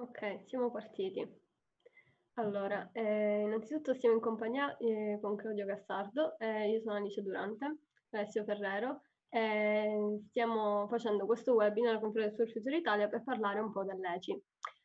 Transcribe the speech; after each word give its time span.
Ok, 0.00 0.46
siamo 0.46 0.70
partiti. 0.70 1.22
Allora, 2.36 2.88
eh, 2.92 3.42
innanzitutto 3.42 3.92
stiamo 3.92 4.14
in 4.14 4.22
compagnia 4.22 4.74
eh, 4.78 5.18
con 5.20 5.36
Claudio 5.36 5.66
Cassardo, 5.66 6.38
eh, 6.38 6.70
io 6.70 6.80
sono 6.80 6.94
Alice 6.94 7.20
Durante, 7.20 7.80
Alessio 8.12 8.42
Ferrero, 8.44 9.02
e 9.28 10.22
stiamo 10.30 10.88
facendo 10.88 11.26
questo 11.26 11.52
webinar 11.52 12.00
con 12.00 12.14
for 12.14 12.32
Future 12.50 12.78
Italia 12.78 13.08
per 13.08 13.22
parlare 13.22 13.60
un 13.60 13.72
po' 13.72 13.84
dell'ECI. 13.84 14.42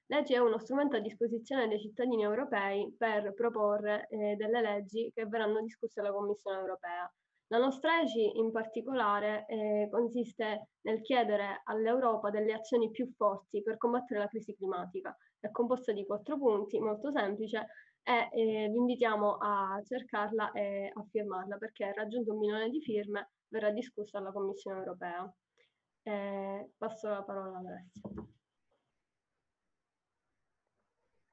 L'ECI 0.08 0.34
è 0.34 0.40
uno 0.40 0.60
strumento 0.60 0.98
a 0.98 1.00
disposizione 1.00 1.70
dei 1.70 1.80
cittadini 1.80 2.24
europei 2.24 2.94
per 2.98 3.34
proporre 3.34 4.08
eh, 4.10 4.36
delle 4.36 4.60
leggi 4.60 5.10
che 5.16 5.26
verranno 5.28 5.62
discusse 5.62 6.02
alla 6.02 6.12
Commissione 6.12 6.60
europea. 6.60 7.10
La 7.48 7.60
nostra 7.60 8.02
ECI 8.02 8.40
in 8.40 8.52
particolare 8.52 9.46
eh, 9.48 9.88
consiste 9.92 10.70
nel 10.82 11.02
chiedere 11.02 11.62
all'Europa 11.66 12.32
delle 12.32 12.54
azioni 12.54 12.90
più 12.90 13.12
forti 13.16 13.62
per 13.62 13.78
combattere 13.78 14.20
la 14.20 14.28
crisi 14.28 14.56
climatica. 14.56 15.16
È 15.40 15.52
composta 15.52 15.92
di 15.92 16.06
quattro 16.06 16.40
punti, 16.40 16.80
molto 16.80 17.12
semplice, 17.12 17.68
e 18.02 18.30
eh, 18.32 18.70
vi 18.70 18.78
invitiamo 18.78 19.38
a 19.40 19.80
cercarla 19.84 20.52
e 20.52 20.92
a 20.94 21.06
firmarla 21.10 21.58
perché 21.58 21.94
raggiunto 21.94 22.34
un 22.34 22.40
milione 22.40 22.70
di 22.70 22.82
firme 22.82 23.32
verrà 23.48 23.72
discussa 23.72 24.18
alla 24.18 24.32
Commissione 24.32 24.80
europea. 24.80 25.32
Eh, 26.02 26.72
passo 26.78 27.10
la 27.10 27.24
parola 27.24 27.58
ad 27.60 27.66
Alessio. 27.66 28.28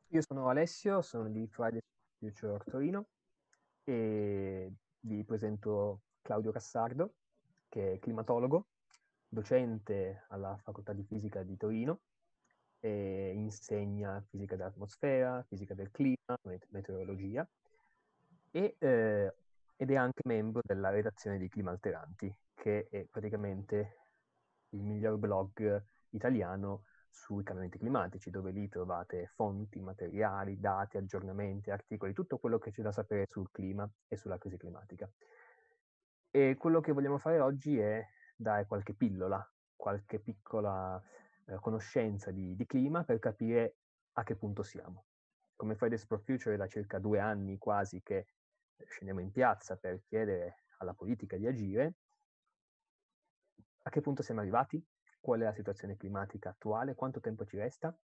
Io 0.09 0.21
sono 0.21 0.49
Alessio, 0.49 1.01
sono 1.01 1.31
di 1.31 1.47
Fridays 1.47 1.83
Future 2.19 2.65
Torino 2.65 3.07
e 3.85 4.73
vi 5.03 5.25
presento 5.25 6.03
Claudio 6.21 6.53
Cassardo, 6.53 7.15
che 7.69 7.95
è 7.95 7.99
climatologo, 7.99 8.67
docente 9.29 10.25
alla 10.29 10.57
Facoltà 10.63 10.93
di 10.93 11.05
Fisica 11.05 11.43
di 11.43 11.57
Torino 11.57 12.01
e 12.81 13.33
insegna 13.35 14.23
fisica 14.29 14.57
dell'atmosfera, 14.57 15.43
fisica 15.49 15.75
del 15.75 15.91
clima, 15.91 16.37
meteorologia 16.69 17.49
e, 18.51 18.77
eh, 18.79 19.35
ed 19.77 19.91
è 19.91 19.97
anche 19.97 20.23
membro 20.25 20.61
della 20.65 20.91
redazione 20.91 21.39
di 21.39 21.49
Clima 21.49 21.71
Alteranti, 21.71 22.33
che 22.55 22.89
è 22.89 23.05
praticamente 23.05 23.97
il 24.71 24.83
miglior 24.83 25.17
blog 25.17 25.83
italiano 26.11 26.85
sui 27.13 27.45
cambiamenti 27.45 27.79
climatici, 27.79 28.31
dove 28.31 28.51
lì 28.51 28.69
trovate 28.69 29.27
fonti, 29.35 29.81
materiali, 29.81 30.59
dati, 30.59 30.97
aggiornamenti, 30.97 31.71
articoli, 31.71 32.15
tutto 32.15 32.39
quello 32.39 32.59
che 32.59 32.71
c'è 32.71 32.83
da 32.83 32.91
sapere 32.91 33.27
sul 33.29 33.51
clima 33.51 33.89
e 34.09 34.17
sulla 34.17 34.39
crisi 34.39 34.57
climatica. 34.57 35.09
E 36.31 36.57
quello 36.57 36.81
che 36.81 36.93
vogliamo 36.93 37.19
fare 37.19 37.39
oggi 37.39 37.79
è 37.79 38.03
dare 38.35 38.67
qualche 38.67 38.95
pillola, 38.95 39.47
qualche 39.77 40.19
piccola 40.19 41.01
eh, 41.47 41.57
conoscenza 41.61 42.31
di, 42.31 42.57
di, 42.57 42.65
clima 42.65 43.05
per 43.05 43.19
capire 43.19 43.77
a 44.13 44.23
che 44.23 44.35
punto 44.35 44.63
siamo. 44.63 45.05
Come 45.55 45.75
Fridays 45.75 46.07
for 46.07 46.21
Future 46.23 46.55
è 46.55 46.59
da 46.59 46.67
circa 46.67 46.99
due 46.99 47.21
anni 47.21 47.59
quasi 47.59 48.03
che 48.03 48.27
scendiamo 48.87 49.21
in 49.21 49.31
piazza 49.31 49.77
per 49.77 50.03
chiedere 50.03 50.65
alla 50.79 50.95
politica 50.95 51.37
di 51.37 51.47
agire, 51.47 51.95
a 53.83 53.91
che 53.91 54.01
punto 54.01 54.23
siamo 54.23 54.41
arrivati, 54.41 54.83
qual 55.23 55.41
è 55.41 55.45
la 55.45 55.55
situazione 55.55 55.97
climatica 55.97 56.51
attuale, 56.51 56.97
quanto 56.97 57.21
tempo 57.21 57.47
ci 57.47 57.57
resta 57.57 57.97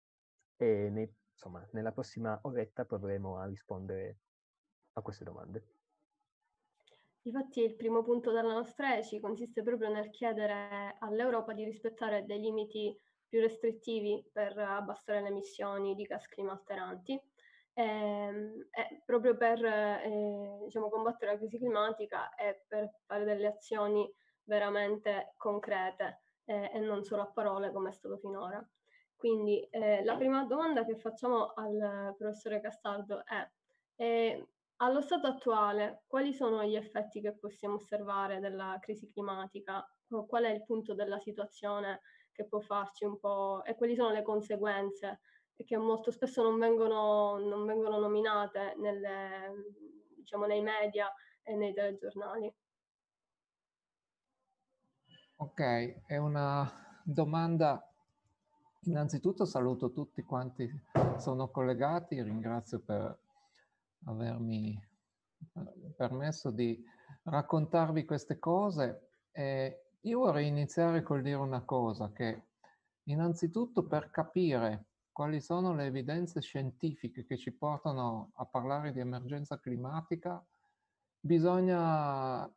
e 0.56 0.88
nei, 0.88 1.12
insomma, 1.32 1.66
nella 1.72 1.92
prossima 1.92 2.38
oretta 2.42 2.84
proveremo 2.84 3.38
a 3.38 3.46
rispondere 3.46 4.18
a 4.92 5.02
queste 5.02 5.24
domande. 5.24 5.66
Infatti 7.22 7.60
il 7.60 7.74
primo 7.74 8.02
punto 8.02 8.30
della 8.30 8.52
nostra 8.52 8.96
ECI 8.96 9.20
consiste 9.20 9.62
proprio 9.62 9.90
nel 9.90 10.10
chiedere 10.10 10.96
all'Europa 11.00 11.52
di 11.52 11.64
rispettare 11.64 12.24
dei 12.24 12.40
limiti 12.40 12.96
più 13.28 13.40
restrittivi 13.40 14.26
per 14.32 14.56
abbassare 14.56 15.20
le 15.20 15.28
emissioni 15.28 15.94
di 15.94 16.04
gas 16.04 16.26
climalteranti 16.28 17.20
e, 17.74 17.82
ehm, 17.82 18.68
e 18.70 19.02
proprio 19.04 19.36
per 19.36 19.62
eh, 19.62 20.58
diciamo, 20.64 20.88
combattere 20.88 21.32
la 21.32 21.38
crisi 21.38 21.58
climatica 21.58 22.34
e 22.34 22.64
per 22.66 22.90
fare 23.04 23.24
delle 23.24 23.48
azioni 23.48 24.10
veramente 24.44 25.34
concrete 25.36 26.22
eh, 26.48 26.70
e 26.72 26.78
non 26.80 27.04
solo 27.04 27.22
a 27.22 27.30
parole 27.30 27.70
come 27.70 27.90
è 27.90 27.92
stato 27.92 28.16
finora. 28.16 28.66
Quindi 29.14 29.60
eh, 29.70 30.02
la 30.04 30.16
prima 30.16 30.44
domanda 30.44 30.84
che 30.84 30.96
facciamo 30.96 31.52
al 31.54 32.14
professore 32.16 32.60
Castaldo 32.60 33.24
è 33.24 33.48
eh, 33.96 34.48
allo 34.76 35.00
stato 35.00 35.26
attuale 35.26 36.04
quali 36.06 36.32
sono 36.32 36.64
gli 36.64 36.76
effetti 36.76 37.20
che 37.20 37.36
possiamo 37.36 37.74
osservare 37.74 38.40
della 38.40 38.78
crisi 38.80 39.10
climatica? 39.10 39.84
Qual 40.26 40.44
è 40.44 40.50
il 40.50 40.64
punto 40.64 40.94
della 40.94 41.18
situazione 41.18 42.00
che 42.32 42.46
può 42.46 42.60
farci 42.60 43.04
un 43.04 43.18
po' 43.18 43.62
e 43.64 43.74
quali 43.74 43.94
sono 43.94 44.10
le 44.10 44.22
conseguenze 44.22 45.20
che 45.56 45.76
molto 45.76 46.12
spesso 46.12 46.42
non 46.42 46.56
vengono, 46.56 47.36
non 47.38 47.66
vengono 47.66 47.98
nominate 47.98 48.74
nelle, 48.78 49.52
diciamo, 50.16 50.46
nei 50.46 50.62
media 50.62 51.12
e 51.42 51.56
nei 51.56 51.74
telegiornali? 51.74 52.54
Ok, 55.40 56.02
è 56.06 56.16
una 56.16 56.68
domanda. 57.04 57.80
Innanzitutto 58.86 59.44
saluto 59.44 59.92
tutti 59.92 60.24
quanti 60.24 60.68
sono 61.18 61.48
collegati, 61.48 62.20
ringrazio 62.20 62.80
per 62.80 63.16
avermi 64.06 64.84
permesso 65.96 66.50
di 66.50 66.84
raccontarvi 67.22 68.04
queste 68.04 68.40
cose. 68.40 69.10
E 69.30 69.90
io 70.00 70.18
vorrei 70.18 70.48
iniziare 70.48 71.04
col 71.04 71.22
dire 71.22 71.36
una 71.36 71.62
cosa, 71.62 72.10
che 72.10 72.46
innanzitutto 73.04 73.84
per 73.84 74.10
capire 74.10 74.86
quali 75.12 75.40
sono 75.40 75.72
le 75.72 75.86
evidenze 75.86 76.40
scientifiche 76.40 77.24
che 77.24 77.36
ci 77.36 77.52
portano 77.52 78.32
a 78.34 78.44
parlare 78.44 78.90
di 78.92 78.98
emergenza 78.98 79.60
climatica, 79.60 80.44
bisogna 81.20 82.52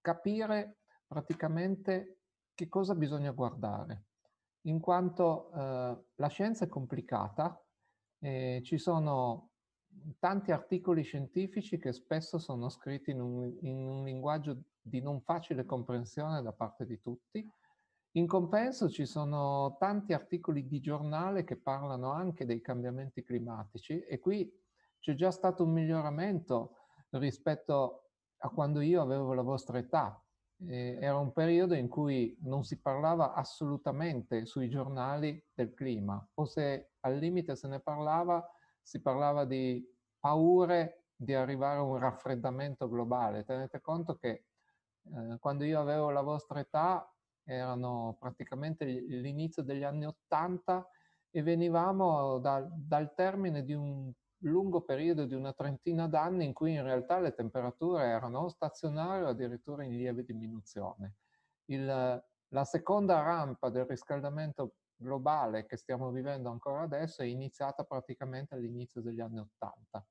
capire 0.00 0.78
praticamente 1.06 2.20
che 2.54 2.68
cosa 2.68 2.94
bisogna 2.94 3.30
guardare, 3.32 4.04
in 4.62 4.80
quanto 4.80 5.52
eh, 5.52 6.04
la 6.14 6.28
scienza 6.28 6.64
è 6.64 6.68
complicata, 6.68 7.60
e 8.18 8.60
ci 8.64 8.78
sono 8.78 9.50
tanti 10.18 10.52
articoli 10.52 11.02
scientifici 11.02 11.78
che 11.78 11.92
spesso 11.92 12.38
sono 12.38 12.68
scritti 12.68 13.10
in 13.10 13.20
un, 13.20 13.56
in 13.60 13.86
un 13.86 14.04
linguaggio 14.04 14.62
di 14.80 15.00
non 15.00 15.20
facile 15.20 15.64
comprensione 15.64 16.42
da 16.42 16.52
parte 16.52 16.86
di 16.86 17.00
tutti. 17.00 17.46
In 18.12 18.26
compenso 18.26 18.88
ci 18.88 19.04
sono 19.04 19.76
tanti 19.78 20.12
articoli 20.12 20.66
di 20.66 20.80
giornale 20.80 21.44
che 21.44 21.56
parlano 21.56 22.12
anche 22.12 22.46
dei 22.46 22.60
cambiamenti 22.60 23.22
climatici 23.22 24.00
e 24.00 24.18
qui 24.18 24.50
c'è 24.98 25.14
già 25.14 25.30
stato 25.30 25.64
un 25.64 25.72
miglioramento 25.72 26.76
rispetto 27.10 28.10
a 28.38 28.48
quando 28.48 28.80
io 28.80 29.02
avevo 29.02 29.34
la 29.34 29.42
vostra 29.42 29.78
età, 29.78 30.20
eh, 30.64 30.98
era 31.00 31.18
un 31.18 31.32
periodo 31.32 31.74
in 31.74 31.88
cui 31.88 32.36
non 32.42 32.64
si 32.64 32.80
parlava 32.80 33.34
assolutamente 33.34 34.46
sui 34.46 34.68
giornali 34.68 35.42
del 35.52 35.74
clima 35.74 36.26
o 36.34 36.44
se 36.44 36.92
al 37.00 37.18
limite 37.18 37.56
se 37.56 37.68
ne 37.68 37.80
parlava, 37.80 38.44
si 38.80 39.00
parlava 39.00 39.44
di 39.44 39.86
paure 40.18 41.04
di 41.14 41.34
arrivare 41.34 41.78
a 41.78 41.82
un 41.82 41.98
raffreddamento 41.98 42.88
globale. 42.88 43.44
Tenete 43.44 43.80
conto 43.80 44.16
che 44.16 44.44
eh, 45.04 45.38
quando 45.38 45.64
io 45.64 45.80
avevo 45.80 46.10
la 46.10 46.22
vostra 46.22 46.60
età 46.60 47.10
erano 47.44 48.16
praticamente 48.18 48.84
l'inizio 48.84 49.62
degli 49.62 49.84
anni 49.84 50.06
Ottanta 50.06 50.86
e 51.30 51.42
venivamo 51.42 52.38
da, 52.38 52.66
dal 52.70 53.14
termine 53.14 53.62
di 53.64 53.72
un 53.72 54.10
lungo 54.46 54.82
periodo 54.82 55.24
di 55.24 55.34
una 55.34 55.52
trentina 55.52 56.06
d'anni 56.06 56.44
in 56.44 56.52
cui 56.52 56.72
in 56.72 56.82
realtà 56.82 57.18
le 57.18 57.34
temperature 57.34 58.04
erano 58.04 58.48
stazionarie 58.48 59.24
o 59.24 59.28
addirittura 59.28 59.84
in 59.84 59.96
lieve 59.96 60.24
diminuzione. 60.24 61.16
Il, 61.66 61.84
la 62.48 62.64
seconda 62.64 63.20
rampa 63.22 63.68
del 63.70 63.84
riscaldamento 63.84 64.76
globale 64.96 65.66
che 65.66 65.76
stiamo 65.76 66.10
vivendo 66.10 66.48
ancora 66.48 66.82
adesso 66.82 67.22
è 67.22 67.26
iniziata 67.26 67.84
praticamente 67.84 68.54
all'inizio 68.54 69.02
degli 69.02 69.20
anni 69.20 69.38
Ottanta. 69.38 70.04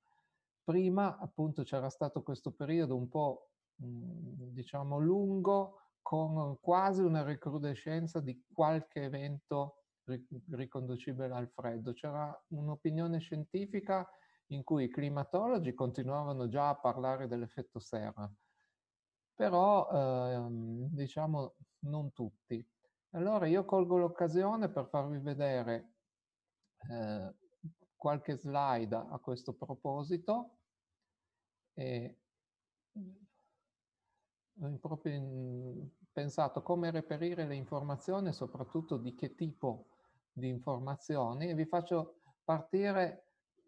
Prima 0.63 1.17
appunto 1.17 1.63
c'era 1.63 1.89
stato 1.89 2.21
questo 2.23 2.51
periodo 2.51 2.95
un 2.95 3.07
po' 3.07 3.49
diciamo 3.75 4.99
lungo 4.99 5.79
con 6.01 6.59
quasi 6.59 7.01
una 7.01 7.23
recrudescenza 7.23 8.19
di 8.19 8.45
qualche 8.51 9.03
evento 9.03 9.85
riconducibile 10.51 11.33
al 11.33 11.49
freddo. 11.49 11.93
C'era 11.93 12.31
un'opinione 12.49 13.19
scientifica 13.19 14.07
in 14.47 14.63
cui 14.63 14.85
i 14.85 14.89
climatologi 14.89 15.73
continuavano 15.73 16.47
già 16.47 16.69
a 16.69 16.75
parlare 16.75 17.27
dell'effetto 17.27 17.79
serra, 17.79 18.31
però 19.33 19.89
ehm, 19.89 20.87
diciamo 20.91 21.55
non 21.79 22.11
tutti. 22.11 22.65
Allora 23.11 23.47
io 23.47 23.65
colgo 23.65 23.97
l'occasione 23.97 24.69
per 24.69 24.87
farvi 24.87 25.19
vedere 25.19 25.93
eh, 26.89 27.33
qualche 27.95 28.37
slide 28.37 28.95
a 28.95 29.17
questo 29.19 29.53
proposito 29.53 30.57
e 31.73 32.19
ho 34.61 34.77
proprio 34.79 35.89
pensato 36.11 36.61
come 36.61 36.91
reperire 36.91 37.45
le 37.45 37.55
informazioni, 37.55 38.31
soprattutto 38.31 38.97
di 38.97 39.15
che 39.15 39.35
tipo 39.35 39.87
di 40.31 40.47
informazioni 40.47 41.49
e 41.49 41.55
vi 41.55 41.65
faccio 41.65 42.21
partire 42.43 43.24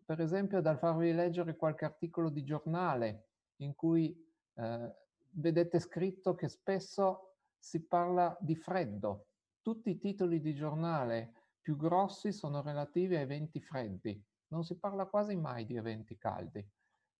per 0.07 0.21
esempio 0.21 0.61
dal 0.61 0.77
farvi 0.77 1.11
leggere 1.11 1.57
qualche 1.57 1.83
articolo 1.83 2.29
di 2.29 2.45
giornale 2.45 3.25
in 3.57 3.75
cui 3.75 4.17
eh, 4.53 4.95
vedete 5.31 5.81
scritto 5.81 6.33
che 6.33 6.47
spesso 6.47 7.33
si 7.59 7.85
parla 7.85 8.37
di 8.39 8.55
freddo. 8.55 9.25
Tutti 9.61 9.89
i 9.89 9.97
titoli 9.97 10.39
di 10.39 10.55
giornale 10.55 11.33
più 11.59 11.75
grossi 11.75 12.31
sono 12.31 12.61
relativi 12.61 13.17
a 13.17 13.19
eventi 13.19 13.59
freddi. 13.59 14.23
Non 14.47 14.63
si 14.63 14.79
parla 14.79 15.07
quasi 15.07 15.35
mai 15.35 15.65
di 15.65 15.75
eventi 15.75 16.17
caldi. 16.17 16.65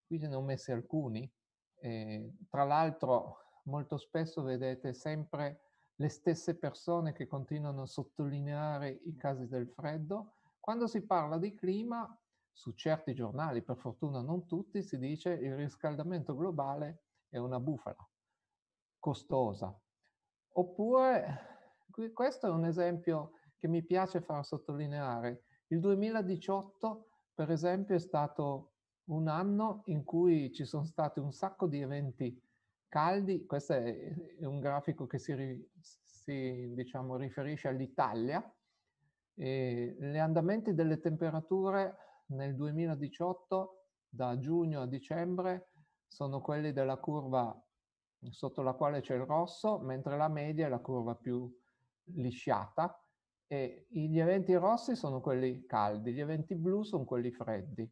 Qui 0.06 0.18
ne 0.20 0.34
ho 0.34 0.42
messi 0.42 0.72
alcuni. 0.72 1.30
E, 1.80 2.36
tra 2.50 2.64
l'altro, 2.64 3.40
molto 3.64 3.98
spesso 3.98 4.44
vedete 4.44 4.94
sempre 4.94 5.60
le 5.96 6.08
stesse 6.08 6.56
persone 6.56 7.12
che 7.12 7.28
continuano 7.28 7.82
a 7.82 7.88
sottolineare 7.88 9.02
i 9.04 9.18
casi 9.18 9.46
del 9.46 9.68
freddo. 9.68 10.36
Quando 10.62 10.88
si 10.88 11.06
parla 11.06 11.38
di 11.38 11.54
clima, 11.54 12.18
su 12.58 12.72
certi 12.72 13.14
giornali, 13.14 13.62
per 13.62 13.78
fortuna 13.78 14.20
non 14.20 14.48
tutti, 14.48 14.82
si 14.82 14.98
dice 14.98 15.30
il 15.30 15.56
riscaldamento 15.56 16.36
globale 16.36 17.04
è 17.30 17.38
una 17.38 17.60
bufala 17.60 18.04
costosa. 18.98 19.80
Oppure, 20.54 21.86
questo 22.14 22.48
è 22.48 22.50
un 22.50 22.66
esempio 22.66 23.34
che 23.58 23.68
mi 23.68 23.84
piace 23.84 24.22
far 24.22 24.44
sottolineare. 24.44 25.44
Il 25.68 25.80
2018, 25.80 27.10
per 27.36 27.52
esempio, 27.52 27.96
è 27.96 28.00
stato 28.00 28.72
un 29.06 29.28
anno 29.28 29.84
in 29.86 30.04
cui 30.04 30.52
ci 30.52 30.66
sono 30.66 30.84
stati 30.84 31.20
un 31.20 31.32
sacco 31.32 31.68
di 31.68 31.80
eventi 31.80 32.42
caldi. 32.88 33.46
Questo 33.46 33.74
è, 33.74 34.16
un 34.40 34.60
grafico 34.60 35.06
che 35.06 35.20
si, 35.20 35.70
si 35.80 36.74
diciamo, 36.74 37.18
riferisce 37.18 37.68
all'Italia. 37.68 38.44
gli 39.36 40.18
andamenti 40.18 40.74
delle 40.74 41.00
temperature 41.00 42.07
nel 42.28 42.56
2018, 42.56 43.86
da 44.10 44.38
giugno 44.38 44.82
a 44.82 44.88
dicembre, 44.88 45.72
sono 46.08 46.42
quelli 46.42 46.72
della 46.72 46.98
curva 46.98 47.56
sotto 48.30 48.62
la 48.62 48.74
quale 48.74 49.02
c'è 49.02 49.16
il 49.16 49.26
rosso, 49.26 49.80
mentre 49.80 50.18
la 50.18 50.28
media 50.28 50.66
è 50.66 50.70
la 50.70 50.80
curva 50.80 51.16
più 51.16 51.52
lisciata 52.16 53.00
e 53.48 53.88
gli 53.90 54.20
eventi 54.20 54.54
rossi 54.56 54.96
sono 54.96 55.22
quelli 55.22 55.66
caldi, 55.66 56.14
gli 56.14 56.20
eventi 56.20 56.56
blu 56.56 56.84
sono 56.84 57.06
quelli 57.06 57.32
freddi. 57.32 57.90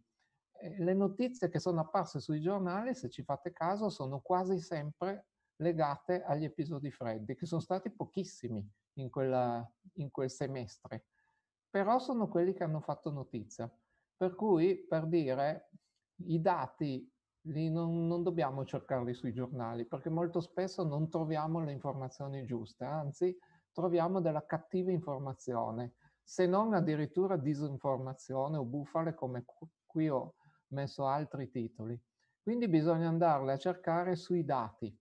E 0.58 0.84
le 0.84 0.94
notizie 0.94 1.50
che 1.50 1.60
sono 1.60 1.82
apparse 1.82 2.20
sui 2.20 2.42
giornali, 2.42 2.94
se 2.94 3.10
ci 3.10 3.24
fate 3.24 3.52
caso, 3.52 3.90
sono 3.90 4.20
quasi 4.22 4.60
sempre 4.60 5.28
legate 5.58 6.24
agli 6.24 6.44
episodi 6.44 6.92
freddi, 6.92 7.36
che 7.36 7.46
sono 7.46 7.62
stati 7.62 7.90
pochissimi 7.90 8.68
in, 8.94 9.10
quella, 9.10 9.66
in 9.94 10.12
quel 10.12 10.30
semestre, 10.30 11.08
però 11.70 12.00
sono 12.00 12.28
quelli 12.28 12.54
che 12.54 12.64
hanno 12.64 12.82
fatto 12.82 13.12
notizia. 13.12 13.70
Per 14.18 14.36
cui, 14.36 14.86
per 14.88 15.08
dire, 15.08 15.70
i 16.28 16.40
dati 16.42 17.12
li 17.48 17.70
non, 17.70 18.08
non 18.08 18.24
dobbiamo 18.24 18.66
cercarli 18.66 19.14
sui 19.14 19.34
giornali, 19.34 19.86
perché 19.86 20.10
molto 20.10 20.40
spesso 20.40 20.84
non 20.84 21.10
troviamo 21.10 21.64
le 21.64 21.72
informazioni 21.72 22.46
giuste, 22.46 22.86
anzi 22.86 23.38
troviamo 23.72 24.22
della 24.22 24.46
cattiva 24.46 24.92
informazione, 24.92 25.96
se 26.24 26.48
non 26.48 26.74
addirittura 26.74 27.38
disinformazione 27.38 28.58
o 28.58 28.64
bufale 28.64 29.14
come 29.14 29.46
qui 29.86 30.10
ho 30.10 30.36
messo 30.70 31.06
altri 31.06 31.50
titoli. 31.50 32.02
Quindi 32.42 32.68
bisogna 32.68 33.10
andarle 33.10 33.54
a 33.54 33.58
cercare 33.58 34.16
sui 34.16 34.46
dati. 34.46 34.98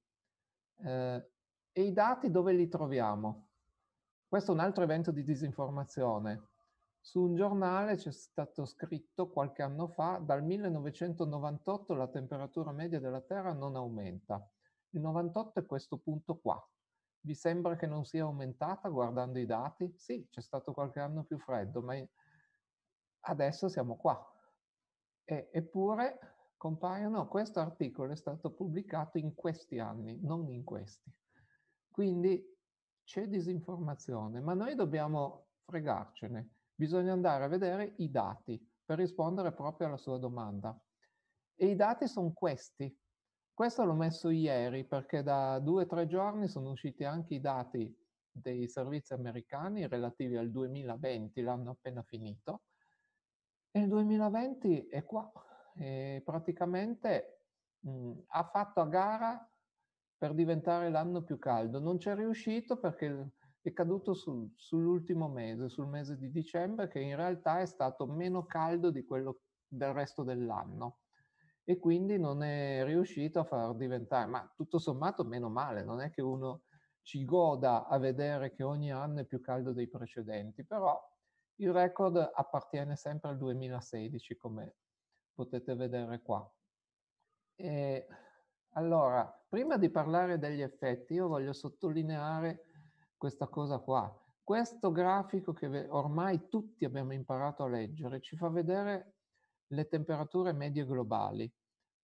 Eh, 0.83 1.31
e 1.73 1.83
i 1.83 1.93
dati 1.93 2.31
dove 2.31 2.53
li 2.53 2.69
troviamo? 2.69 3.49
Questo 4.29 4.51
è 4.51 4.55
un 4.55 4.61
altro 4.61 4.83
evento 4.83 5.11
di 5.13 5.23
disinformazione. 5.23 6.49
Su 7.07 7.21
un 7.21 7.35
giornale 7.35 7.97
c'è 7.97 8.11
stato 8.11 8.65
scritto 8.65 9.29
qualche 9.29 9.61
anno 9.61 9.89
fa, 9.89 10.17
dal 10.17 10.43
1998 10.43 11.93
la 11.93 12.09
temperatura 12.09 12.73
media 12.73 12.99
della 12.99 13.21
Terra 13.21 13.53
non 13.53 13.77
aumenta. 13.77 14.51
Il 14.89 15.03
98 15.03 15.61
è 15.61 15.67
questo 15.67 15.99
punto 15.99 16.39
qua. 16.39 16.67
Vi 17.21 17.35
sembra 17.35 17.77
che 17.77 17.87
non 17.87 18.07
sia 18.07 18.23
aumentata 18.23 18.89
guardando 18.89 19.39
i 19.39 19.45
dati? 19.45 19.93
Sì, 19.99 20.27
c'è 20.31 20.41
stato 20.41 20.73
qualche 20.73 20.99
anno 20.99 21.25
più 21.25 21.39
freddo, 21.39 21.83
ma 21.83 21.95
adesso 23.27 23.69
siamo 23.69 23.97
qua. 23.97 24.19
E, 25.25 25.51
eppure 25.53 26.19
compaiono, 26.57 27.29
questo 27.29 27.61
articolo 27.61 28.13
è 28.13 28.17
stato 28.17 28.55
pubblicato 28.55 29.19
in 29.19 29.35
questi 29.35 29.79
anni, 29.79 30.19
non 30.23 30.51
in 30.51 30.65
questi. 30.65 31.15
Quindi 31.91 32.43
c'è 33.05 33.29
disinformazione, 33.29 34.41
ma 34.41 34.55
noi 34.55 34.75
dobbiamo 34.75 35.49
fregarcene. 35.67 36.49
Bisogna 36.75 37.13
andare 37.13 37.45
a 37.45 37.49
vedere 37.49 37.95
i 37.99 38.11
dati 38.11 38.61
per 38.85 38.99
rispondere 38.99 39.53
proprio 39.53 39.87
alla 39.87 39.97
sua 39.97 40.19
domanda. 40.19 40.79
E 41.55 41.67
i 41.67 41.77
dati 41.77 42.09
sono 42.09 42.33
questi. 42.33 42.97
Questo 43.53 43.85
l'ho 43.85 43.95
messo 43.95 44.31
ieri 44.31 44.85
perché 44.85 45.23
da 45.23 45.61
due 45.61 45.85
o 45.85 45.87
tre 45.87 46.07
giorni 46.07 46.49
sono 46.49 46.71
usciti 46.71 47.05
anche 47.05 47.35
i 47.35 47.41
dati 47.41 47.97
dei 48.29 48.67
servizi 48.69 49.13
americani 49.13 49.87
relativi 49.87 50.37
al 50.37 50.51
2020, 50.51 51.41
l'hanno 51.41 51.71
appena 51.71 52.03
finito. 52.03 52.65
E 53.71 53.81
il 53.81 53.89
2020 53.89 54.89
è 54.89 55.05
qua 55.05 55.31
e 55.77 56.23
praticamente 56.25 57.47
mh, 57.81 58.13
ha 58.27 58.45
fatto 58.45 58.81
a 58.81 58.87
gara 58.87 59.53
per 60.17 60.35
diventare 60.35 60.91
l'anno 60.91 61.23
più 61.23 61.39
caldo. 61.39 61.79
Non 61.79 61.99
c'è 61.99 62.15
riuscito 62.15 62.79
perché 62.79 63.33
è 63.71 63.73
caduto 63.73 64.13
sul, 64.13 64.51
sull'ultimo 64.57 65.29
mese, 65.29 65.71
sul 65.71 65.87
mese 65.87 66.19
di 66.19 66.31
dicembre, 66.31 66.89
che 66.89 67.01
in 67.01 67.17
realtà 67.17 67.61
è 67.61 67.67
stato 67.67 68.07
meno 68.07 68.45
caldo 68.45 68.91
di 68.91 69.05
quello 69.05 69.41
del 69.67 69.93
resto 69.95 70.23
dell'anno 70.23 70.99
e 71.65 71.79
quindi 71.79 72.19
non 72.19 72.43
è 72.43 72.85
riuscito 72.85 73.41
a 73.41 73.45
far 73.45 73.75
diventare, 73.75 74.27
ma 74.27 74.53
tutto 74.55 74.79
sommato 74.79 75.25
meno 75.25 75.49
male, 75.49 75.83
non 75.83 76.03
è 76.03 76.11
che 76.11 76.21
uno 76.21 76.65
ci 77.01 77.25
goda 77.25 77.87
a 77.87 77.99
vedere 77.99 78.53
che 78.53 78.63
ogni 78.63 78.93
anno 78.93 79.21
è 79.21 79.25
più 79.25 79.41
caldo 79.41 79.73
dei 79.73 79.89
precedenti, 79.89 80.67
però 80.67 81.01
il 81.57 81.73
record 81.73 82.17
appartiene 82.35 82.97
sempre 82.97 83.31
al 83.31 83.39
2016, 83.39 84.37
come 84.37 84.75
potete 85.33 85.75
vedere 85.75 86.21
qua. 86.21 86.47
E 87.57 88.07
allora, 88.75 89.25
prima 89.49 89.79
di 89.79 89.89
parlare 89.89 90.39
degli 90.39 90.61
effetti, 90.61 91.15
io 91.15 91.29
voglio 91.29 91.55
sottolineare 91.55 92.74
questa 93.17 93.49
cosa 93.49 93.79
qua. 93.79 94.13
Questo 94.43 94.93
grafico 94.93 95.53
che 95.53 95.87
ormai 95.89 96.49
tutti 96.49 96.85
abbiamo 96.85 97.13
imparato 97.13 97.65
a 97.65 97.69
leggere 97.69 98.21
ci 98.21 98.37
fa 98.37 98.49
vedere 98.51 99.15
le 99.69 99.89
temperature 99.89 100.53
medie 100.53 100.85
globali, 100.85 101.51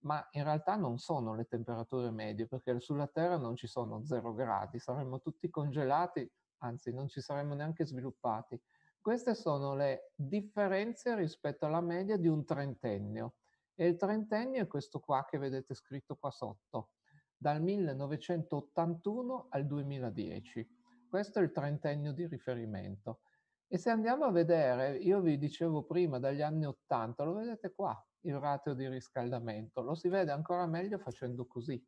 ma 0.05 0.27
in 0.33 0.45
realtà 0.45 0.77
non 0.77 0.99
sono 0.99 1.35
le 1.35 1.45
temperature 1.45 2.11
medie, 2.11 2.47
perché 2.47 2.81
sulla 2.81 3.07
Terra 3.07 3.37
non 3.37 3.57
ci 3.57 3.67
sono 3.67 4.05
zero 4.05 4.33
gradi, 4.33 4.79
saremmo 4.79 5.21
tutti 5.21 5.51
congelati, 5.51 6.29
anzi 6.59 6.93
non 6.93 7.09
ci 7.09 7.21
saremmo 7.21 7.55
neanche 7.55 7.85
sviluppati. 7.85 8.61
Queste 9.01 9.35
sono 9.35 9.75
le 9.75 10.13
differenze 10.15 11.15
rispetto 11.15 11.67
alla 11.67 11.81
media 11.81 12.17
di 12.17 12.29
un 12.29 12.45
trentennio. 12.45 13.35
E 13.75 13.87
il 13.87 13.97
trentennio 13.97 14.63
è 14.63 14.67
questo 14.67 15.01
qua 15.01 15.25
che 15.29 15.39
vedete 15.39 15.75
scritto 15.75 16.17
qua 16.17 16.31
sotto, 16.31 16.91
dal 17.35 17.63
1981 17.63 19.47
al 19.51 19.67
2010. 19.67 20.80
Questo 21.11 21.41
è 21.41 21.43
il 21.43 21.51
trentennio 21.51 22.13
di 22.13 22.25
riferimento. 22.29 23.23
E 23.67 23.79
se 23.79 23.91
andiamo 23.91 24.27
a 24.27 24.31
vedere, 24.31 24.97
io 24.97 25.21
vi 25.21 25.39
dicevo 25.39 25.83
prima, 25.83 26.21
dagli 26.21 26.41
anni 26.41 26.67
80, 26.67 27.25
lo 27.25 27.35
vedete 27.35 27.73
qua, 27.75 28.01
il 28.21 28.39
ratio 28.39 28.75
di 28.75 28.89
riscaldamento. 28.89 29.83
Lo 29.83 29.97
si 29.97 30.09
vede 30.09 30.31
ancora 30.31 30.67
meglio 30.67 30.99
facendo 30.99 31.49
così. 31.49 31.85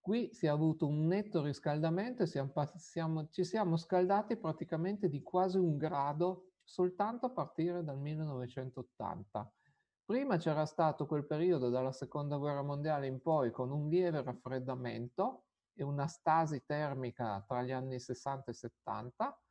Qui 0.00 0.32
si 0.32 0.46
è 0.46 0.48
avuto 0.48 0.86
un 0.86 1.06
netto 1.06 1.42
riscaldamento 1.42 2.22
e 2.22 2.26
siamo, 2.26 2.50
siamo, 2.76 3.28
ci 3.28 3.44
siamo 3.44 3.76
scaldati 3.76 4.38
praticamente 4.38 5.10
di 5.10 5.22
quasi 5.22 5.58
un 5.58 5.76
grado 5.76 6.52
soltanto 6.64 7.26
a 7.26 7.30
partire 7.30 7.84
dal 7.84 7.98
1980. 7.98 9.52
Prima 10.06 10.38
c'era 10.38 10.64
stato 10.64 11.04
quel 11.04 11.26
periodo 11.26 11.68
dalla 11.68 11.92
seconda 11.92 12.38
guerra 12.38 12.62
mondiale 12.62 13.06
in 13.06 13.20
poi 13.20 13.50
con 13.50 13.70
un 13.70 13.90
lieve 13.90 14.22
raffreddamento 14.22 15.44
e 15.74 15.82
una 15.82 16.06
stasi 16.06 16.64
termica 16.64 17.42
tra 17.46 17.62
gli 17.62 17.72
anni 17.72 17.98
60 17.98 18.50
e 18.50 18.54
70, 18.54 19.42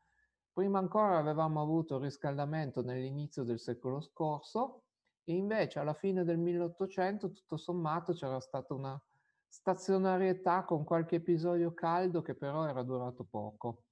Prima 0.53 0.79
ancora 0.79 1.17
avevamo 1.17 1.61
avuto 1.61 1.95
il 1.95 2.03
riscaldamento 2.03 2.83
nell'inizio 2.83 3.43
del 3.43 3.57
secolo 3.57 4.01
scorso 4.01 4.83
e 5.23 5.33
invece 5.33 5.79
alla 5.79 5.93
fine 5.93 6.25
del 6.25 6.39
1800 6.39 7.31
tutto 7.31 7.55
sommato 7.55 8.11
c'era 8.11 8.39
stata 8.41 8.73
una 8.73 9.01
stazionarietà 9.47 10.65
con 10.65 10.83
qualche 10.83 11.15
episodio 11.17 11.73
caldo 11.73 12.21
che 12.21 12.35
però 12.35 12.67
era 12.67 12.83
durato 12.83 13.23
poco. 13.23 13.83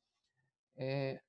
E 0.73 1.23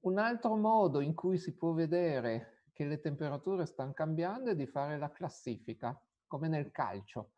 un 0.00 0.18
altro 0.18 0.56
modo 0.56 1.00
in 1.00 1.14
cui 1.14 1.38
si 1.38 1.56
può 1.56 1.72
vedere 1.72 2.64
che 2.74 2.84
le 2.84 3.00
temperature 3.00 3.64
stanno 3.64 3.94
cambiando 3.94 4.50
è 4.50 4.54
di 4.54 4.66
fare 4.66 4.98
la 4.98 5.10
classifica, 5.10 5.98
come 6.26 6.48
nel 6.48 6.70
calcio. 6.70 7.30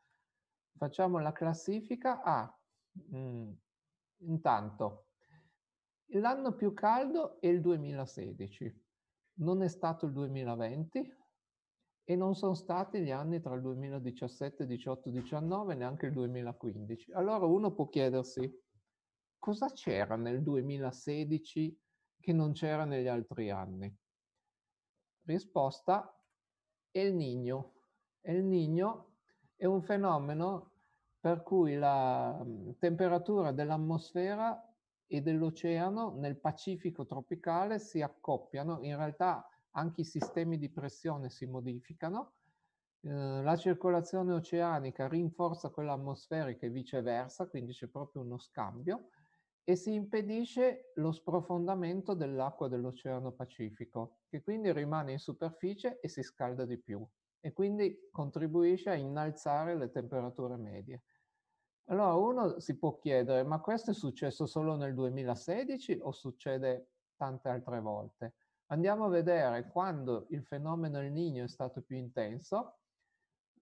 Facciamo 0.80 1.18
la 1.18 1.32
classifica 1.32 2.22
a, 2.22 2.58
mm, 3.14 3.52
intanto, 4.20 5.10
L'anno 6.14 6.54
più 6.54 6.74
caldo 6.74 7.40
è 7.40 7.46
il 7.46 7.60
2016, 7.60 8.84
non 9.34 9.62
è 9.62 9.68
stato 9.68 10.06
il 10.06 10.12
2020 10.12 11.16
e 12.02 12.16
non 12.16 12.34
sono 12.34 12.54
stati 12.54 13.00
gli 13.00 13.12
anni 13.12 13.40
tra 13.40 13.54
il 13.54 13.60
2017, 13.60 14.66
18, 14.66 15.10
19, 15.10 15.74
neanche 15.76 16.06
il 16.06 16.12
2015. 16.12 17.12
Allora 17.12 17.46
uno 17.46 17.72
può 17.72 17.88
chiedersi 17.88 18.52
cosa 19.38 19.68
c'era 19.68 20.16
nel 20.16 20.42
2016 20.42 21.80
che 22.18 22.32
non 22.32 22.50
c'era 22.50 22.84
negli 22.84 23.06
altri 23.06 23.50
anni? 23.50 23.96
Risposta, 25.26 26.12
El 26.90 27.14
Niño. 27.14 27.74
El 28.20 28.42
Niño 28.42 29.18
è 29.54 29.66
un 29.66 29.80
fenomeno 29.80 30.69
per 31.20 31.42
cui 31.42 31.76
la 31.76 32.42
mm, 32.42 32.70
temperatura 32.78 33.52
dell'atmosfera 33.52 34.66
e 35.06 35.20
dell'oceano 35.20 36.16
nel 36.16 36.38
Pacifico 36.38 37.04
tropicale 37.04 37.78
si 37.78 38.00
accoppiano, 38.00 38.78
in 38.82 38.96
realtà 38.96 39.46
anche 39.72 40.00
i 40.00 40.04
sistemi 40.04 40.56
di 40.56 40.70
pressione 40.70 41.28
si 41.28 41.46
modificano, 41.46 42.34
eh, 43.02 43.42
la 43.42 43.56
circolazione 43.56 44.32
oceanica 44.32 45.08
rinforza 45.08 45.70
quella 45.70 45.92
atmosferica 45.92 46.66
e 46.66 46.70
viceversa, 46.70 47.48
quindi 47.48 47.72
c'è 47.72 47.88
proprio 47.88 48.22
uno 48.22 48.38
scambio 48.38 49.08
e 49.62 49.76
si 49.76 49.92
impedisce 49.92 50.92
lo 50.94 51.12
sprofondamento 51.12 52.14
dell'acqua 52.14 52.68
dell'Oceano 52.68 53.32
Pacifico, 53.32 54.20
che 54.28 54.42
quindi 54.42 54.72
rimane 54.72 55.12
in 55.12 55.18
superficie 55.18 56.00
e 56.00 56.08
si 56.08 56.22
scalda 56.22 56.64
di 56.64 56.78
più 56.78 57.06
e 57.40 57.52
quindi 57.52 58.08
contribuisce 58.10 58.90
a 58.90 58.94
innalzare 58.94 59.76
le 59.76 59.90
temperature 59.90 60.56
medie. 60.56 61.02
Allora 61.90 62.14
uno 62.14 62.60
si 62.60 62.78
può 62.78 62.98
chiedere, 62.98 63.42
ma 63.42 63.58
questo 63.58 63.90
è 63.90 63.94
successo 63.94 64.46
solo 64.46 64.76
nel 64.76 64.94
2016 64.94 65.98
o 66.02 66.12
succede 66.12 66.90
tante 67.16 67.48
altre 67.48 67.80
volte? 67.80 68.34
Andiamo 68.66 69.06
a 69.06 69.08
vedere 69.08 69.66
quando 69.66 70.26
il 70.30 70.44
fenomeno 70.44 71.00
El 71.00 71.10
Niño 71.10 71.42
è 71.42 71.48
stato 71.48 71.82
più 71.82 71.96
intenso. 71.96 72.78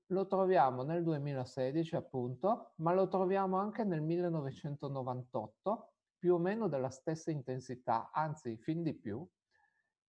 Lo 0.09 0.27
troviamo 0.27 0.83
nel 0.83 1.03
2016 1.05 1.97
appunto, 1.97 2.73
ma 2.77 2.93
lo 2.93 3.09
troviamo 3.09 3.57
anche 3.57 3.85
nel 3.85 4.03
1998, 4.03 5.93
più 6.19 6.35
o 6.35 6.39
meno 6.39 6.69
della 6.69 6.91
stessa 6.91 7.31
intensità, 7.31 8.11
anzi 8.13 8.59
fin 8.59 8.83
di 8.83 8.93
più, 8.93 9.27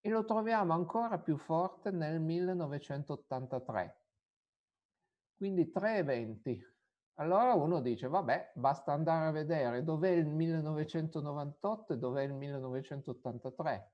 e 0.01 0.09
lo 0.09 0.25
troviamo 0.25 0.73
ancora 0.73 1.19
più 1.19 1.37
forte 1.37 1.89
nel 1.91 2.19
1983. 2.19 3.97
Quindi 5.37 5.71
tre 5.71 5.95
eventi 5.95 6.61
allora 7.19 7.53
uno 7.53 7.81
dice, 7.81 8.07
vabbè, 8.07 8.53
basta 8.55 8.93
andare 8.93 9.27
a 9.27 9.31
vedere 9.31 9.83
dov'è 9.83 10.09
il 10.09 10.25
1998 10.25 11.93
e 11.93 11.97
dov'è 11.97 12.23
il 12.23 12.33
1983. 12.33 13.91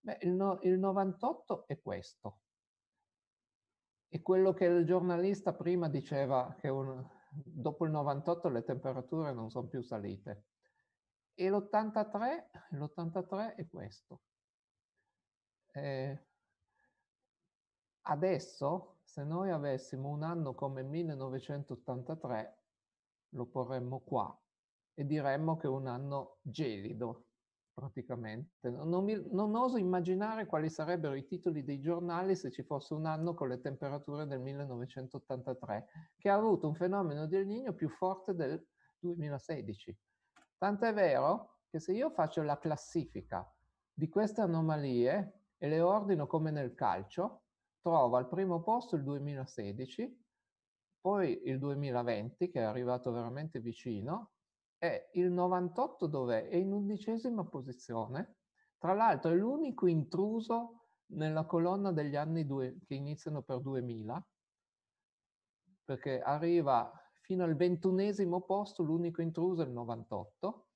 Beh, 0.00 0.18
il, 0.22 0.32
no, 0.32 0.58
il 0.62 0.76
98 0.76 1.68
è 1.68 1.80
questo. 1.80 2.40
È 4.08 4.20
quello 4.20 4.52
che 4.52 4.64
il 4.64 4.84
giornalista 4.84 5.54
prima 5.54 5.88
diceva 5.88 6.56
che 6.58 6.68
un, 6.68 7.08
dopo 7.30 7.84
il 7.84 7.92
98 7.92 8.48
le 8.48 8.64
temperature 8.64 9.32
non 9.32 9.48
sono 9.48 9.68
più 9.68 9.80
salite. 9.82 10.46
E 11.34 11.48
l'83, 11.48 12.46
l'83 12.70 13.54
è 13.54 13.68
questo. 13.68 14.22
Eh, 15.72 16.26
adesso 18.02 18.95
se 19.16 19.24
noi 19.24 19.50
avessimo 19.50 20.10
un 20.10 20.22
anno 20.22 20.52
come 20.52 20.82
1983, 20.82 22.58
lo 23.30 23.46
porremmo 23.46 24.00
qua 24.00 24.38
e 24.92 25.06
diremmo 25.06 25.56
che 25.56 25.66
è 25.66 25.70
un 25.70 25.86
anno 25.86 26.36
gelido, 26.42 27.28
praticamente. 27.72 28.68
Non, 28.68 29.04
mi, 29.04 29.18
non, 29.32 29.54
oso 29.54 29.78
immaginare 29.78 30.44
quali 30.44 30.68
sarebbero 30.68 31.14
i 31.14 31.24
titoli 31.24 31.64
dei 31.64 31.80
giornali 31.80 32.36
se 32.36 32.50
ci 32.50 32.62
fosse 32.62 32.92
un 32.92 33.06
anno 33.06 33.32
con 33.32 33.48
le 33.48 33.58
temperature 33.58 34.26
del 34.26 34.40
1983, 34.40 35.86
che 36.18 36.28
ha 36.28 36.34
avuto 36.34 36.68
un 36.68 36.74
fenomeno 36.74 37.26
del 37.26 37.46
Niño 37.46 37.72
più 37.72 37.88
forte 37.88 38.34
del 38.34 38.62
2016. 38.98 39.96
Tant'è 40.58 40.92
vero 40.92 41.60
che 41.70 41.80
se 41.80 41.94
io 41.94 42.10
faccio 42.10 42.42
la 42.42 42.58
classifica 42.58 43.50
di 43.94 44.10
queste 44.10 44.42
anomalie 44.42 45.44
e 45.56 45.68
le 45.68 45.80
ordino 45.80 46.26
come 46.26 46.50
nel 46.50 46.74
calcio, 46.74 47.44
trova 47.86 48.18
al 48.18 48.26
primo 48.26 48.62
posto 48.62 48.96
il 48.96 49.04
2016, 49.04 50.24
poi 51.00 51.42
il 51.44 51.60
2020 51.60 52.50
che 52.50 52.58
è 52.58 52.64
arrivato 52.64 53.12
veramente 53.12 53.60
vicino 53.60 54.32
e 54.76 55.10
il 55.12 55.30
98 55.30 56.08
dov'è? 56.08 56.48
È 56.48 56.56
in 56.56 56.72
undicesima 56.72 57.44
posizione. 57.44 58.38
Tra 58.76 58.92
l'altro 58.92 59.30
è 59.30 59.36
l'unico 59.36 59.86
intruso 59.86 60.88
nella 61.12 61.44
colonna 61.44 61.92
degli 61.92 62.16
anni 62.16 62.44
due, 62.44 62.76
che 62.84 62.94
iniziano 62.94 63.42
per 63.42 63.60
2000, 63.60 64.26
perché 65.84 66.20
arriva 66.20 66.90
fino 67.20 67.44
al 67.44 67.54
ventunesimo 67.54 68.40
posto, 68.40 68.82
l'unico 68.82 69.22
intruso 69.22 69.62
è 69.62 69.66
il 69.66 69.70
98, 69.70 70.66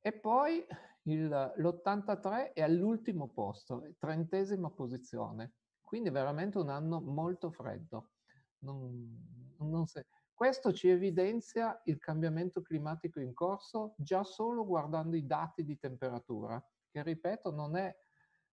e 0.00 0.12
poi 0.18 0.64
l'83 1.02 2.54
è 2.54 2.62
all'ultimo 2.62 3.28
posto, 3.28 3.86
trentesima 3.98 4.70
posizione. 4.70 5.52
Quindi 5.88 6.10
veramente 6.10 6.58
un 6.58 6.68
anno 6.68 7.00
molto 7.00 7.50
freddo. 7.50 8.10
Non, 8.58 9.56
non 9.56 9.86
se... 9.86 10.06
Questo 10.34 10.74
ci 10.74 10.90
evidenzia 10.90 11.80
il 11.84 11.96
cambiamento 11.96 12.60
climatico 12.60 13.20
in 13.20 13.32
corso 13.32 13.94
già 13.96 14.22
solo 14.22 14.66
guardando 14.66 15.16
i 15.16 15.24
dati 15.24 15.64
di 15.64 15.78
temperatura, 15.78 16.62
che 16.90 17.02
ripeto 17.02 17.50
non 17.52 17.74
è 17.78 17.96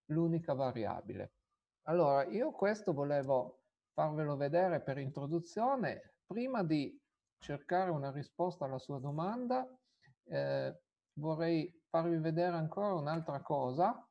l'unica 0.06 0.54
variabile. 0.54 1.34
Allora, 1.88 2.24
io 2.24 2.52
questo 2.52 2.94
volevo 2.94 3.64
farvelo 3.92 4.38
vedere 4.38 4.80
per 4.80 4.98
introduzione. 4.98 6.14
Prima 6.26 6.64
di 6.64 6.98
cercare 7.38 7.92
una 7.92 8.12
risposta 8.12 8.64
alla 8.64 8.80
sua 8.80 9.00
domanda, 9.00 9.68
eh, 10.24 10.74
vorrei 11.16 11.84
farvi 11.90 12.18
vedere 12.18 12.56
ancora 12.56 12.94
un'altra 12.94 13.42
cosa, 13.42 14.08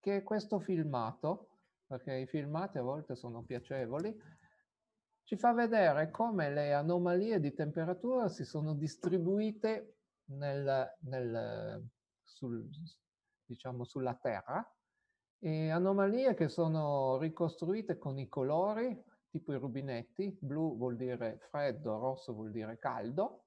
che 0.00 0.16
è 0.16 0.22
questo 0.24 0.58
filmato 0.58 1.50
perché 1.86 2.14
i 2.14 2.26
filmati 2.26 2.78
a 2.78 2.82
volte 2.82 3.14
sono 3.14 3.42
piacevoli, 3.42 4.14
ci 5.24 5.36
fa 5.36 5.52
vedere 5.52 6.10
come 6.10 6.50
le 6.50 6.74
anomalie 6.74 7.40
di 7.40 7.54
temperatura 7.54 8.28
si 8.28 8.44
sono 8.44 8.74
distribuite 8.74 9.96
nel, 10.26 10.96
nel, 11.00 11.88
sul, 12.22 12.68
diciamo, 13.44 13.84
sulla 13.84 14.14
Terra, 14.14 14.66
e 15.38 15.70
anomalie 15.70 16.34
che 16.34 16.48
sono 16.48 17.18
ricostruite 17.18 17.98
con 17.98 18.18
i 18.18 18.28
colori, 18.28 19.02
tipo 19.30 19.52
i 19.52 19.58
rubinetti, 19.58 20.36
blu 20.40 20.76
vuol 20.76 20.96
dire 20.96 21.38
freddo, 21.50 21.98
rosso 21.98 22.32
vuol 22.32 22.50
dire 22.50 22.78
caldo, 22.78 23.44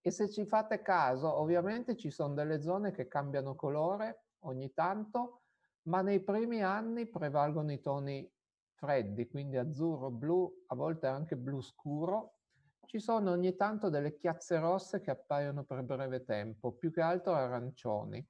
e 0.00 0.10
se 0.10 0.28
ci 0.28 0.44
fate 0.46 0.82
caso, 0.82 1.32
ovviamente 1.32 1.96
ci 1.96 2.10
sono 2.10 2.34
delle 2.34 2.60
zone 2.60 2.90
che 2.90 3.06
cambiano 3.06 3.54
colore 3.54 4.24
ogni 4.40 4.72
tanto, 4.72 5.41
ma 5.84 6.02
nei 6.02 6.20
primi 6.20 6.62
anni 6.62 7.06
prevalgono 7.08 7.72
i 7.72 7.80
toni 7.80 8.30
freddi, 8.74 9.28
quindi 9.28 9.56
azzurro, 9.56 10.10
blu, 10.10 10.64
a 10.66 10.74
volte 10.74 11.06
anche 11.06 11.36
blu 11.36 11.60
scuro. 11.60 12.38
Ci 12.84 12.98
sono 12.98 13.30
ogni 13.30 13.54
tanto 13.54 13.88
delle 13.88 14.14
chiazze 14.14 14.58
rosse 14.58 15.00
che 15.00 15.10
appaiono 15.10 15.64
per 15.64 15.82
breve 15.82 16.24
tempo, 16.24 16.72
più 16.72 16.92
che 16.92 17.00
altro 17.00 17.34
arancioni. 17.34 18.24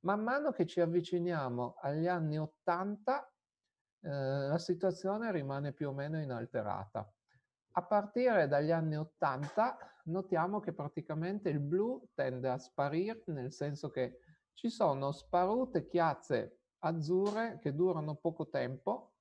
Man 0.00 0.22
mano 0.22 0.52
che 0.52 0.64
ci 0.64 0.80
avviciniamo 0.80 1.76
agli 1.80 2.06
anni 2.06 2.38
80, 2.38 3.32
eh, 4.02 4.08
la 4.08 4.58
situazione 4.58 5.30
rimane 5.30 5.72
più 5.72 5.88
o 5.88 5.92
meno 5.92 6.20
inalterata. 6.20 7.12
A 7.72 7.82
partire 7.82 8.48
dagli 8.48 8.70
anni 8.70 8.96
80 8.96 9.76
notiamo 10.04 10.60
che 10.60 10.72
praticamente 10.72 11.50
il 11.50 11.60
blu 11.60 12.02
tende 12.14 12.48
a 12.48 12.58
sparire, 12.58 13.22
nel 13.26 13.52
senso 13.52 13.90
che 13.90 14.20
ci 14.54 14.70
sono 14.70 15.12
sparute 15.12 15.86
chiazze 15.86 16.59
azzurre 16.80 17.58
che 17.60 17.74
durano 17.74 18.16
poco 18.16 18.48
tempo, 18.48 19.14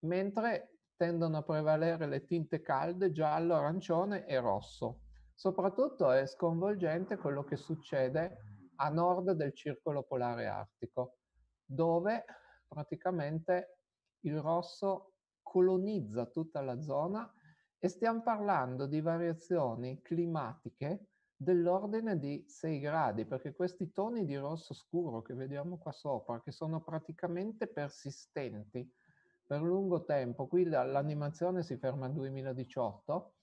mentre 0.00 0.78
tendono 0.96 1.38
a 1.38 1.42
prevalere 1.42 2.06
le 2.06 2.24
tinte 2.24 2.60
calde 2.60 3.12
giallo, 3.12 3.54
arancione 3.54 4.26
e 4.26 4.38
rosso. 4.38 5.00
Soprattutto 5.34 6.10
è 6.10 6.26
sconvolgente 6.26 7.16
quello 7.16 7.42
che 7.44 7.56
succede 7.56 8.38
a 8.76 8.88
nord 8.90 9.32
del 9.32 9.54
circolo 9.54 10.02
polare 10.02 10.46
artico, 10.46 11.18
dove 11.64 12.24
praticamente 12.66 13.78
il 14.20 14.40
rosso 14.40 15.14
colonizza 15.42 16.26
tutta 16.26 16.60
la 16.60 16.80
zona 16.80 17.30
e 17.78 17.88
stiamo 17.88 18.22
parlando 18.22 18.86
di 18.86 19.00
variazioni 19.00 20.00
climatiche 20.00 21.08
dell'ordine 21.42 22.18
di 22.18 22.44
6 22.46 22.78
gradi, 22.78 23.24
perché 23.24 23.52
questi 23.52 23.92
toni 23.92 24.24
di 24.24 24.36
rosso 24.36 24.74
scuro 24.74 25.22
che 25.22 25.34
vediamo 25.34 25.78
qua 25.78 25.92
sopra, 25.92 26.40
che 26.40 26.52
sono 26.52 26.82
praticamente 26.82 27.66
persistenti 27.66 28.88
per 29.44 29.60
lungo 29.60 30.04
tempo, 30.04 30.46
qui 30.46 30.64
l'animazione 30.64 31.62
si 31.62 31.76
ferma 31.76 32.06
al 32.06 32.12
2018, 32.12 33.34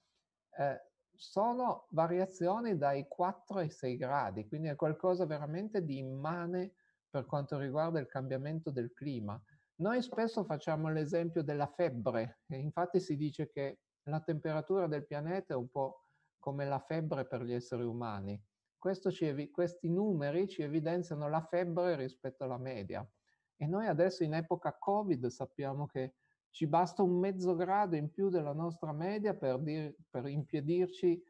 eh, 0.57 0.81
sono 1.13 1.87
variazioni 1.89 2.77
dai 2.77 3.05
4 3.07 3.59
ai 3.59 3.69
6 3.69 3.97
gradi, 3.97 4.47
quindi 4.47 4.69
è 4.69 4.75
qualcosa 4.75 5.25
veramente 5.25 5.83
di 5.83 5.97
immane 5.97 6.73
per 7.09 7.25
quanto 7.25 7.57
riguarda 7.57 7.99
il 7.99 8.07
cambiamento 8.07 8.71
del 8.71 8.93
clima. 8.93 9.39
Noi 9.75 10.01
spesso 10.01 10.43
facciamo 10.43 10.89
l'esempio 10.89 11.43
della 11.43 11.67
febbre 11.67 12.39
infatti 12.47 12.99
si 12.99 13.15
dice 13.15 13.49
che 13.49 13.79
la 14.03 14.21
temperatura 14.21 14.87
del 14.87 15.05
pianeta 15.05 15.53
è 15.53 15.57
un 15.57 15.69
po' 15.69 16.08
come 16.39 16.65
la 16.65 16.79
febbre 16.79 17.25
per 17.25 17.43
gli 17.43 17.53
esseri 17.53 17.83
umani. 17.83 18.41
Ci, 18.79 19.51
questi 19.51 19.89
numeri 19.89 20.47
ci 20.47 20.61
evidenziano 20.61 21.27
la 21.27 21.41
febbre 21.41 21.95
rispetto 21.95 22.45
alla 22.45 22.57
media. 22.57 23.07
E 23.57 23.67
noi 23.67 23.87
adesso 23.87 24.23
in 24.23 24.33
epoca 24.33 24.77
Covid 24.77 25.27
sappiamo 25.27 25.85
che 25.85 26.15
ci 26.49 26.65
basta 26.65 27.03
un 27.03 27.19
mezzo 27.19 27.55
grado 27.55 27.95
in 27.95 28.09
più 28.09 28.29
della 28.29 28.53
nostra 28.53 28.93
media 28.93 29.35
per, 29.35 29.59
dir, 29.59 29.93
per 30.09 30.27
impiedirci 30.27 31.21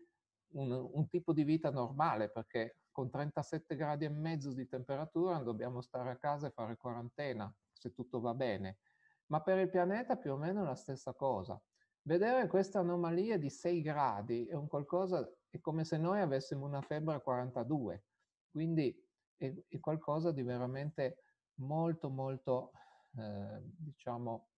un, 0.51 0.71
un, 0.71 1.07
tipo 1.07 1.33
di 1.33 1.43
vita 1.43 1.71
normale, 1.71 2.29
perché 2.29 2.77
con 2.91 3.09
37 3.09 3.75
gradi 3.75 4.05
e 4.05 4.09
mezzo 4.09 4.53
di 4.53 4.67
temperatura 4.67 5.39
dobbiamo 5.39 5.81
stare 5.81 6.11
a 6.11 6.17
casa 6.17 6.47
e 6.47 6.51
fare 6.51 6.77
quarantena, 6.77 7.53
se 7.71 7.93
tutto 7.93 8.19
va 8.19 8.33
bene. 8.33 8.79
Ma 9.27 9.41
per 9.41 9.57
il 9.57 9.69
pianeta 9.69 10.17
più 10.17 10.33
o 10.33 10.37
meno 10.37 10.63
la 10.63 10.75
stessa 10.75 11.13
cosa. 11.13 11.59
Vedere 12.01 12.48
queste 12.48 12.77
anomalie 12.77 13.38
di 13.38 13.50
6 13.50 13.82
gradi 13.82 14.46
è 14.48 14.53
un 14.53 14.68
qualcosa, 14.68 15.29
è 15.50 15.60
come 15.60 15.84
se 15.84 15.98
noi 15.98 16.22
avessimo 16.22 16.65
una 16.65 16.82
febbre 16.82 17.15
a 17.15 17.20
42, 17.20 18.03
quindi 18.50 18.96
è, 19.38 19.53
è 19.68 19.79
qualcosa 19.79 20.32
di 20.32 20.41
veramente 20.41 21.24
molto, 21.56 22.10
molto, 22.10 22.72
eh, 23.18 23.60
diciamo, 23.62 24.50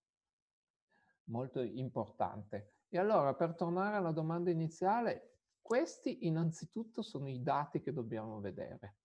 molto 1.26 1.62
importante. 1.62 2.76
E 2.90 2.98
allora, 2.98 3.34
per 3.34 3.56
tornare 3.56 3.98
alla 3.98 4.12
domanda 4.12 4.50
iniziale, 4.50 5.38
questi 5.62 6.28
innanzitutto 6.28 7.02
sono 7.02 7.30
i 7.30 7.42
dati 7.42 7.82
che 7.82 7.94
dobbiamo 7.94 8.40
vedere. 8.40 8.98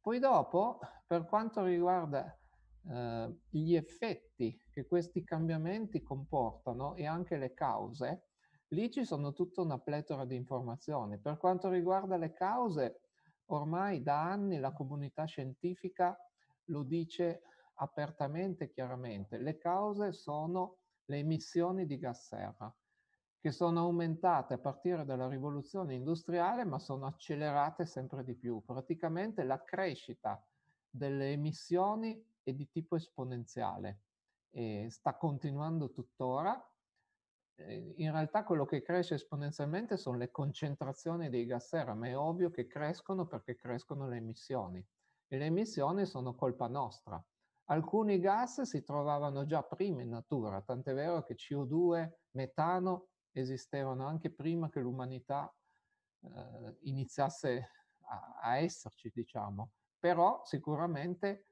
Poi 0.00 0.18
dopo, 0.18 0.80
per 1.06 1.24
quanto 1.24 1.64
riguarda 1.64 2.36
eh, 2.88 3.36
gli 3.48 3.74
effetti 3.74 4.60
che 4.70 4.86
questi 4.86 5.22
cambiamenti 5.24 6.02
comportano 6.02 6.94
e 6.94 7.06
anche 7.06 7.36
le 7.36 7.54
cause, 7.54 8.26
lì 8.68 8.90
ci 8.90 9.04
sono 9.04 9.32
tutta 9.32 9.60
una 9.60 9.78
pletora 9.78 10.24
di 10.24 10.34
informazioni. 10.34 11.18
Per 11.18 11.36
quanto 11.36 11.68
riguarda 11.68 12.16
le 12.16 12.32
cause, 12.32 13.00
ormai 13.46 14.02
da 14.02 14.22
anni 14.22 14.58
la 14.58 14.72
comunità 14.72 15.24
scientifica 15.24 16.16
lo 16.66 16.82
dice 16.82 17.42
apertamente 17.74 18.64
e 18.64 18.70
chiaramente. 18.70 19.38
Le 19.38 19.58
cause 19.58 20.12
sono 20.12 20.78
le 21.06 21.18
emissioni 21.18 21.86
di 21.86 21.98
gas 21.98 22.26
serra, 22.26 22.74
che 23.38 23.50
sono 23.50 23.80
aumentate 23.80 24.54
a 24.54 24.58
partire 24.58 25.04
dalla 25.04 25.28
rivoluzione 25.28 25.94
industriale, 25.94 26.64
ma 26.64 26.78
sono 26.78 27.06
accelerate 27.06 27.84
sempre 27.84 28.24
di 28.24 28.34
più. 28.34 28.62
Praticamente 28.64 29.42
la 29.42 29.62
crescita 29.62 30.42
delle 30.88 31.32
emissioni 31.32 32.24
è 32.42 32.52
di 32.52 32.68
tipo 32.70 32.96
esponenziale 32.96 34.02
e 34.50 34.88
sta 34.90 35.16
continuando 35.16 35.90
tuttora. 35.90 36.60
In 37.56 38.10
realtà 38.10 38.44
quello 38.44 38.64
che 38.64 38.82
cresce 38.82 39.14
esponenzialmente 39.14 39.96
sono 39.96 40.16
le 40.16 40.30
concentrazioni 40.30 41.28
dei 41.28 41.46
gas 41.46 41.68
serra, 41.68 41.94
ma 41.94 42.08
è 42.08 42.16
ovvio 42.16 42.50
che 42.50 42.66
crescono 42.66 43.26
perché 43.26 43.54
crescono 43.54 44.08
le 44.08 44.16
emissioni. 44.16 44.84
E 45.28 45.38
le 45.38 45.46
emissioni 45.46 46.04
sono 46.06 46.34
colpa 46.34 46.66
nostra. 46.66 47.22
Alcuni 47.66 48.18
gas 48.18 48.62
si 48.62 48.82
trovavano 48.82 49.44
già 49.44 49.62
prima 49.62 50.02
in 50.02 50.08
natura, 50.08 50.60
tant'è 50.62 50.92
vero 50.94 51.22
che 51.22 51.36
CO2, 51.36 52.10
metano 52.32 53.08
esistevano 53.32 54.06
anche 54.06 54.30
prima 54.30 54.68
che 54.68 54.80
l'umanità 54.80 55.52
eh, 56.20 56.76
iniziasse 56.82 57.70
a, 58.00 58.38
a, 58.42 58.56
esserci, 58.58 59.10
diciamo. 59.14 59.72
Però 59.98 60.42
sicuramente 60.44 61.51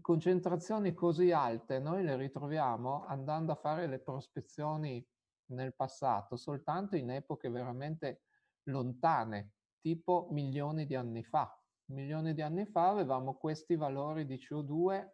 concentrazioni 0.00 0.92
così 0.92 1.32
alte 1.32 1.78
noi 1.78 2.02
le 2.02 2.16
ritroviamo 2.16 3.04
andando 3.06 3.52
a 3.52 3.56
fare 3.56 3.86
le 3.86 4.00
prospezioni 4.00 5.04
nel 5.46 5.74
passato, 5.74 6.36
soltanto 6.36 6.96
in 6.96 7.10
epoche 7.10 7.48
veramente 7.48 8.22
lontane, 8.64 9.52
tipo 9.80 10.28
milioni 10.30 10.86
di 10.86 10.94
anni 10.94 11.22
fa. 11.24 11.56
Milioni 11.86 12.34
di 12.34 12.42
anni 12.42 12.66
fa 12.66 12.88
avevamo 12.88 13.34
questi 13.34 13.76
valori 13.76 14.24
di 14.24 14.36
CO2 14.36 15.10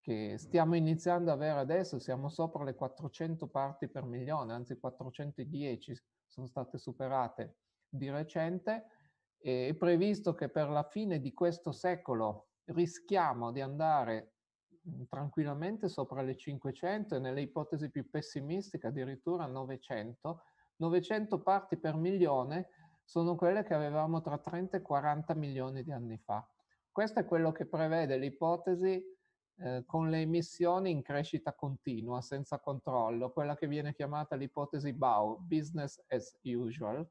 che 0.00 0.36
stiamo 0.36 0.74
iniziando 0.74 1.30
ad 1.30 1.36
avere 1.36 1.60
adesso, 1.60 2.00
siamo 2.00 2.28
sopra 2.28 2.64
le 2.64 2.74
400 2.74 3.46
parti 3.46 3.88
per 3.88 4.04
milione, 4.04 4.52
anzi 4.52 4.76
410 4.76 5.94
sono 6.26 6.46
state 6.48 6.76
superate 6.76 7.58
di 7.88 8.10
recente, 8.10 8.86
è 9.38 9.74
previsto 9.78 10.34
che 10.34 10.48
per 10.48 10.68
la 10.68 10.82
fine 10.82 11.20
di 11.20 11.32
questo 11.32 11.70
secolo 11.70 12.51
rischiamo 12.66 13.50
di 13.52 13.60
andare 13.60 14.32
mhmm, 14.82 15.06
tranquillamente 15.08 15.88
sopra 15.88 16.22
le 16.22 16.36
500 16.36 17.16
e 17.16 17.18
nelle 17.18 17.42
ipotesi 17.42 17.90
più 17.90 18.08
pessimistiche 18.08 18.86
addirittura 18.86 19.46
900. 19.46 20.42
900 20.76 21.42
parti 21.42 21.76
per 21.76 21.96
milione 21.96 22.68
sono 23.04 23.34
quelle 23.36 23.62
che 23.62 23.74
avevamo 23.74 24.20
tra 24.20 24.38
30 24.38 24.78
e 24.78 24.82
40 24.82 25.34
milioni 25.34 25.82
di 25.82 25.92
anni 25.92 26.18
fa. 26.18 26.46
Questo 26.90 27.20
è 27.20 27.24
quello 27.24 27.52
che 27.52 27.66
prevede 27.66 28.16
l'ipotesi 28.16 29.02
eh, 29.56 29.84
con 29.86 30.10
le 30.10 30.20
emissioni 30.20 30.90
in 30.90 31.02
crescita 31.02 31.54
continua, 31.54 32.20
senza 32.20 32.58
controllo, 32.58 33.32
quella 33.32 33.54
che 33.54 33.66
viene 33.66 33.94
chiamata 33.94 34.34
l'ipotesi 34.34 34.92
BAU, 34.92 35.38
business 35.40 36.02
as 36.08 36.38
usual. 36.42 37.06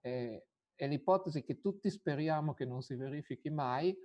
Eh, 0.00 0.46
è 0.74 0.86
l'ipotesi 0.86 1.42
che 1.42 1.58
tutti 1.58 1.90
speriamo 1.90 2.54
che 2.54 2.64
non 2.64 2.82
si 2.82 2.94
verifichi 2.94 3.50
mai, 3.50 3.96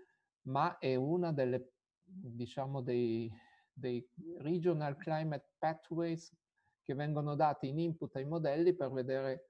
ma 0.44 0.78
è 0.78 0.96
una 0.96 1.32
delle, 1.32 1.74
diciamo, 2.04 2.82
dei, 2.82 3.32
dei 3.72 4.08
regional 4.38 4.98
climate 4.98 5.54
pathways 5.58 6.36
che 6.84 6.94
vengono 6.94 7.36
dati 7.36 7.68
in 7.68 7.80
input 7.80 8.16
ai 8.16 8.26
modelli 8.26 8.74
per 8.74 8.92
vedere 8.92 9.50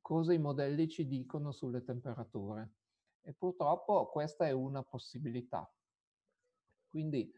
cosa 0.00 0.32
i 0.32 0.38
modelli 0.38 0.88
ci 0.88 1.06
dicono 1.06 1.52
sulle 1.52 1.84
temperature. 1.84 2.72
E 3.22 3.32
purtroppo 3.32 4.08
questa 4.10 4.46
è 4.46 4.50
una 4.50 4.82
possibilità. 4.82 5.70
Quindi 6.88 7.32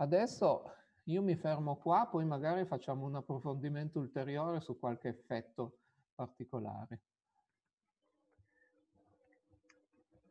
Adesso 0.00 0.64
io 1.04 1.22
mi 1.22 1.36
fermo 1.36 1.76
qua, 1.76 2.06
poi 2.10 2.24
magari 2.24 2.64
facciamo 2.64 3.04
un 3.04 3.16
approfondimento 3.16 3.98
ulteriore 3.98 4.60
su 4.60 4.78
qualche 4.78 5.08
effetto 5.08 5.80
particolare. 6.14 7.02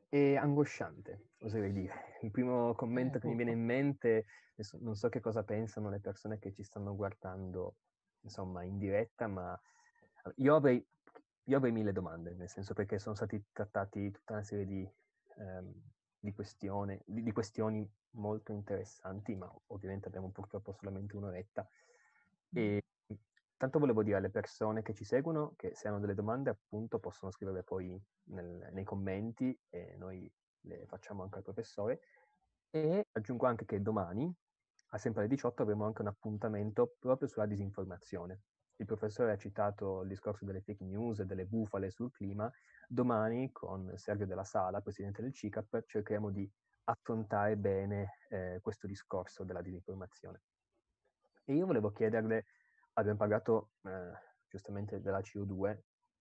È 0.09 0.35
angosciante, 0.35 1.33
oserei 1.41 1.71
dire. 1.71 2.17
Il 2.21 2.31
primo 2.31 2.73
commento 2.73 3.17
eh, 3.17 3.21
che 3.21 3.27
mi 3.27 3.35
viene 3.35 3.51
in 3.51 3.61
mente, 3.63 4.25
non 4.79 4.95
so 4.95 5.07
che 5.07 5.19
cosa 5.19 5.43
pensano 5.43 5.89
le 5.89 5.99
persone 5.99 6.39
che 6.39 6.51
ci 6.51 6.63
stanno 6.63 6.95
guardando, 6.95 7.75
insomma, 8.21 8.63
in 8.63 8.79
diretta, 8.79 9.27
ma 9.27 9.57
io 10.37 10.55
avrei, 10.55 10.83
io 11.43 11.57
avrei 11.57 11.71
mille 11.71 11.93
domande, 11.93 12.33
nel 12.33 12.49
senso 12.49 12.73
perché 12.73 12.97
sono 12.97 13.15
stati 13.15 13.41
trattati 13.51 14.09
tutta 14.09 14.33
una 14.33 14.43
serie 14.43 14.65
di, 14.65 14.89
ehm, 15.37 15.73
di, 16.19 16.33
questione, 16.33 17.03
di, 17.05 17.21
di 17.21 17.31
questioni 17.31 17.87
molto 18.11 18.51
interessanti, 18.51 19.35
ma 19.35 19.49
ovviamente 19.67 20.07
abbiamo 20.07 20.31
purtroppo 20.31 20.73
solamente 20.73 21.15
un'oretta. 21.15 21.67
E 22.51 22.81
tanto 23.59 23.77
volevo 23.77 24.03
dire 24.03 24.15
alle 24.15 24.29
persone 24.29 24.81
che 24.81 24.93
ci 24.93 25.03
seguono 25.03 25.53
che 25.57 25.75
se 25.75 25.89
hanno 25.89 25.99
delle 25.99 26.13
domande 26.13 26.49
appunto 26.49 26.97
possono 26.97 27.29
scriverle 27.29 27.63
poi 27.63 28.01
nel, 28.29 28.69
nei 28.71 28.85
commenti 28.85 29.53
e 29.67 29.97
noi 29.97 30.31
le 30.61 30.85
facciamo 30.87 31.23
anche 31.23 31.39
al 31.39 31.43
professore. 31.43 31.99
E 32.69 33.07
aggiungo 33.11 33.47
anche 33.47 33.65
che 33.65 33.81
domani, 33.81 34.33
a 34.91 34.97
sempre 34.97 35.21
alle 35.21 35.29
18, 35.29 35.63
avremo 35.63 35.85
anche 35.85 36.01
un 36.01 36.07
appuntamento 36.07 36.95
proprio 36.99 37.27
sulla 37.27 37.45
disinformazione. 37.47 38.43
Il 38.77 38.85
professore 38.85 39.33
ha 39.33 39.37
citato 39.37 40.03
il 40.03 40.07
discorso 40.07 40.45
delle 40.45 40.61
fake 40.61 40.85
news 40.85 41.19
e 41.19 41.25
delle 41.25 41.45
bufale 41.45 41.91
sul 41.91 42.11
clima. 42.11 42.49
Domani, 42.87 43.51
con 43.51 43.91
Sergio 43.97 44.25
Della 44.25 44.45
Sala, 44.45 44.79
presidente 44.79 45.21
del 45.21 45.33
CICAP, 45.33 45.83
cercheremo 45.85 46.29
di 46.29 46.49
affrontare 46.85 47.57
bene 47.57 48.19
eh, 48.29 48.59
questo 48.61 48.87
discorso 48.87 49.43
della 49.43 49.61
disinformazione. 49.61 50.43
E 51.43 51.55
io 51.55 51.65
volevo 51.65 51.91
chiederle, 51.91 52.45
abbiamo 52.93 53.17
parlato 53.17 53.71
eh, 53.83 54.11
giustamente 54.47 55.01
della 55.01 55.19
CO2 55.19 55.79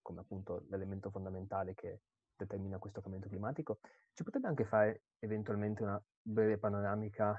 come 0.08 0.20
appunto 0.20 0.64
l'elemento 0.70 1.10
fondamentale 1.10 1.74
che 1.74 2.00
determina 2.34 2.78
questo 2.78 3.02
cambiamento 3.02 3.30
climatico, 3.30 3.80
ci 4.14 4.22
potrebbe 4.22 4.46
anche 4.46 4.64
fare 4.64 5.02
eventualmente 5.18 5.82
una 5.82 6.02
breve 6.22 6.56
panoramica 6.56 7.38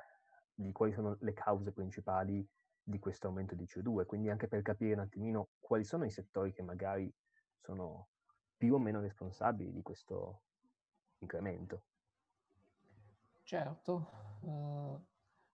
di 0.53 0.71
quali 0.71 0.91
sono 0.91 1.17
le 1.21 1.33
cause 1.33 1.71
principali 1.71 2.47
di 2.83 2.99
questo 2.99 3.25
aumento 3.25 3.55
di 3.55 3.63
CO2, 3.63 4.05
quindi 4.05 4.29
anche 4.29 4.47
per 4.47 4.61
capire 4.61 4.93
un 4.93 4.99
attimino 4.99 5.49
quali 5.57 5.83
sono 5.83 6.05
i 6.05 6.11
settori 6.11 6.53
che 6.53 6.61
magari 6.61 7.11
sono 7.59 8.09
più 8.55 8.75
o 8.75 8.77
meno 8.77 8.99
responsabili 8.99 9.71
di 9.71 9.81
questo 9.81 10.41
incremento. 11.19 11.83
Certo, 13.41 14.09
uh, 14.41 15.05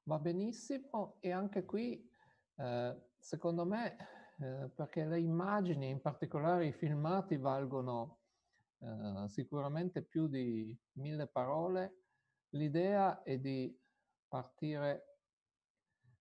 va 0.03 0.19
benissimo 0.19 1.15
e 1.21 1.31
anche 1.31 1.63
qui, 1.63 2.09
uh, 2.55 3.01
secondo 3.25 3.65
me, 3.65 3.95
uh, 4.37 4.71
perché 4.75 5.03
le 5.03 5.19
immagini, 5.19 5.89
in 5.89 5.99
particolare 5.99 6.67
i 6.67 6.73
filmati, 6.73 7.37
valgono 7.37 8.19
eh, 8.79 9.27
sicuramente 9.29 10.03
più 10.03 10.27
di 10.27 10.77
mille 10.93 11.25
parole. 11.25 12.03
L'idea 12.49 13.23
è 13.23 13.39
di 13.39 13.75
partire 14.27 15.21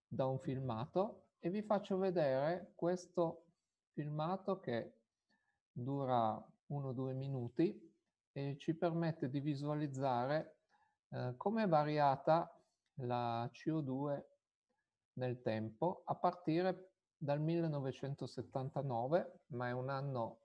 da 0.07 0.27
un 0.27 0.39
filmato 0.39 1.27
e 1.41 1.51
vi 1.51 1.63
faccio 1.63 1.99
vedere 1.99 2.73
questo 2.75 3.49
filmato 3.93 4.61
che 4.61 5.01
dura 5.71 6.43
uno 6.69 6.89
o 6.89 6.93
due 6.93 7.13
minuti 7.13 7.93
e 8.33 8.57
ci 8.59 8.75
permette 8.75 9.29
di 9.29 9.41
visualizzare 9.41 10.57
eh, 11.11 11.35
come 11.37 11.65
è 11.65 11.69
variata 11.69 12.51
la 13.01 13.49
CO2 13.53 14.23
nel 15.15 15.43
tempo 15.43 16.03
a 16.07 16.15
partire 16.15 16.94
dal 17.25 17.41
1979, 17.41 19.41
ma 19.47 19.69
è 19.69 19.73
un 19.73 19.89
anno 19.89 20.41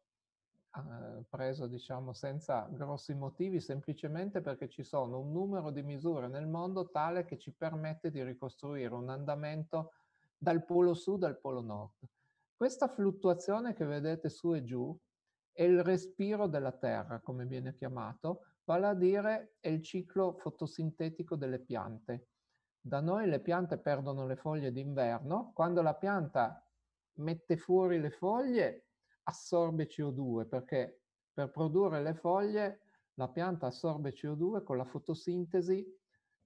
eh, 0.76 1.26
preso 1.28 1.68
diciamo 1.68 2.13
senza 2.13 2.70
grossi 2.72 3.13
motivi, 3.13 3.60
semplicemente 3.60 4.39
perché 4.39 4.70
ci 4.70 4.84
sono 4.84 5.20
un 5.20 5.34
numero 5.34 5.72
di 5.72 5.84
misure 5.84 6.30
nel 6.30 6.48
mondo 6.48 6.89
tale 6.89 7.26
che 7.26 7.38
ci 7.38 7.52
permette 7.52 8.12
di 8.12 8.24
ricostruire 8.24 8.94
un 8.94 9.10
andamento 9.10 9.92
dal 10.38 10.63
polo 10.63 10.94
sud 10.94 11.24
al 11.24 11.38
polo 11.38 11.62
nord. 11.62 12.08
Questa 12.56 12.88
fluttuazione 12.88 13.74
che 13.74 13.84
vedete 13.84 14.30
su 14.30 14.54
e 14.54 14.63
giù 14.63 14.98
è 15.52 15.63
il 15.63 15.84
respiro 15.84 16.48
della 16.48 16.72
Terra, 16.72 17.20
come 17.20 17.46
viene 17.46 17.76
chiamato, 17.76 18.44
vale 18.63 18.88
a 18.88 18.94
dire 18.94 19.56
è 19.60 19.68
il 19.68 19.84
ciclo 19.84 20.38
fotosintetico 20.38 21.36
delle 21.36 21.60
piante. 21.60 22.28
Da 22.80 23.02
noi 23.02 23.28
le 23.28 23.42
piante 23.42 23.78
perdono 23.78 24.26
le 24.26 24.38
foglie 24.38 24.72
d'inverno, 24.72 25.52
quando 25.54 25.82
la 25.82 25.96
pianta 25.96 26.63
mette 27.19 27.58
fuori 27.58 27.99
le 27.99 28.10
foglie 28.10 28.88
assorbe 29.23 29.88
CO2 29.88 30.47
perché 30.47 31.01
per 31.32 31.51
produrre 31.51 32.01
le 32.01 32.15
foglie 32.15 32.82
la 33.13 33.29
pianta 33.29 33.67
assorbe 33.67 34.13
CO2 34.13 34.63
con 34.63 34.77
la 34.77 34.86
fotosintesi, 34.86 35.86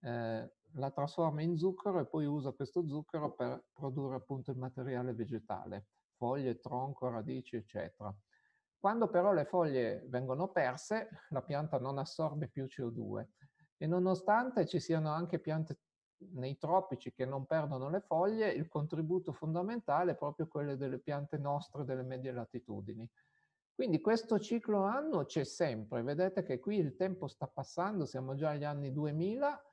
eh, 0.01 0.53
la 0.75 0.91
trasforma 0.91 1.41
in 1.41 1.55
zucchero 1.55 1.99
e 1.99 2.07
poi 2.07 2.25
usa 2.25 2.51
questo 2.51 2.85
zucchero 2.87 3.33
per 3.33 3.65
produrre 3.71 4.15
appunto 4.15 4.51
il 4.51 4.57
materiale 4.57 5.13
vegetale, 5.13 5.87
foglie, 6.15 6.59
tronco, 6.59 7.09
radici, 7.09 7.55
eccetera. 7.55 8.13
Quando 8.79 9.07
però 9.07 9.31
le 9.31 9.45
foglie 9.45 10.03
vengono 10.07 10.49
perse, 10.49 11.07
la 11.29 11.43
pianta 11.43 11.79
non 11.79 11.99
assorbe 11.99 12.49
più 12.49 12.65
CO2 12.65 13.27
e 13.77 13.87
nonostante 13.87 14.65
ci 14.65 14.79
siano 14.79 15.09
anche 15.11 15.39
piante 15.39 15.79
nei 16.33 16.57
tropici 16.57 17.11
che 17.11 17.25
non 17.25 17.45
perdono 17.45 17.89
le 17.89 18.01
foglie, 18.01 18.51
il 18.51 18.67
contributo 18.67 19.31
fondamentale 19.31 20.11
è 20.11 20.15
proprio 20.15 20.47
quello 20.47 20.75
delle 20.75 20.99
piante 20.99 21.37
nostre 21.37 21.83
delle 21.83 22.03
medie 22.03 22.31
latitudini. 22.31 23.09
Quindi 23.75 24.01
questo 24.01 24.39
ciclo 24.39 24.83
anno 24.83 25.25
c'è 25.25 25.43
sempre, 25.43 26.03
vedete 26.03 26.43
che 26.43 26.59
qui 26.59 26.77
il 26.77 26.95
tempo 26.95 27.27
sta 27.27 27.47
passando, 27.47 28.05
siamo 28.05 28.35
già 28.35 28.51
agli 28.51 28.63
anni 28.63 28.91
2000 28.91 29.63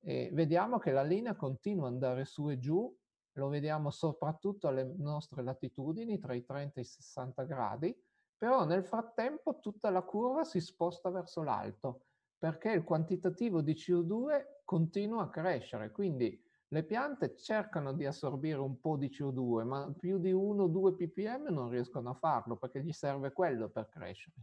e 0.00 0.30
vediamo 0.32 0.78
che 0.78 0.92
la 0.92 1.02
linea 1.02 1.34
continua 1.34 1.86
ad 1.86 1.94
andare 1.94 2.24
su 2.26 2.50
e 2.50 2.58
giù, 2.58 2.94
lo 3.32 3.48
vediamo 3.48 3.90
soprattutto 3.90 4.68
alle 4.68 4.84
nostre 4.98 5.42
latitudini, 5.42 6.18
tra 6.18 6.34
i 6.34 6.44
30 6.44 6.78
e 6.78 6.82
i 6.82 6.86
60 6.86 7.44
gradi, 7.44 7.98
però 8.36 8.64
nel 8.64 8.84
frattempo 8.84 9.58
tutta 9.60 9.90
la 9.90 10.02
curva 10.02 10.44
si 10.44 10.60
sposta 10.60 11.10
verso 11.10 11.42
l'alto 11.42 12.05
perché 12.38 12.70
il 12.70 12.84
quantitativo 12.84 13.60
di 13.60 13.72
CO2 13.72 14.62
continua 14.64 15.24
a 15.24 15.30
crescere, 15.30 15.90
quindi 15.90 16.42
le 16.68 16.82
piante 16.82 17.36
cercano 17.36 17.92
di 17.92 18.06
assorbire 18.06 18.58
un 18.58 18.80
po' 18.80 18.96
di 18.96 19.08
CO2, 19.08 19.64
ma 19.64 19.94
più 19.96 20.18
di 20.18 20.32
1-2 20.32 20.96
ppm 20.96 21.52
non 21.52 21.70
riescono 21.70 22.10
a 22.10 22.14
farlo 22.14 22.56
perché 22.56 22.82
gli 22.82 22.92
serve 22.92 23.32
quello 23.32 23.68
per 23.68 23.88
crescere. 23.88 24.36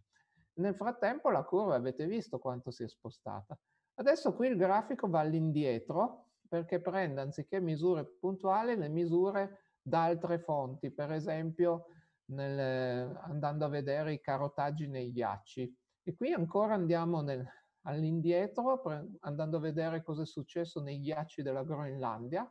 Nel 0.56 0.76
frattempo 0.76 1.30
la 1.30 1.44
curva 1.44 1.76
avete 1.76 2.06
visto 2.06 2.40
quanto 2.40 2.72
si 2.72 2.84
è 2.84 2.88
spostata. 2.88 3.58
Adesso 3.96 4.34
qui 4.34 4.48
il 4.48 4.56
grafico 4.56 5.10
va 5.10 5.20
all'indietro 5.20 6.30
perché 6.48 6.80
prende 6.80 7.22
anziché 7.22 7.60
misure 7.60 8.06
puntuali 8.06 8.76
le 8.76 8.88
misure 8.88 9.74
da 9.82 10.04
altre 10.04 10.40
fonti, 10.40 10.92
per 10.92 11.12
esempio 11.12 11.88
nel, 12.26 13.16
andando 13.24 13.66
a 13.66 13.70
vedere 13.70 14.14
i 14.14 14.22
carotaggi 14.22 14.88
nei 14.88 15.12
ghiacci. 15.12 15.78
E 16.04 16.16
qui 16.16 16.32
ancora 16.32 16.74
andiamo 16.74 17.22
nel, 17.22 17.46
all'indietro 17.84 18.82
andando 19.22 19.58
a 19.58 19.62
vedere 19.62 20.04
cosa 20.04 20.24
è 20.24 20.26
successo 20.26 20.82
nei 20.82 21.00
ghiacci 21.00 21.42
della 21.42 21.64
Groenlandia 21.64 22.50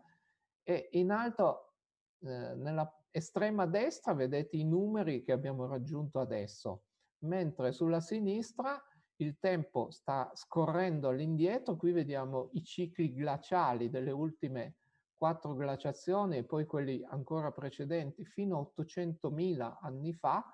e 0.62 0.88
in 0.92 1.10
alto 1.10 1.74
eh, 2.20 2.54
nella 2.54 2.90
estrema 3.10 3.66
destra 3.66 4.14
vedete 4.14 4.56
i 4.56 4.64
numeri 4.64 5.22
che 5.22 5.32
abbiamo 5.32 5.66
raggiunto 5.66 6.18
adesso, 6.18 6.84
mentre 7.24 7.72
sulla 7.72 8.00
sinistra 8.00 8.82
il 9.16 9.38
tempo 9.38 9.90
sta 9.90 10.30
scorrendo 10.34 11.08
all'indietro, 11.08 11.76
qui 11.76 11.92
vediamo 11.92 12.48
i 12.52 12.64
cicli 12.64 13.12
glaciali 13.12 13.90
delle 13.90 14.10
ultime 14.10 14.76
quattro 15.14 15.54
glaciazioni 15.54 16.38
e 16.38 16.44
poi 16.44 16.66
quelli 16.66 17.04
ancora 17.08 17.52
precedenti 17.52 18.24
fino 18.24 18.58
a 18.58 18.82
800.000 18.82 19.78
anni 19.80 20.12
fa 20.14 20.44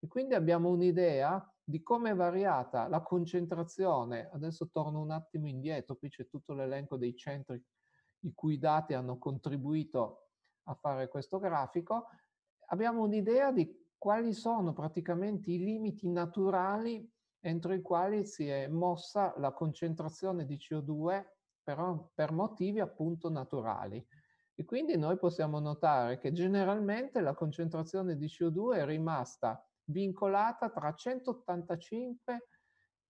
e 0.00 0.08
quindi 0.08 0.34
abbiamo 0.34 0.70
un'idea 0.70 1.54
di 1.68 1.82
come 1.82 2.10
è 2.10 2.14
variata 2.14 2.86
la 2.86 3.02
concentrazione. 3.02 4.30
Adesso 4.32 4.68
torno 4.70 5.00
un 5.00 5.10
attimo 5.10 5.48
indietro, 5.48 5.96
qui 5.96 6.08
c'è 6.08 6.28
tutto 6.28 6.54
l'elenco 6.54 6.96
dei 6.96 7.16
centri 7.16 7.60
i 8.20 8.32
cui 8.34 8.56
dati 8.56 8.94
hanno 8.94 9.18
contribuito 9.18 10.28
a 10.68 10.74
fare 10.74 11.08
questo 11.08 11.40
grafico. 11.40 12.06
Abbiamo 12.68 13.02
un'idea 13.02 13.50
di 13.50 13.68
quali 13.98 14.32
sono 14.32 14.72
praticamente 14.72 15.50
i 15.50 15.58
limiti 15.58 16.08
naturali 16.08 17.12
entro 17.40 17.72
i 17.72 17.82
quali 17.82 18.24
si 18.24 18.46
è 18.46 18.68
mossa 18.68 19.34
la 19.38 19.52
concentrazione 19.52 20.44
di 20.44 20.56
CO2 20.56 21.24
però 21.64 22.12
per 22.14 22.30
motivi 22.30 22.78
appunto 22.78 23.28
naturali. 23.28 24.04
E 24.54 24.64
quindi 24.64 24.96
noi 24.96 25.18
possiamo 25.18 25.58
notare 25.58 26.18
che 26.18 26.30
generalmente 26.30 27.20
la 27.20 27.34
concentrazione 27.34 28.16
di 28.16 28.26
CO2 28.26 28.76
è 28.76 28.84
rimasta 28.84 29.65
vincolata 29.86 30.70
tra 30.70 30.92
185 30.92 32.48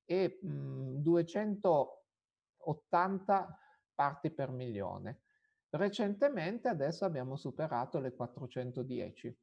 e 0.04 0.38
mh, 0.40 1.02
280 1.02 3.58
parti 3.94 4.30
per 4.30 4.50
milione. 4.50 5.22
Recentemente 5.70 6.68
adesso 6.68 7.04
abbiamo 7.04 7.34
superato 7.36 7.98
le 7.98 8.14
410, 8.14 9.36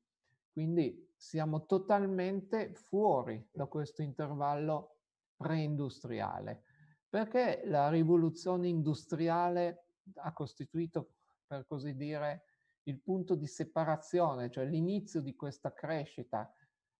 quindi 0.51 1.11
siamo 1.15 1.65
totalmente 1.65 2.73
fuori 2.73 3.45
da 3.51 3.65
questo 3.65 4.01
intervallo 4.01 4.99
preindustriale, 5.35 6.63
perché 7.09 7.63
la 7.65 7.89
rivoluzione 7.89 8.67
industriale 8.67 9.87
ha 10.15 10.33
costituito, 10.33 11.15
per 11.45 11.65
così 11.65 11.95
dire, 11.95 12.45
il 12.83 12.99
punto 12.99 13.35
di 13.35 13.47
separazione, 13.47 14.49
cioè 14.49 14.65
l'inizio 14.65 15.21
di 15.21 15.35
questa 15.35 15.73
crescita 15.73 16.51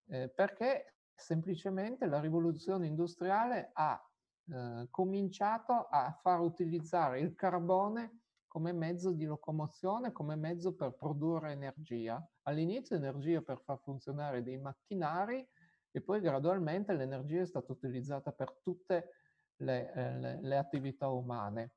eh, 0.07 0.29
perché 0.29 0.95
semplicemente 1.13 2.05
la 2.05 2.19
rivoluzione 2.19 2.87
industriale 2.87 3.71
ha 3.73 4.01
eh, 4.45 4.87
cominciato 4.89 5.87
a 5.89 6.11
far 6.21 6.39
utilizzare 6.41 7.19
il 7.19 7.33
carbone 7.35 8.19
come 8.47 8.71
mezzo 8.71 9.11
di 9.11 9.25
locomozione, 9.25 10.11
come 10.11 10.35
mezzo 10.35 10.75
per 10.75 10.93
produrre 10.93 11.53
energia. 11.53 12.23
All'inizio 12.43 12.95
energia 12.95 13.41
per 13.41 13.61
far 13.61 13.79
funzionare 13.79 14.43
dei 14.43 14.57
macchinari 14.57 15.47
e 15.89 16.01
poi 16.01 16.21
gradualmente 16.21 16.93
l'energia 16.93 17.41
è 17.41 17.45
stata 17.45 17.71
utilizzata 17.71 18.31
per 18.31 18.59
tutte 18.61 19.09
le, 19.57 19.91
eh, 19.93 20.19
le, 20.19 20.39
le 20.41 20.57
attività 20.57 21.07
umane. 21.07 21.73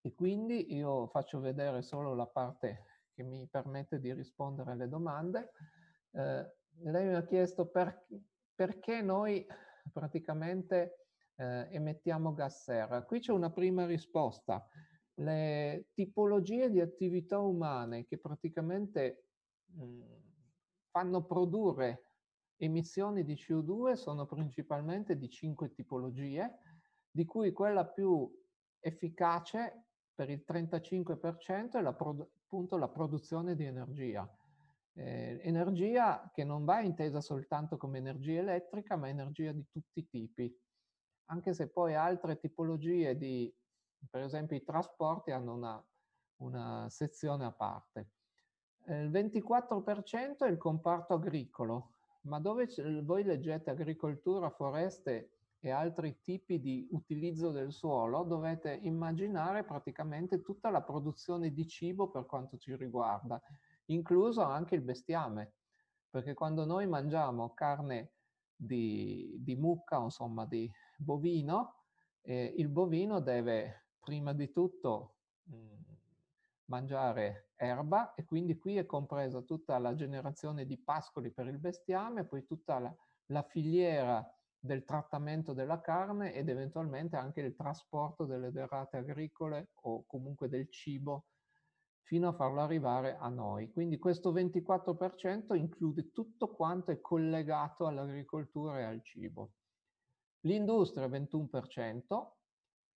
E 0.00 0.14
quindi 0.14 0.74
io 0.74 1.06
faccio 1.08 1.38
vedere 1.38 1.82
solo 1.82 2.14
la 2.14 2.26
parte 2.26 2.84
che 3.12 3.22
mi 3.22 3.46
permette 3.46 3.98
di 3.98 4.12
rispondere 4.12 4.72
alle 4.72 4.88
domande. 4.88 5.52
Eh, 6.12 6.57
lei 6.82 7.06
mi 7.06 7.14
ha 7.14 7.24
chiesto 7.24 7.66
per, 7.66 8.06
perché 8.54 9.00
noi 9.02 9.46
praticamente 9.92 11.06
eh, 11.36 11.68
emettiamo 11.70 12.32
gas 12.32 12.62
serra. 12.62 13.04
Qui 13.04 13.20
c'è 13.20 13.32
una 13.32 13.50
prima 13.50 13.86
risposta. 13.86 14.66
Le 15.14 15.88
tipologie 15.92 16.70
di 16.70 16.80
attività 16.80 17.38
umane 17.38 18.04
che 18.06 18.18
praticamente 18.18 19.26
mh, 19.66 19.84
mm, 19.84 20.02
fanno 20.90 21.24
produrre 21.24 22.04
emissioni 22.56 23.24
di 23.24 23.34
CO2 23.34 23.92
sono 23.92 24.26
principalmente 24.26 25.16
di 25.16 25.28
cinque 25.28 25.72
tipologie, 25.72 26.58
di 27.10 27.24
cui 27.24 27.52
quella 27.52 27.86
più 27.86 28.30
efficace 28.80 29.84
per 30.14 30.30
il 30.30 30.44
35% 30.46 31.78
è 31.78 31.80
la, 31.80 31.90
appunto 31.90 32.76
la 32.76 32.88
produzione 32.88 33.54
di 33.54 33.64
energia. 33.64 34.28
Eh, 34.98 35.38
energia 35.44 36.28
che 36.34 36.42
non 36.42 36.64
va 36.64 36.80
intesa 36.80 37.20
soltanto 37.20 37.76
come 37.76 37.98
energia 37.98 38.40
elettrica, 38.40 38.96
ma 38.96 39.08
energia 39.08 39.52
di 39.52 39.64
tutti 39.70 40.00
i 40.00 40.08
tipi, 40.08 40.52
anche 41.26 41.54
se 41.54 41.68
poi 41.68 41.94
altre 41.94 42.36
tipologie 42.36 43.16
di, 43.16 43.54
per 44.10 44.22
esempio 44.22 44.56
i 44.56 44.64
trasporti, 44.64 45.30
hanno 45.30 45.54
una, 45.54 45.86
una 46.38 46.88
sezione 46.90 47.44
a 47.44 47.52
parte. 47.52 48.10
Eh, 48.86 49.02
il 49.02 49.10
24% 49.10 50.38
è 50.38 50.48
il 50.48 50.58
comparto 50.58 51.14
agricolo, 51.14 51.92
ma 52.22 52.40
dove 52.40 52.66
voi 53.04 53.22
leggete 53.22 53.70
agricoltura, 53.70 54.50
foreste 54.50 55.30
e 55.60 55.70
altri 55.70 56.20
tipi 56.22 56.58
di 56.58 56.88
utilizzo 56.90 57.52
del 57.52 57.70
suolo, 57.70 58.24
dovete 58.24 58.72
immaginare 58.82 59.62
praticamente 59.62 60.42
tutta 60.42 60.70
la 60.70 60.82
produzione 60.82 61.52
di 61.52 61.68
cibo 61.68 62.10
per 62.10 62.26
quanto 62.26 62.56
ci 62.56 62.74
riguarda, 62.74 63.40
incluso 63.88 64.42
anche 64.42 64.74
il 64.74 64.82
bestiame, 64.82 65.52
perché 66.10 66.34
quando 66.34 66.64
noi 66.64 66.86
mangiamo 66.86 67.52
carne 67.54 68.12
di, 68.54 69.36
di 69.38 69.54
mucca, 69.56 69.98
insomma 69.98 70.46
di 70.46 70.70
bovino, 70.96 71.84
eh, 72.22 72.54
il 72.56 72.68
bovino 72.68 73.20
deve 73.20 73.86
prima 74.00 74.32
di 74.32 74.50
tutto 74.50 75.14
mh, 75.44 75.56
mm, 75.56 75.80
mangiare 76.66 77.50
erba 77.56 78.14
e 78.14 78.24
quindi 78.24 78.56
qui 78.58 78.76
è 78.76 78.86
compresa 78.86 79.42
tutta 79.42 79.78
la 79.78 79.94
generazione 79.94 80.66
di 80.66 80.78
pascoli 80.78 81.30
per 81.30 81.46
il 81.46 81.58
bestiame, 81.58 82.24
poi 82.24 82.44
tutta 82.44 82.78
la, 82.78 82.94
la 83.26 83.42
filiera 83.42 84.26
del 84.60 84.84
trattamento 84.84 85.52
della 85.52 85.80
carne 85.80 86.34
ed 86.34 86.48
eventualmente 86.48 87.16
anche 87.16 87.40
il 87.40 87.54
trasporto 87.54 88.24
delle 88.24 88.50
derrate 88.50 88.96
agricole 88.96 89.70
o 89.82 90.04
comunque 90.06 90.48
del 90.48 90.68
cibo 90.68 91.26
fino 92.08 92.28
a 92.28 92.32
farlo 92.32 92.62
arrivare 92.62 93.18
a 93.18 93.28
noi. 93.28 93.70
Quindi 93.70 93.98
questo 93.98 94.32
24% 94.32 95.54
include 95.54 96.10
tutto 96.10 96.48
quanto 96.48 96.90
è 96.90 97.02
collegato 97.02 97.86
all'agricoltura 97.86 98.80
e 98.80 98.84
al 98.84 99.02
cibo. 99.02 99.50
L'industria 100.40 101.06
21%, 101.06 102.30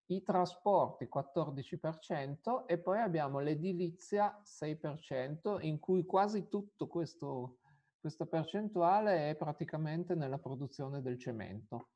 i 0.06 0.22
trasporti 0.22 1.06
14% 1.12 2.64
e 2.64 2.78
poi 2.78 3.00
abbiamo 3.00 3.40
l'edilizia 3.40 4.40
6% 4.42 5.58
in 5.60 5.78
cui 5.78 6.06
quasi 6.06 6.48
tutto 6.48 6.86
questo, 6.86 7.58
questa 8.00 8.24
percentuale 8.24 9.28
è 9.28 9.36
praticamente 9.36 10.14
nella 10.14 10.38
produzione 10.38 11.02
del 11.02 11.18
cemento 11.18 11.88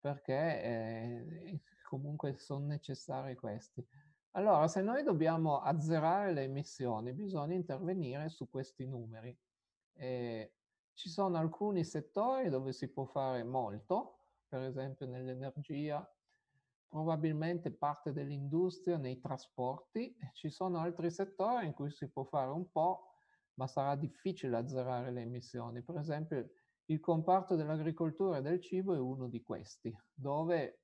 perché 0.00 0.62
eh, 0.62 1.60
comunque 1.84 2.36
sono 2.38 2.66
necessari 2.66 3.36
questi. 3.36 3.86
Allora, 4.34 4.68
se 4.68 4.80
noi 4.80 5.02
dobbiamo 5.02 5.58
azzerare 5.60 6.32
le 6.32 6.44
emissioni, 6.44 7.12
bisogna 7.12 7.54
intervenire 7.54 8.28
su 8.28 8.48
questi 8.48 8.86
numeri. 8.86 9.36
Eh, 9.94 10.54
ci 10.92 11.08
sono 11.08 11.36
alcuni 11.36 11.82
settori 11.84 12.48
dove 12.48 12.72
si 12.72 12.92
può 12.92 13.04
fare 13.06 13.42
molto, 13.42 14.18
per 14.46 14.62
esempio 14.62 15.06
nell'energia, 15.06 16.08
probabilmente 16.86 17.72
parte 17.72 18.12
dell'industria 18.12 18.98
nei 18.98 19.18
trasporti, 19.18 20.16
ci 20.32 20.48
sono 20.48 20.78
altri 20.78 21.10
settori 21.10 21.66
in 21.66 21.72
cui 21.72 21.90
si 21.90 22.08
può 22.08 22.22
fare 22.22 22.50
un 22.50 22.70
po', 22.70 23.14
ma 23.54 23.66
sarà 23.66 23.96
difficile 23.96 24.56
azzerare 24.56 25.10
le 25.10 25.22
emissioni. 25.22 25.82
Per 25.82 25.96
esempio 25.96 26.50
il 26.84 27.00
comparto 27.00 27.56
dell'agricoltura 27.56 28.38
e 28.38 28.42
del 28.42 28.60
cibo 28.60 28.94
è 28.94 28.98
uno 28.98 29.28
di 29.28 29.42
questi, 29.42 29.92
dove 30.12 30.82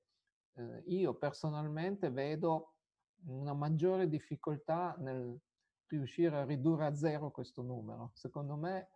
eh, 0.53 0.83
io 0.87 1.15
personalmente 1.15 2.09
vedo 2.09 2.76
una 3.25 3.53
maggiore 3.53 4.07
difficoltà 4.07 4.95
nel 4.99 5.39
riuscire 5.87 6.37
a 6.37 6.45
ridurre 6.45 6.85
a 6.85 6.95
zero 6.95 7.31
questo 7.31 7.61
numero. 7.61 8.11
Secondo 8.13 8.55
me 8.55 8.89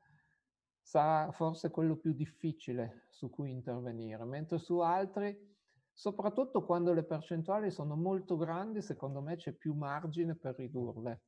sarà 0.81 1.31
forse 1.31 1.69
quello 1.69 1.95
più 1.95 2.13
difficile 2.13 3.07
su 3.09 3.29
cui 3.29 3.51
intervenire, 3.51 4.23
mentre 4.25 4.57
su 4.57 4.79
altri 4.79 5.49
Soprattutto 5.93 6.65
quando 6.65 6.93
le 6.93 7.03
percentuali 7.03 7.69
sono 7.69 7.95
molto 7.95 8.37
grandi, 8.37 8.81
secondo 8.81 9.21
me 9.21 9.35
c'è 9.35 9.51
più 9.51 9.73
margine 9.73 10.35
per 10.35 10.55
ridurle. 10.55 11.21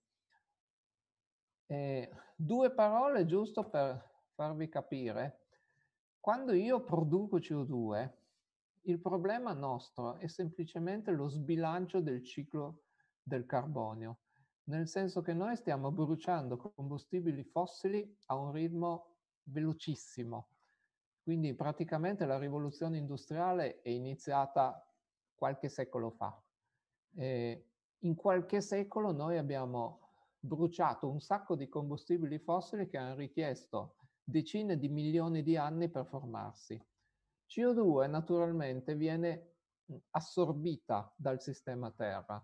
E 1.66 2.10
due 2.36 2.72
parole 2.72 3.26
giusto 3.26 3.70
per 3.70 4.04
farvi 4.34 4.70
capire. 4.70 5.42
Quando 6.20 6.54
io 6.54 6.84
produco 6.84 7.38
CO2, 7.38 8.12
il 8.86 9.00
problema 9.00 9.54
nostro 9.54 10.16
è 10.16 10.28
semplicemente 10.28 11.12
lo 11.12 11.28
sbilancio 11.28 12.02
del 12.02 12.24
ciclo 12.24 12.83
del 13.24 13.46
carbonio, 13.46 14.20
nel 14.66 14.88
senso 14.88 15.22
che 15.22 15.34
noi 15.34 15.56
stiamo 15.56 15.92
bruciando 15.92 16.58
combustibili 16.58 17.44
fossili 17.44 18.18
a 18.28 18.36
un 18.36 18.52
ritmo 18.52 19.16
velocissimo. 19.44 20.50
Quindi 21.24 21.56
praticamente 21.56 22.26
la 22.26 22.38
rivoluzione 22.38 22.98
industriale 22.98 23.82
è 23.82 23.90
iniziata 23.90 24.86
qualche 25.34 25.70
secolo 25.70 26.12
fa. 26.12 26.38
E 27.16 27.70
in 28.00 28.16
qualche 28.16 28.60
secolo 28.60 29.12
noi 29.12 29.38
abbiamo 29.38 30.00
bruciato 30.40 31.10
un 31.10 31.22
sacco 31.22 31.56
di 31.56 31.70
combustibili 31.70 32.40
fossili 32.40 32.88
che 32.88 32.98
hanno 32.98 33.16
richiesto 33.16 33.96
decine 34.22 34.78
di 34.78 34.90
milioni 34.90 35.44
di 35.44 35.56
anni 35.56 35.90
per 35.90 36.06
formarsi. 36.06 36.82
CO2 37.48 38.10
naturalmente 38.10 38.96
viene 38.96 39.52
assorbita 40.12 41.14
dal 41.16 41.42
sistema 41.42 41.92
Terra. 41.92 42.44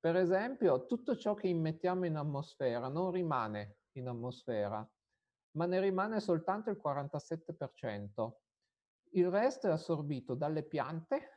Per 0.00 0.14
esempio, 0.14 0.86
tutto 0.86 1.16
ciò 1.16 1.34
che 1.34 1.48
immettiamo 1.48 2.06
in 2.06 2.14
atmosfera 2.14 2.88
non 2.88 3.10
rimane 3.10 3.78
in 3.92 4.06
atmosfera, 4.06 4.88
ma 5.52 5.66
ne 5.66 5.80
rimane 5.80 6.20
soltanto 6.20 6.70
il 6.70 6.80
47%. 6.80 8.32
Il 9.12 9.28
resto 9.28 9.66
è 9.66 9.70
assorbito 9.70 10.34
dalle 10.34 10.62
piante, 10.62 11.30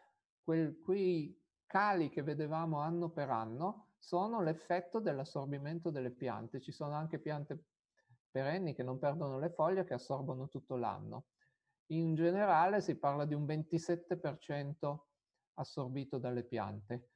quel, 0.43 0.79
quei 0.79 1.35
cali 1.65 2.09
che 2.09 2.21
vedevamo 2.21 2.79
anno 2.79 3.09
per 3.09 3.31
anno 3.31 3.93
sono 3.97 4.41
l'effetto 4.41 4.99
dell'assorbimento 4.99 5.89
delle 5.89 6.11
piante. 6.11 6.61
Ci 6.61 6.71
sono 6.71 6.93
anche 6.93 7.17
piante 7.17 7.63
perenni 8.29 8.75
che 8.75 8.83
non 8.83 8.99
perdono 8.99 9.39
le 9.39 9.49
foglie 9.49 9.85
che 9.85 9.95
assorbono 9.95 10.47
tutto 10.49 10.75
l'anno. 10.75 11.29
In 11.87 12.13
generale 12.13 12.79
si 12.79 12.95
parla 12.95 13.25
di 13.25 13.33
un 13.33 13.45
27% 13.45 14.97
assorbito 15.55 16.19
dalle 16.19 16.43
piante 16.43 17.10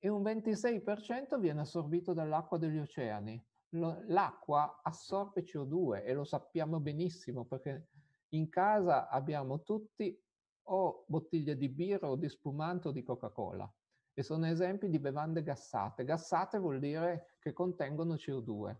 e 0.00 0.08
un 0.08 0.22
26% 0.22 1.38
viene 1.38 1.60
assorbito 1.60 2.12
dall'acqua 2.12 2.58
degli 2.58 2.78
oceani 2.78 3.40
l'acqua 3.70 4.80
assorbe 4.82 5.44
CO2 5.44 6.04
e 6.04 6.12
lo 6.12 6.24
sappiamo 6.24 6.80
benissimo 6.80 7.44
perché 7.44 7.88
in 8.30 8.48
casa 8.48 9.08
abbiamo 9.08 9.62
tutti 9.62 10.18
o 10.64 11.04
bottiglie 11.06 11.56
di 11.56 11.68
birra 11.68 12.08
o 12.08 12.16
di 12.16 12.28
spumante 12.28 12.88
o 12.88 12.90
di 12.90 13.02
Coca-Cola 13.02 13.72
e 14.12 14.22
sono 14.22 14.46
esempi 14.46 14.88
di 14.88 14.98
bevande 14.98 15.42
gassate. 15.42 16.04
Gassate 16.04 16.58
vuol 16.58 16.78
dire 16.78 17.36
che 17.38 17.52
contengono 17.52 18.14
CO2. 18.14 18.76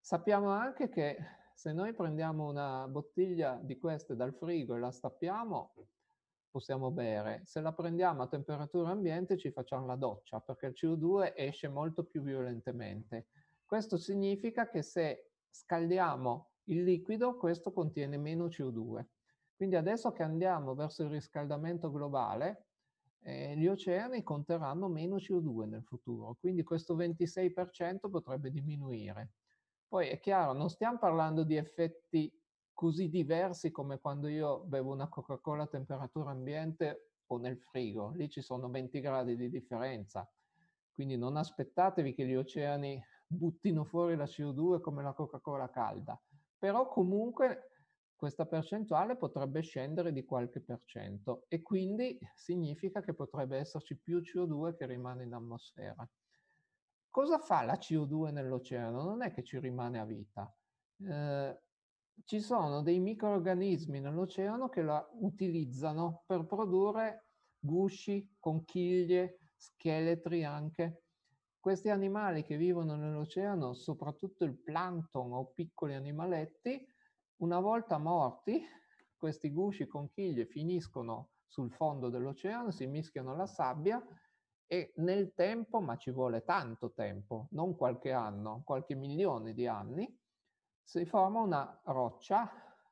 Sappiamo 0.00 0.50
anche 0.50 0.88
che 0.88 1.16
se 1.54 1.72
noi 1.72 1.92
prendiamo 1.92 2.48
una 2.48 2.86
bottiglia 2.88 3.58
di 3.62 3.78
queste 3.78 4.14
dal 4.14 4.34
frigo 4.34 4.74
e 4.74 4.78
la 4.78 4.90
stappiamo, 4.90 5.74
possiamo 6.50 6.90
bere. 6.90 7.42
Se 7.44 7.60
la 7.60 7.72
prendiamo 7.72 8.22
a 8.22 8.28
temperatura 8.28 8.90
ambiente 8.90 9.36
ci 9.36 9.50
facciamo 9.50 9.86
la 9.86 9.96
doccia 9.96 10.40
perché 10.40 10.66
il 10.66 10.74
CO2 10.74 11.32
esce 11.36 11.68
molto 11.68 12.04
più 12.04 12.22
violentemente. 12.22 13.26
Questo 13.64 13.96
significa 13.96 14.68
che 14.68 14.82
se 14.82 15.32
scaldiamo 15.50 16.50
il 16.64 16.84
liquido, 16.84 17.36
questo 17.36 17.72
contiene 17.72 18.16
meno 18.16 18.46
CO2. 18.46 19.04
Quindi 19.56 19.76
adesso 19.76 20.12
che 20.12 20.22
andiamo 20.22 20.74
verso 20.74 21.02
il 21.02 21.10
riscaldamento 21.10 21.90
globale, 21.90 22.68
eh, 23.20 23.56
gli 23.56 23.66
oceani 23.66 24.22
conterranno 24.22 24.88
meno 24.88 25.16
CO2 25.16 25.68
nel 25.68 25.82
futuro, 25.82 26.36
quindi 26.38 26.62
questo 26.62 26.94
26% 26.96 28.08
potrebbe 28.08 28.50
diminuire. 28.50 29.32
Poi 29.88 30.08
è 30.08 30.20
chiaro, 30.20 30.52
non 30.52 30.68
stiamo 30.70 30.98
parlando 30.98 31.42
di 31.42 31.56
effetti 31.56 32.32
così 32.78 33.08
diversi 33.08 33.72
come 33.72 33.98
quando 33.98 34.28
io 34.28 34.60
bevo 34.60 34.92
una 34.92 35.08
Coca-Cola 35.08 35.64
a 35.64 35.66
temperatura 35.66 36.30
ambiente 36.30 37.14
o 37.26 37.36
nel 37.38 37.58
frigo, 37.58 38.12
lì 38.12 38.28
ci 38.28 38.40
sono 38.40 38.70
20 38.70 39.00
gradi 39.00 39.34
di 39.34 39.50
differenza, 39.50 40.32
quindi 40.92 41.16
non 41.16 41.36
aspettatevi 41.36 42.14
che 42.14 42.24
gli 42.24 42.36
oceani 42.36 43.02
buttino 43.26 43.84
fuori 43.84 44.14
la 44.14 44.26
CO2 44.26 44.78
come 44.78 45.02
la 45.02 45.12
Coca-Cola 45.12 45.68
calda, 45.70 46.22
però 46.56 46.86
comunque 46.86 47.72
questa 48.14 48.46
percentuale 48.46 49.16
potrebbe 49.16 49.60
scendere 49.62 50.12
di 50.12 50.24
qualche 50.24 50.60
per 50.60 50.82
cento 50.84 51.46
e 51.48 51.62
quindi 51.62 52.16
significa 52.36 53.00
che 53.00 53.12
potrebbe 53.12 53.58
esserci 53.58 53.98
più 53.98 54.20
CO2 54.20 54.76
che 54.76 54.86
rimane 54.86 55.24
in 55.24 55.34
atmosfera. 55.34 56.08
Cosa 57.10 57.38
fa 57.40 57.64
la 57.64 57.74
CO2 57.74 58.30
nell'oceano? 58.30 59.02
Non 59.02 59.22
è 59.22 59.32
che 59.32 59.42
ci 59.42 59.58
rimane 59.58 59.98
a 59.98 60.04
vita. 60.04 60.56
Eh, 61.00 61.62
ci 62.24 62.40
sono 62.40 62.82
dei 62.82 62.98
microorganismi 63.00 64.00
nell'oceano 64.00 64.68
che 64.68 64.82
la 64.82 65.06
utilizzano 65.20 66.22
per 66.26 66.46
produrre 66.46 67.26
gusci, 67.58 68.36
conchiglie, 68.38 69.38
scheletri 69.56 70.44
anche. 70.44 71.02
Questi 71.58 71.90
animali 71.90 72.44
che 72.44 72.56
vivono 72.56 72.94
nell'oceano, 72.94 73.74
soprattutto 73.74 74.44
il 74.44 74.56
plankton 74.58 75.32
o 75.32 75.46
piccoli 75.52 75.94
animaletti, 75.94 76.86
una 77.38 77.60
volta 77.60 77.98
morti, 77.98 78.62
questi 79.16 79.50
gusci 79.50 79.86
conchiglie 79.86 80.46
finiscono 80.46 81.30
sul 81.46 81.72
fondo 81.72 82.08
dell'oceano, 82.08 82.70
si 82.70 82.86
mischiano 82.86 83.32
alla 83.32 83.46
sabbia 83.46 84.02
e 84.66 84.92
nel 84.96 85.32
tempo, 85.34 85.80
ma 85.80 85.96
ci 85.96 86.10
vuole 86.10 86.42
tanto 86.42 86.92
tempo, 86.92 87.48
non 87.50 87.74
qualche 87.76 88.12
anno, 88.12 88.62
qualche 88.64 88.94
milione 88.94 89.54
di 89.54 89.66
anni, 89.66 90.17
si 90.88 91.04
forma 91.04 91.40
una 91.40 91.80
roccia 91.84 92.50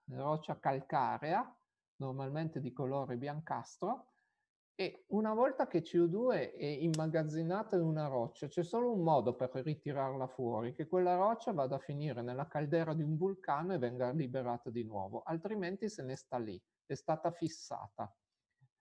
roccia 0.08 0.60
calcarea, 0.60 1.58
normalmente 1.96 2.60
di 2.60 2.70
colore 2.70 3.16
biancastro, 3.16 4.12
e 4.74 5.06
una 5.08 5.32
volta 5.32 5.66
che 5.66 5.80
CO2 5.80 6.52
è 6.52 6.64
immagazzinata 6.64 7.76
in 7.76 7.82
una 7.82 8.06
roccia, 8.06 8.48
c'è 8.48 8.62
solo 8.62 8.92
un 8.92 9.02
modo 9.02 9.34
per 9.34 9.50
ritirarla 9.50 10.26
fuori, 10.26 10.74
che 10.74 10.86
quella 10.86 11.16
roccia 11.16 11.52
vada 11.52 11.76
a 11.76 11.78
finire 11.78 12.20
nella 12.20 12.46
caldera 12.46 12.92
di 12.92 13.02
un 13.02 13.16
vulcano 13.16 13.72
e 13.72 13.78
venga 13.78 14.10
liberata 14.10 14.68
di 14.68 14.84
nuovo, 14.84 15.22
altrimenti 15.22 15.88
se 15.88 16.02
ne 16.02 16.16
sta 16.16 16.36
lì, 16.36 16.62
è 16.84 16.94
stata 16.94 17.30
fissata. 17.30 18.14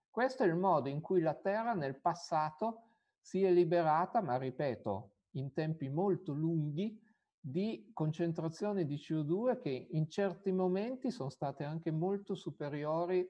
Questo 0.10 0.44
è 0.44 0.48
il 0.48 0.56
modo 0.56 0.90
in 0.90 1.00
cui 1.00 1.22
la 1.22 1.36
Terra 1.36 1.74
nel 1.74 2.02
passato 2.02 2.82
si 3.18 3.44
è 3.44 3.50
liberata, 3.50 4.22
ma 4.22 4.38
ripeto, 4.38 5.14
in 5.36 5.54
tempi 5.54 5.88
molto 5.88 6.34
lunghi, 6.34 7.02
di 7.48 7.92
concentrazioni 7.94 8.86
di 8.86 8.96
CO2 8.96 9.60
che 9.60 9.88
in 9.92 10.10
certi 10.10 10.52
momenti 10.52 11.12
sono 11.12 11.30
state 11.30 11.64
anche 11.64 11.92
molto 11.92 12.34
superiori 12.34 13.28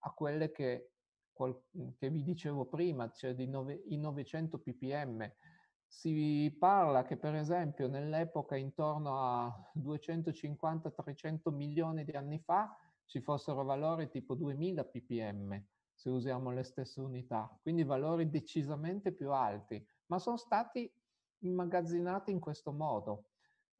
a 0.00 0.10
quelle 0.12 0.50
che 0.50 0.90
che 1.98 2.08
vi 2.08 2.22
dicevo 2.22 2.64
prima, 2.64 3.10
cioè 3.10 3.34
di 3.34 3.46
nove, 3.46 3.82
i 3.88 3.98
900 3.98 4.58
ppm. 4.58 5.30
Si 5.86 6.54
parla 6.58 7.04
che 7.04 7.18
per 7.18 7.34
esempio 7.34 7.88
nell'epoca 7.88 8.56
intorno 8.56 9.18
a 9.20 9.72
250-300 9.78 11.54
milioni 11.54 12.04
di 12.04 12.12
anni 12.12 12.40
fa 12.40 12.74
ci 13.04 13.20
fossero 13.20 13.64
valori 13.64 14.08
tipo 14.08 14.34
2000 14.34 14.84
ppm 14.84 15.64
se 15.92 16.08
usiamo 16.08 16.50
le 16.50 16.62
stesse 16.62 17.00
unità, 17.00 17.54
quindi 17.60 17.84
valori 17.84 18.28
decisamente 18.30 19.12
più 19.12 19.30
alti, 19.30 19.82
ma 20.06 20.18
sono 20.18 20.36
stati 20.36 20.90
immagazzinati 21.40 22.30
in 22.30 22.40
questo 22.40 22.72
modo 22.72 23.35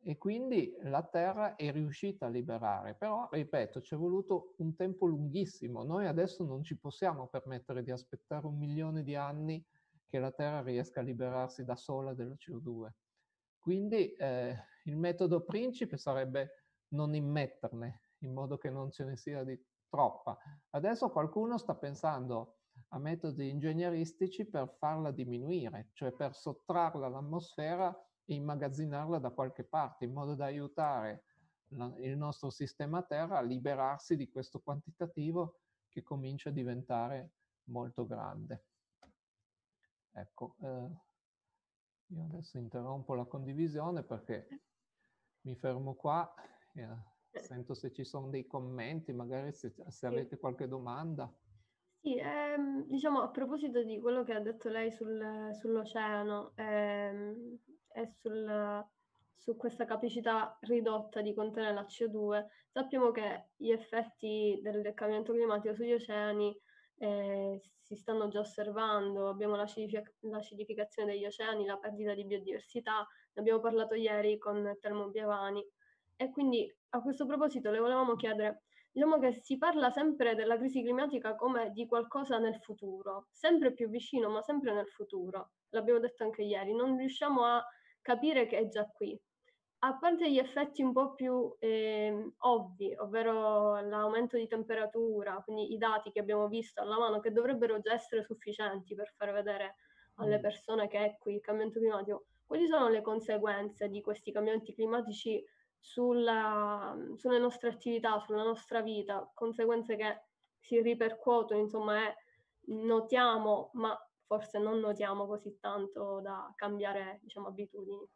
e 0.08 0.18
quindi 0.18 0.72
la 0.82 1.02
Terra 1.02 1.56
è 1.56 1.72
riuscita 1.72 2.26
a 2.26 2.28
liberare. 2.28 2.94
Però, 2.94 3.28
ripeto, 3.28 3.80
ci 3.80 3.94
è 3.94 3.96
voluto 3.96 4.54
un 4.58 4.76
tempo 4.76 5.06
lunghissimo. 5.06 5.82
Noi 5.82 6.06
adesso 6.06 6.44
non 6.44 6.62
ci 6.62 6.78
possiamo 6.78 7.26
permettere 7.26 7.82
di 7.82 7.90
aspettare 7.90 8.46
un 8.46 8.56
milione 8.56 9.02
di 9.02 9.16
anni 9.16 9.66
che 10.06 10.20
la 10.20 10.30
Terra 10.30 10.62
riesca 10.62 11.00
a 11.00 11.02
liberarsi 11.02 11.64
da 11.64 11.74
sola 11.74 12.14
dello 12.14 12.34
CO2. 12.34 12.88
Quindi 13.58 14.12
eh, 14.12 14.56
il 14.84 14.96
metodo 14.96 15.42
principe 15.42 15.96
sarebbe 15.96 16.66
non 16.90 17.12
immetterne, 17.12 18.12
in 18.18 18.32
modo 18.32 18.58
che 18.58 18.70
non 18.70 18.92
ce 18.92 19.04
ne 19.06 19.16
sia 19.16 19.42
di 19.42 19.60
troppa. 19.88 20.38
Adesso 20.70 21.10
qualcuno 21.10 21.58
sta 21.58 21.74
pensando 21.74 22.58
a 22.90 23.00
metodi 23.00 23.48
ingegneristici 23.48 24.48
per 24.48 24.72
farla 24.78 25.10
diminuire, 25.10 25.90
cioè 25.94 26.12
per 26.12 26.32
sottrarla 26.32 27.06
all'atmosfera 27.06 28.05
e 28.26 28.34
immagazzinarla 28.34 29.18
da 29.18 29.30
qualche 29.30 29.64
parte 29.64 30.04
in 30.04 30.12
modo 30.12 30.34
da 30.34 30.44
aiutare 30.44 31.24
la, 31.68 31.92
il 31.98 32.16
nostro 32.16 32.50
sistema 32.50 33.02
Terra 33.02 33.38
a 33.38 33.42
liberarsi 33.42 34.16
di 34.16 34.28
questo 34.30 34.60
quantitativo 34.60 35.60
che 35.88 36.02
comincia 36.02 36.50
a 36.50 36.52
diventare 36.52 37.30
molto 37.64 38.06
grande. 38.06 38.64
Ecco, 40.12 40.56
eh, 40.60 40.90
io 42.08 42.24
adesso 42.24 42.58
interrompo 42.58 43.14
la 43.14 43.24
condivisione 43.24 44.02
perché 44.02 44.48
mi 45.42 45.56
fermo 45.56 45.94
qua, 45.94 46.32
eh, 46.74 47.40
sento 47.40 47.74
se 47.74 47.92
ci 47.92 48.04
sono 48.04 48.28
dei 48.28 48.46
commenti, 48.46 49.12
magari 49.12 49.52
se, 49.52 49.74
se 49.88 50.06
avete 50.06 50.38
qualche 50.38 50.68
domanda. 50.68 51.32
Sì, 52.00 52.16
ehm, 52.16 52.86
diciamo 52.86 53.20
a 53.20 53.30
proposito 53.30 53.82
di 53.82 54.00
quello 54.00 54.22
che 54.22 54.32
ha 54.32 54.40
detto 54.40 54.68
lei 54.68 54.92
sul, 54.92 55.50
sull'oceano, 55.52 56.52
ehm, 56.54 57.58
e 57.96 58.06
sul, 58.20 58.84
su 59.34 59.56
questa 59.56 59.86
capacità 59.86 60.56
ridotta 60.60 61.22
di 61.22 61.32
contenere 61.32 61.72
la 61.72 61.86
CO2, 61.86 62.46
sappiamo 62.68 63.10
che 63.10 63.48
gli 63.56 63.70
effetti 63.70 64.60
del 64.62 64.92
cambiamento 64.94 65.32
climatico 65.32 65.74
sugli 65.74 65.94
oceani 65.94 66.54
eh, 66.98 67.60
si 67.80 67.96
stanno 67.96 68.28
già 68.28 68.40
osservando, 68.40 69.28
abbiamo 69.28 69.56
l'acidificazione 69.56 71.12
degli 71.12 71.24
oceani, 71.24 71.64
la 71.64 71.78
perdita 71.78 72.14
di 72.14 72.24
biodiversità, 72.24 72.98
ne 72.98 73.40
abbiamo 73.40 73.60
parlato 73.60 73.94
ieri 73.94 74.38
con 74.38 74.76
Telmo 74.80 75.08
Biavani 75.08 75.64
e 76.16 76.30
quindi 76.30 76.70
a 76.90 77.00
questo 77.00 77.26
proposito 77.26 77.70
le 77.70 77.78
volevamo 77.78 78.16
chiedere, 78.16 78.64
diciamo 78.90 79.18
che 79.18 79.32
si 79.32 79.56
parla 79.56 79.90
sempre 79.90 80.34
della 80.34 80.56
crisi 80.56 80.82
climatica 80.82 81.36
come 81.36 81.70
di 81.70 81.86
qualcosa 81.86 82.38
nel 82.38 82.56
futuro, 82.56 83.28
sempre 83.30 83.72
più 83.72 83.88
vicino 83.88 84.28
ma 84.28 84.42
sempre 84.42 84.74
nel 84.74 84.88
futuro, 84.88 85.52
l'abbiamo 85.70 86.00
detto 86.00 86.24
anche 86.24 86.42
ieri, 86.42 86.74
non 86.74 86.96
riusciamo 86.96 87.44
a 87.44 87.64
capire 88.06 88.46
che 88.46 88.58
è 88.58 88.68
già 88.68 88.86
qui. 88.86 89.20
A 89.80 89.98
parte 89.98 90.30
gli 90.30 90.38
effetti 90.38 90.80
un 90.80 90.92
po' 90.92 91.14
più 91.14 91.52
eh, 91.58 92.32
ovvi, 92.38 92.94
ovvero 92.96 93.80
l'aumento 93.80 94.36
di 94.36 94.46
temperatura, 94.46 95.42
quindi 95.44 95.72
i 95.72 95.76
dati 95.76 96.12
che 96.12 96.20
abbiamo 96.20 96.46
visto 96.46 96.80
alla 96.80 96.98
mano, 96.98 97.18
che 97.18 97.32
dovrebbero 97.32 97.80
già 97.80 97.92
essere 97.94 98.22
sufficienti 98.22 98.94
per 98.94 99.12
far 99.16 99.32
vedere 99.32 99.74
alle 100.14 100.38
mm. 100.38 100.40
persone 100.40 100.86
che 100.86 100.98
è 100.98 101.16
qui 101.18 101.34
il 101.34 101.40
cambiamento 101.40 101.80
climatico, 101.80 102.26
quali 102.46 102.68
sono 102.68 102.88
le 102.88 103.02
conseguenze 103.02 103.88
di 103.88 104.00
questi 104.00 104.30
cambiamenti 104.30 104.72
climatici 104.72 105.44
sulla, 105.78 106.96
sulle 107.16 107.38
nostre 107.38 107.70
attività, 107.70 108.20
sulla 108.20 108.44
nostra 108.44 108.82
vita, 108.82 109.28
conseguenze 109.34 109.96
che 109.96 110.22
si 110.60 110.80
ripercuotono, 110.80 111.60
insomma, 111.60 112.06
e 112.08 112.14
notiamo, 112.66 113.70
ma 113.74 113.98
forse 114.26 114.58
non 114.58 114.78
notiamo 114.78 115.26
così 115.26 115.58
tanto 115.60 116.20
da 116.20 116.52
cambiare 116.56 117.20
diciamo, 117.22 117.48
abitudini. 117.48 118.06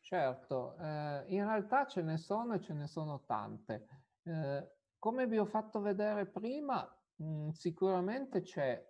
Certo, 0.00 0.76
eh, 0.78 1.24
in 1.28 1.44
realtà 1.44 1.86
ce 1.86 2.02
ne 2.02 2.18
sono 2.18 2.54
e 2.54 2.60
ce 2.60 2.74
ne 2.74 2.86
sono 2.86 3.22
tante. 3.24 3.86
Eh, 4.24 4.70
come 4.98 5.26
vi 5.26 5.38
ho 5.38 5.46
fatto 5.46 5.80
vedere 5.80 6.26
prima, 6.26 6.86
mh, 7.16 7.24
mm, 7.24 7.48
sicuramente 7.50 8.42
c'è 8.42 8.84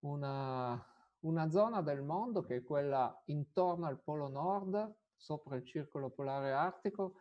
una, 0.00 0.80
una 1.20 1.50
zona 1.50 1.82
del 1.82 2.02
mondo 2.02 2.42
che 2.42 2.56
è 2.56 2.62
quella 2.62 3.20
intorno 3.26 3.86
al 3.86 4.00
Polo 4.00 4.28
Nord, 4.28 4.94
sopra 5.16 5.56
il 5.56 5.64
circolo 5.64 6.10
polare 6.10 6.52
artico, 6.52 7.14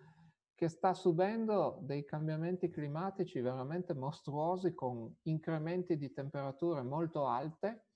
che 0.54 0.70
sta 0.70 0.94
subendo 0.94 1.80
dei 1.82 2.04
cambiamenti 2.04 2.70
climatici 2.70 3.40
veramente 3.42 3.94
mostruosi 3.94 4.74
con 4.74 5.16
incrementi 5.24 5.98
di 5.98 6.12
temperature 6.12 6.82
molto 6.82 7.28
alte 7.28 7.87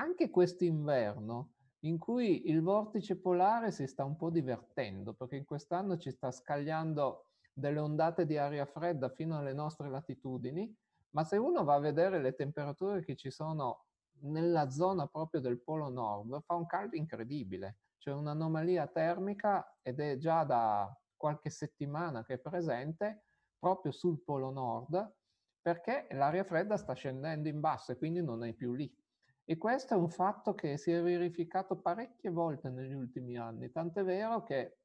anche 0.00 0.30
quest'inverno 0.30 1.54
in 1.80 1.98
cui 1.98 2.48
il 2.48 2.60
vortice 2.62 3.20
polare 3.20 3.70
si 3.70 3.86
sta 3.86 4.04
un 4.04 4.16
po' 4.16 4.30
divertendo 4.30 5.14
perché 5.14 5.36
in 5.36 5.44
quest'anno 5.44 5.96
ci 5.96 6.10
sta 6.10 6.30
scagliando 6.30 7.26
delle 7.52 7.78
ondate 7.80 8.24
di 8.26 8.36
aria 8.36 8.64
fredda 8.66 9.08
fino 9.10 9.36
alle 9.36 9.52
nostre 9.52 9.88
latitudini, 9.88 10.72
ma 11.10 11.24
se 11.24 11.36
uno 11.36 11.64
va 11.64 11.74
a 11.74 11.80
vedere 11.80 12.20
le 12.20 12.34
temperature 12.34 13.04
che 13.04 13.16
ci 13.16 13.30
sono 13.30 13.86
nella 14.20 14.70
zona 14.70 15.06
proprio 15.06 15.40
del 15.40 15.60
polo 15.60 15.88
nord, 15.88 16.42
fa 16.42 16.54
un 16.54 16.66
caldo 16.66 16.96
incredibile. 16.96 17.78
C'è 17.98 18.12
un'anomalia 18.12 18.86
termica 18.86 19.78
ed 19.82 20.00
è 20.00 20.16
già 20.18 20.44
da 20.44 20.96
qualche 21.16 21.50
settimana 21.50 22.24
che 22.24 22.34
è 22.34 22.38
presente 22.38 23.24
proprio 23.58 23.90
sul 23.90 24.22
polo 24.22 24.50
nord 24.50 25.14
perché 25.60 26.06
l'aria 26.12 26.44
fredda 26.44 26.76
sta 26.76 26.92
scendendo 26.94 27.48
in 27.48 27.58
basso 27.60 27.90
e 27.92 27.96
quindi 27.96 28.22
non 28.22 28.44
è 28.44 28.52
più 28.54 28.72
lì. 28.72 28.92
E 29.50 29.56
questo 29.56 29.94
è 29.94 29.96
un 29.96 30.10
fatto 30.10 30.54
che 30.54 30.76
si 30.76 30.90
è 30.92 31.00
verificato 31.02 31.74
parecchie 31.76 32.28
volte 32.28 32.68
negli 32.68 32.92
ultimi 32.92 33.38
anni, 33.38 33.70
tant'è 33.70 34.04
vero 34.04 34.42
che 34.42 34.80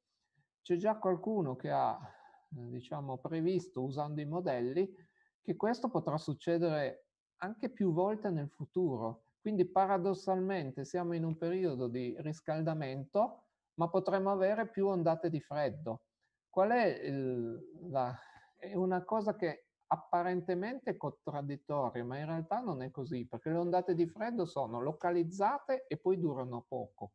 c'è 0.62 0.76
già 0.76 0.96
qualcuno 0.96 1.54
che 1.54 1.70
ha, 1.70 2.00
eh, 2.56 2.70
diciamo, 2.70 3.18
previsto 3.18 3.82
usando 3.82 4.22
i 4.22 4.24
modelli 4.24 4.90
che 5.42 5.54
questo 5.54 5.90
potrà 5.90 6.16
succedere 6.16 7.08
anche 7.42 7.68
più 7.68 7.92
volte 7.92 8.30
nel 8.30 8.48
futuro. 8.48 9.24
Quindi 9.38 9.66
paradossalmente 9.66 10.86
siamo 10.86 11.12
in 11.12 11.24
un 11.24 11.36
periodo 11.36 11.86
di 11.86 12.16
riscaldamento, 12.20 13.42
ma 13.74 13.90
potremmo 13.90 14.30
avere 14.30 14.70
più 14.70 14.86
ondate 14.86 15.28
di 15.28 15.42
freddo. 15.42 16.06
Qual 16.48 16.70
è 16.70 16.86
il, 17.02 17.90
la, 17.90 18.18
è 18.56 18.74
una 18.74 19.04
cosa 19.04 19.36
che 19.36 19.66
apparentemente 19.94 20.96
contraddittorie, 20.96 22.02
ma 22.02 22.18
in 22.18 22.26
realtà 22.26 22.60
non 22.60 22.82
è 22.82 22.90
così, 22.90 23.26
perché 23.26 23.50
le 23.50 23.58
ondate 23.58 23.94
di 23.94 24.06
freddo 24.06 24.44
sono 24.44 24.80
localizzate 24.80 25.86
e 25.86 25.96
poi 25.96 26.18
durano 26.18 26.64
poco. 26.68 27.12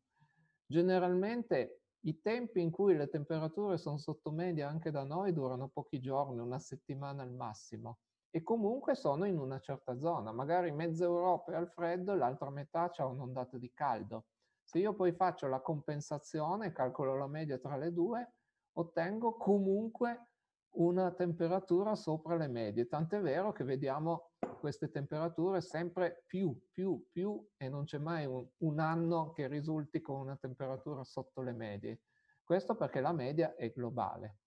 Generalmente 0.66 1.82
i 2.02 2.22
tempi 2.22 2.62
in 2.62 2.72
cui 2.72 2.96
le 2.96 3.10
temperature 3.10 3.78
sono 3.78 3.98
sotto 3.98 4.32
media 4.32 4.70
anche 4.70 4.92
da 4.92 5.04
noi 5.04 5.34
durano 5.34 5.68
pochi 5.68 6.00
giorni, 6.00 6.40
una 6.40 6.60
settimana 6.60 7.24
al 7.24 7.34
massimo, 7.34 8.00
e 8.32 8.44
comunque 8.44 8.96
sono 8.96 9.26
in 9.26 9.38
una 9.38 9.60
certa 9.60 9.98
zona. 9.98 10.32
Magari 10.32 10.72
mezza 10.72 11.04
Europa 11.04 11.52
è 11.52 11.56
al 11.56 11.70
freddo 11.70 12.14
e 12.14 12.18
l'altra 12.18 12.50
metà 12.50 12.90
c'è 12.90 13.04
un'ondata 13.04 13.58
di 13.58 13.72
caldo. 13.74 14.26
Se 14.64 14.80
io 14.80 14.94
poi 14.94 15.12
faccio 15.12 15.48
la 15.48 15.62
compensazione, 15.62 16.72
calcolo 16.72 17.18
la 17.18 17.28
media 17.28 17.58
tra 17.58 17.76
le 17.76 17.92
due, 17.92 18.34
ottengo 18.74 19.36
comunque 19.36 20.29
una 20.72 21.12
temperatura 21.12 21.96
sopra 21.96 22.36
le 22.36 22.48
medie, 22.48 22.88
tant'è 22.88 23.20
vero 23.20 23.52
che 23.52 23.64
vediamo 23.64 24.32
queste 24.60 24.92
temperature 24.92 25.62
sempre 25.62 26.24
più, 26.26 26.58
più, 26.72 27.08
più 27.12 27.44
e 27.58 27.70
non 27.70 27.86
c'è 27.86 27.98
mai 27.98 28.26
un, 28.26 28.46
un, 28.58 28.80
anno 28.80 29.32
che 29.32 29.48
risulti 29.48 30.02
con 30.02 30.20
una 30.20 30.36
temperatura 30.36 31.04
sotto 31.04 31.42
le 31.42 31.54
medie. 31.54 32.02
Questo 32.44 32.76
perché 32.76 33.00
la 33.00 33.14
media 33.14 33.56
è 33.56 33.72
globale. 33.72 34.40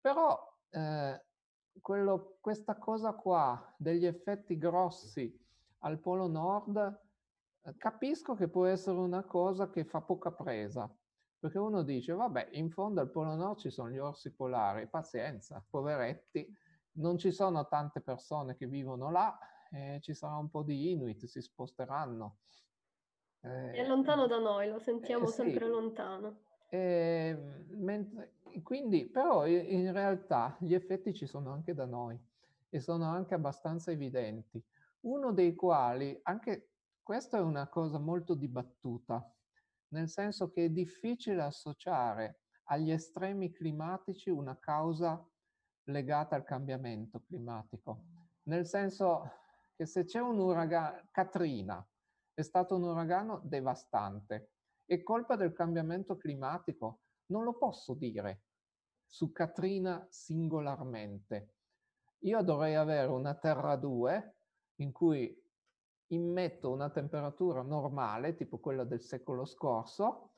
Però 0.00 0.38
eh, 0.70 1.24
quello, 1.80 2.38
questa 2.40 2.76
cosa 2.76 3.12
qua 3.12 3.74
degli 3.76 4.06
effetti 4.06 4.56
grossi 4.56 5.38
al 5.80 5.98
polo 5.98 6.26
nord, 6.26 7.00
eh, 7.62 7.76
capisco 7.76 8.34
che 8.34 8.48
può 8.48 8.66
essere 8.66 8.98
una 8.98 9.24
cosa 9.24 9.70
che 9.70 9.84
fa 9.84 10.00
poca 10.00 10.32
presa, 10.32 10.90
perché 11.40 11.58
uno 11.58 11.82
dice, 11.82 12.12
vabbè, 12.12 12.50
in 12.52 12.70
fondo 12.70 13.00
al 13.00 13.10
polo 13.10 13.34
nord 13.34 13.58
ci 13.58 13.70
sono 13.70 13.88
gli 13.88 13.98
orsi 13.98 14.30
polari, 14.30 14.86
pazienza, 14.86 15.64
poveretti, 15.68 16.46
non 16.92 17.16
ci 17.16 17.32
sono 17.32 17.66
tante 17.66 18.02
persone 18.02 18.56
che 18.56 18.66
vivono 18.66 19.10
là, 19.10 19.38
eh, 19.70 19.98
ci 20.02 20.12
sarà 20.12 20.36
un 20.36 20.50
po' 20.50 20.62
di 20.62 20.90
Inuit, 20.90 21.24
si 21.24 21.40
sposteranno. 21.40 22.36
Eh, 23.40 23.70
è 23.72 23.86
lontano 23.86 24.26
da 24.26 24.38
noi, 24.38 24.68
lo 24.68 24.78
sentiamo 24.78 25.24
eh, 25.24 25.28
sempre 25.28 25.64
sì. 25.64 25.70
lontano. 25.70 26.40
Eh, 26.68 27.36
mentre, 27.70 28.34
quindi, 28.62 29.06
però 29.06 29.46
in 29.46 29.92
realtà 29.92 30.56
gli 30.60 30.74
effetti 30.74 31.14
ci 31.14 31.26
sono 31.26 31.52
anche 31.52 31.72
da 31.72 31.86
noi 31.86 32.20
e 32.68 32.80
sono 32.80 33.04
anche 33.04 33.32
abbastanza 33.32 33.90
evidenti. 33.90 34.62
Uno 35.00 35.32
dei 35.32 35.54
quali, 35.54 36.20
anche 36.24 36.68
questa 37.02 37.38
è 37.38 37.40
una 37.40 37.66
cosa 37.68 37.98
molto 37.98 38.34
dibattuta, 38.34 39.26
nel 39.90 40.08
senso 40.08 40.50
che 40.50 40.66
è 40.66 40.68
difficile 40.68 41.42
associare 41.42 42.40
agli 42.64 42.90
estremi 42.90 43.50
climatici 43.50 44.30
una 44.30 44.58
causa 44.58 45.24
legata 45.84 46.36
al 46.36 46.44
cambiamento 46.44 47.20
climatico. 47.20 48.04
Nel 48.44 48.66
senso 48.66 49.32
che 49.74 49.86
se 49.86 50.04
c'è 50.04 50.20
un 50.20 50.38
uragano, 50.38 51.08
Katrina 51.10 51.84
è 52.34 52.42
stato 52.42 52.76
un 52.76 52.84
uragano 52.84 53.40
devastante, 53.44 54.52
è 54.84 55.02
colpa 55.02 55.36
del 55.36 55.52
cambiamento 55.52 56.16
climatico, 56.16 57.00
non 57.26 57.44
lo 57.44 57.56
posso 57.56 57.94
dire 57.94 58.42
su 59.04 59.32
Katrina 59.32 60.06
singolarmente. 60.08 61.54
Io 62.20 62.42
dovrei 62.42 62.76
avere 62.76 63.08
una 63.08 63.34
Terra 63.34 63.76
2 63.76 64.36
in 64.76 64.92
cui 64.92 65.39
immetto 66.10 66.70
una 66.70 66.90
temperatura 66.90 67.62
normale, 67.62 68.34
tipo 68.34 68.58
quella 68.58 68.84
del 68.84 69.00
secolo 69.00 69.44
scorso, 69.44 70.32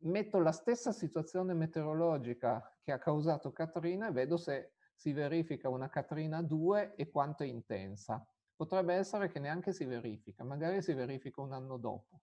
metto 0.00 0.38
la 0.38 0.52
stessa 0.52 0.92
situazione 0.92 1.54
meteorologica 1.54 2.76
che 2.80 2.92
ha 2.92 2.98
causato 2.98 3.52
Katrina 3.52 4.08
e 4.08 4.12
vedo 4.12 4.36
se 4.36 4.74
si 4.94 5.12
verifica 5.12 5.68
una 5.68 5.88
Katrina 5.88 6.42
2 6.42 6.94
e 6.96 7.10
quanto 7.10 7.42
è 7.42 7.46
intensa. 7.46 8.24
Potrebbe 8.54 8.94
essere 8.94 9.28
che 9.28 9.38
neanche 9.38 9.72
si 9.72 9.84
verifica, 9.84 10.44
magari 10.44 10.82
si 10.82 10.92
verifica 10.92 11.40
un 11.40 11.52
anno 11.52 11.76
dopo. 11.76 12.20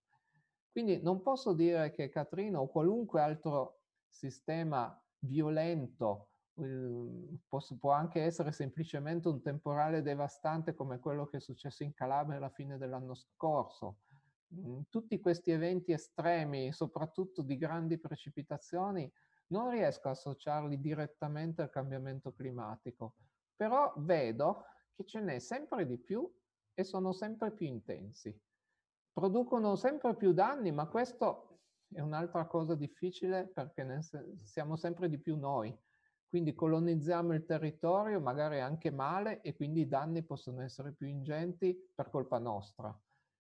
Quindi 0.72 1.02
non 1.02 1.22
posso 1.22 1.54
dire 1.54 1.92
che 1.92 2.10
Katrina 2.10 2.60
o 2.60 2.68
qualunque 2.68 3.22
altro 3.22 3.80
sistema 4.08 5.02
violento 5.20 6.32
può 7.80 7.92
anche 7.92 8.22
essere 8.22 8.52
semplicemente 8.54 9.28
un 9.28 9.42
temporale 9.42 10.02
devastante 10.02 10.74
come 10.74 11.00
quello 11.00 11.26
che 11.28 11.38
è 11.38 11.40
successo 11.42 11.84
in 11.84 11.94
Calabria 11.94 12.38
alla 12.38 12.50
fine 12.50 12.78
dell'anno 12.78 13.14
scorso. 13.14 13.98
Mm, 14.54 14.82
tutti 14.90 15.20
questi 15.20 15.52
eventi 15.52 15.92
estremi, 15.92 16.72
soprattutto 16.72 17.42
di 17.42 17.58
grandi 17.58 18.00
precipitazioni, 18.00 19.12
non 19.48 19.70
riesco 19.70 20.08
a 20.08 20.12
associarli 20.12 20.80
direttamente 20.80 21.62
al 21.62 21.70
cambiamento 21.70 22.32
climatico, 22.34 23.16
però 23.56 23.94
vedo 23.98 24.66
che 24.96 25.04
ce 25.04 25.20
n'è 25.20 25.40
sempre 25.40 25.86
di 25.86 25.98
più 25.98 26.32
e 26.74 26.84
sono 26.84 27.12
sempre 27.12 27.52
più 27.52 27.68
intensi. 27.68 28.38
Producono 29.12 29.76
sempre 29.76 30.16
più 30.16 30.32
danni, 30.32 30.72
ma 30.72 30.88
questo 30.88 31.60
è 31.92 32.00
un'altra 32.00 32.48
cosa 32.48 32.76
difficile 32.76 33.48
perché 33.48 33.86
siamo 34.44 34.76
sempre 34.76 35.10
di 35.10 35.20
più 35.20 35.38
noi 35.38 35.78
quindi 36.28 36.54
colonizziamo 36.54 37.34
il 37.34 37.46
territorio, 37.46 38.20
magari 38.20 38.60
anche 38.60 38.92
male, 38.92 39.42
e 39.42 39.56
quindi 39.56 39.82
i 39.82 39.88
danni 39.88 40.24
possono 40.24 40.62
essere 40.62 40.92
più 40.92 41.08
ingenti 41.08 41.78
per 41.94 42.10
colpa 42.10 42.40
nostra. 42.40 42.98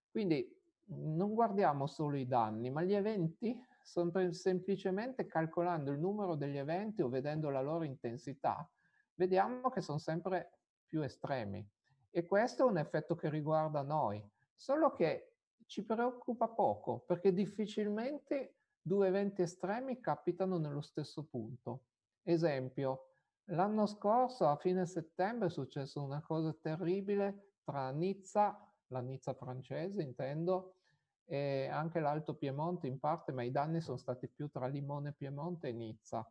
Quindi 0.09 0.53
non 0.87 1.33
guardiamo 1.33 1.87
solo 1.87 2.15
i 2.15 2.27
danni, 2.27 2.69
ma 2.69 2.83
gli 2.83 2.93
eventi, 2.93 3.59
semplicemente 3.81 5.25
calcolando 5.25 5.91
il 5.91 5.99
numero 5.99 6.35
degli 6.35 6.57
eventi 6.57 7.01
o 7.01 7.09
vedendo 7.09 7.49
la 7.49 7.61
loro 7.61 7.83
intensità, 7.83 8.69
vediamo 9.15 9.69
che 9.69 9.81
sono 9.81 9.97
sempre 9.97 10.59
più 10.87 11.01
estremi. 11.01 11.67
E 12.11 12.25
questo 12.25 12.65
è 12.65 12.69
un 12.69 12.77
effetto 12.77 13.15
che 13.15 13.29
riguarda 13.29 13.81
noi, 13.81 14.23
solo 14.53 14.91
che 14.93 15.33
ci 15.65 15.83
preoccupa 15.83 16.47
poco, 16.47 16.99
perché 16.99 17.33
difficilmente 17.33 18.55
due 18.81 19.07
eventi 19.07 19.41
estremi 19.41 19.99
capitano 19.99 20.57
nello 20.57 20.81
stesso 20.81 21.25
punto. 21.25 21.81
Esempio, 22.27 23.09
l'anno 23.49 23.85
scorso 23.85 24.47
a 24.47 24.57
fine 24.57 24.87
settembre 24.87 25.47
è 25.47 25.51
successa 25.51 25.99
una 25.99 26.21
cosa 26.21 26.51
terribile 26.59 27.57
tra 27.63 27.91
Nizza, 27.91 28.67
la 28.87 28.99
Nizza 28.99 29.35
francese 29.35 30.01
intendo, 30.01 30.77
e 31.25 31.67
anche 31.67 31.99
l'Alto 31.99 32.33
Piemonte 32.33 32.87
in 32.87 32.97
parte, 32.97 33.31
ma 33.31 33.43
i 33.43 33.51
danni 33.51 33.79
sono 33.79 33.97
stati 33.97 34.27
più 34.27 34.49
tra 34.49 34.65
Limone 34.65 35.13
Piemonte 35.13 35.67
e 35.67 35.73
Nizza, 35.73 36.27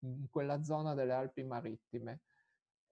in 0.00 0.28
quella 0.28 0.62
zona 0.62 0.92
delle 0.92 1.14
Alpi 1.14 1.42
marittime. 1.44 2.20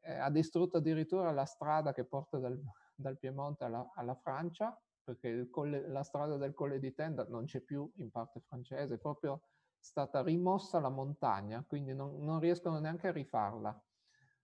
Eh, 0.00 0.14
ha 0.14 0.30
distrutto 0.30 0.78
addirittura 0.78 1.30
la 1.32 1.44
strada 1.44 1.92
che 1.92 2.04
porta 2.04 2.38
dal, 2.38 2.58
dal 2.94 3.18
Piemonte 3.18 3.64
alla, 3.64 3.86
alla, 3.96 4.14
Francia, 4.14 4.74
perché 5.04 5.50
colle, 5.50 5.86
la 5.88 6.02
strada 6.02 6.38
del 6.38 6.54
Colle 6.54 6.78
di 6.78 6.94
Tenda 6.94 7.26
non 7.28 7.44
c'è 7.44 7.60
più 7.60 7.90
in 7.96 8.10
parte 8.10 8.40
francese, 8.40 8.96
proprio 8.96 9.42
stata 9.78 10.22
rimossa 10.22 10.80
la 10.80 10.88
montagna, 10.88 11.64
quindi 11.66 11.94
non, 11.94 12.18
non 12.22 12.40
riescono 12.40 12.78
neanche 12.78 13.08
a 13.08 13.12
rifarla, 13.12 13.84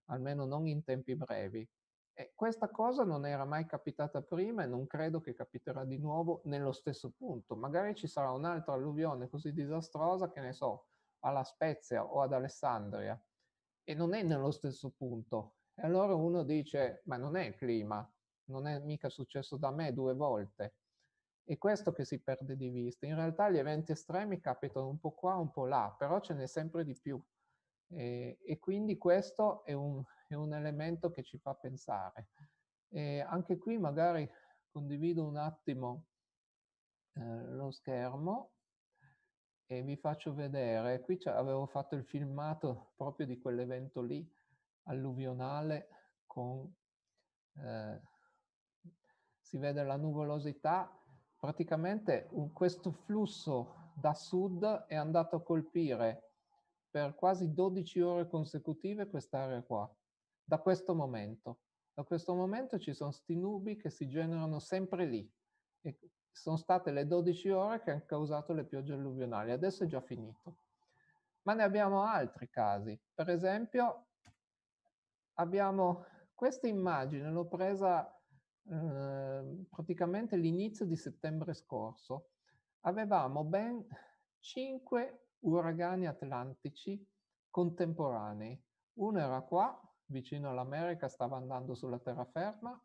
almeno 0.05 0.45
non 0.45 0.67
in 0.67 0.83
tempi 0.83 1.15
brevi. 1.15 1.67
E 2.15 2.33
questa 2.35 2.69
cosa 2.69 3.03
non 3.03 3.25
era 3.25 3.43
mai 3.43 3.65
capitata 3.65 4.21
prima 4.21 4.63
e 4.63 4.67
non 4.67 4.85
credo 4.85 5.19
che 5.19 5.33
capiterà 5.33 5.83
di 5.83 5.97
nuovo 5.97 6.41
nello 6.45 6.71
stesso 6.71 7.11
punto. 7.11 7.55
Magari 7.55 7.95
ci 7.95 8.05
sarà 8.07 8.31
un'altra 8.31 8.73
alluvione 8.73 9.29
così 9.29 9.51
disastrosa, 9.51 10.29
che 10.29 10.39
ne 10.39 10.53
so, 10.53 10.89
alla 11.19 11.43
Spezia 11.43 12.05
o 12.05 12.21
ad 12.21 12.33
Alessandria, 12.33 13.19
e 13.83 13.93
non 13.95 14.13
è 14.13 14.21
nello 14.21 14.51
stesso 14.51 14.91
punto. 14.91 15.55
E 15.73 15.81
allora 15.81 16.13
uno 16.13 16.43
dice, 16.43 17.01
ma 17.05 17.17
non 17.17 17.35
è 17.35 17.45
il 17.45 17.55
clima, 17.55 18.07
non 18.45 18.67
è 18.67 18.77
mica 18.79 19.09
successo 19.09 19.57
da 19.57 19.71
me 19.71 19.91
due 19.91 20.13
volte. 20.13 20.75
È 21.45 21.57
questo 21.57 21.91
che 21.91 22.05
si 22.05 22.21
perde 22.21 22.55
di 22.55 22.69
vista. 22.69 23.05
In 23.05 23.15
realtà 23.15 23.49
gli 23.49 23.57
eventi 23.57 23.91
estremi 23.91 24.39
capitano 24.39 24.87
un 24.87 24.97
po' 24.97 25.11
qua, 25.11 25.35
un 25.35 25.51
po' 25.51 25.65
là, 25.65 25.93
però 25.97 26.21
ce 26.21 26.33
n'è 26.33 26.47
sempre 26.47 26.85
di 26.85 26.95
più. 26.95 27.21
E, 27.87 28.39
e 28.41 28.59
quindi 28.59 28.97
questo 28.97 29.63
è 29.65 29.73
un, 29.73 30.01
è 30.27 30.35
un, 30.35 30.53
elemento 30.53 31.11
che 31.11 31.21
ci 31.21 31.37
fa 31.37 31.53
pensare. 31.53 32.29
E 32.87 33.19
anche 33.19 33.57
qui 33.57 33.77
magari 33.77 34.29
condivido 34.71 35.25
un 35.25 35.35
attimo 35.35 36.05
eh, 37.13 37.45
lo 37.51 37.71
schermo 37.71 38.51
e 39.65 39.81
vi 39.81 39.97
faccio 39.97 40.33
vedere. 40.33 41.01
Qui 41.01 41.19
avevo 41.25 41.65
fatto 41.65 41.95
il 41.95 42.05
filmato 42.05 42.93
proprio 42.95 43.25
di 43.25 43.37
quell'evento 43.37 44.01
lì, 44.01 44.25
alluvionale, 44.83 45.89
con... 46.25 46.73
Eh, 47.57 48.01
si 49.39 49.57
vede 49.57 49.83
la 49.83 49.97
nuvolosità 49.97 51.02
praticamente 51.43 52.29
questo 52.53 52.93
flusso 52.93 53.91
da 53.93 54.13
sud 54.13 54.63
è 54.87 54.95
andato 54.95 55.35
a 55.35 55.43
colpire 55.43 56.31
per 56.89 57.15
quasi 57.15 57.51
12 57.51 57.99
ore 57.99 58.29
consecutive 58.29 59.09
quest'area 59.09 59.61
qua, 59.61 59.93
da 60.41 60.59
questo 60.59 60.95
momento. 60.95 61.59
Da 61.93 62.05
questo 62.05 62.33
momento 62.33 62.79
ci 62.79 62.93
sono 62.93 63.11
sti 63.11 63.35
nubi 63.35 63.75
che 63.75 63.89
si 63.89 64.07
generano 64.07 64.59
sempre 64.59 65.05
lì 65.05 65.29
e 65.81 65.99
sono 66.31 66.55
state 66.55 66.91
le 66.91 67.05
12 67.05 67.49
ore 67.49 67.81
che 67.81 67.91
hanno 67.91 68.05
causato 68.05 68.53
le 68.53 68.63
piogge 68.63 68.93
alluvionali. 68.93 69.51
Adesso 69.51 69.83
è 69.83 69.87
già 69.87 69.99
finito. 69.99 70.59
Ma 71.41 71.53
ne 71.55 71.63
abbiamo 71.63 72.03
altri 72.03 72.49
casi. 72.49 72.97
Per 73.13 73.29
esempio, 73.29 74.11
abbiamo 75.33 76.05
questa 76.33 76.67
immagine, 76.67 77.29
l'ho 77.29 77.47
presa 77.47 78.17
Ehm, 78.69 79.65
praticamente 79.69 80.37
l'inizio 80.37 80.85
di 80.85 80.95
settembre 80.95 81.53
scorso, 81.53 82.29
avevamo 82.81 83.43
ben 83.43 83.85
cinque 84.39 85.27
uragani 85.39 86.07
atlantici 86.07 87.05
contemporanei. 87.49 88.61
Uno 88.93 89.19
era 89.19 89.41
qua, 89.41 89.79
vicino 90.05 90.49
all'America, 90.49 91.07
stava 91.07 91.37
andando 91.37 91.75
sulla 91.75 91.99
terraferma, 91.99 92.81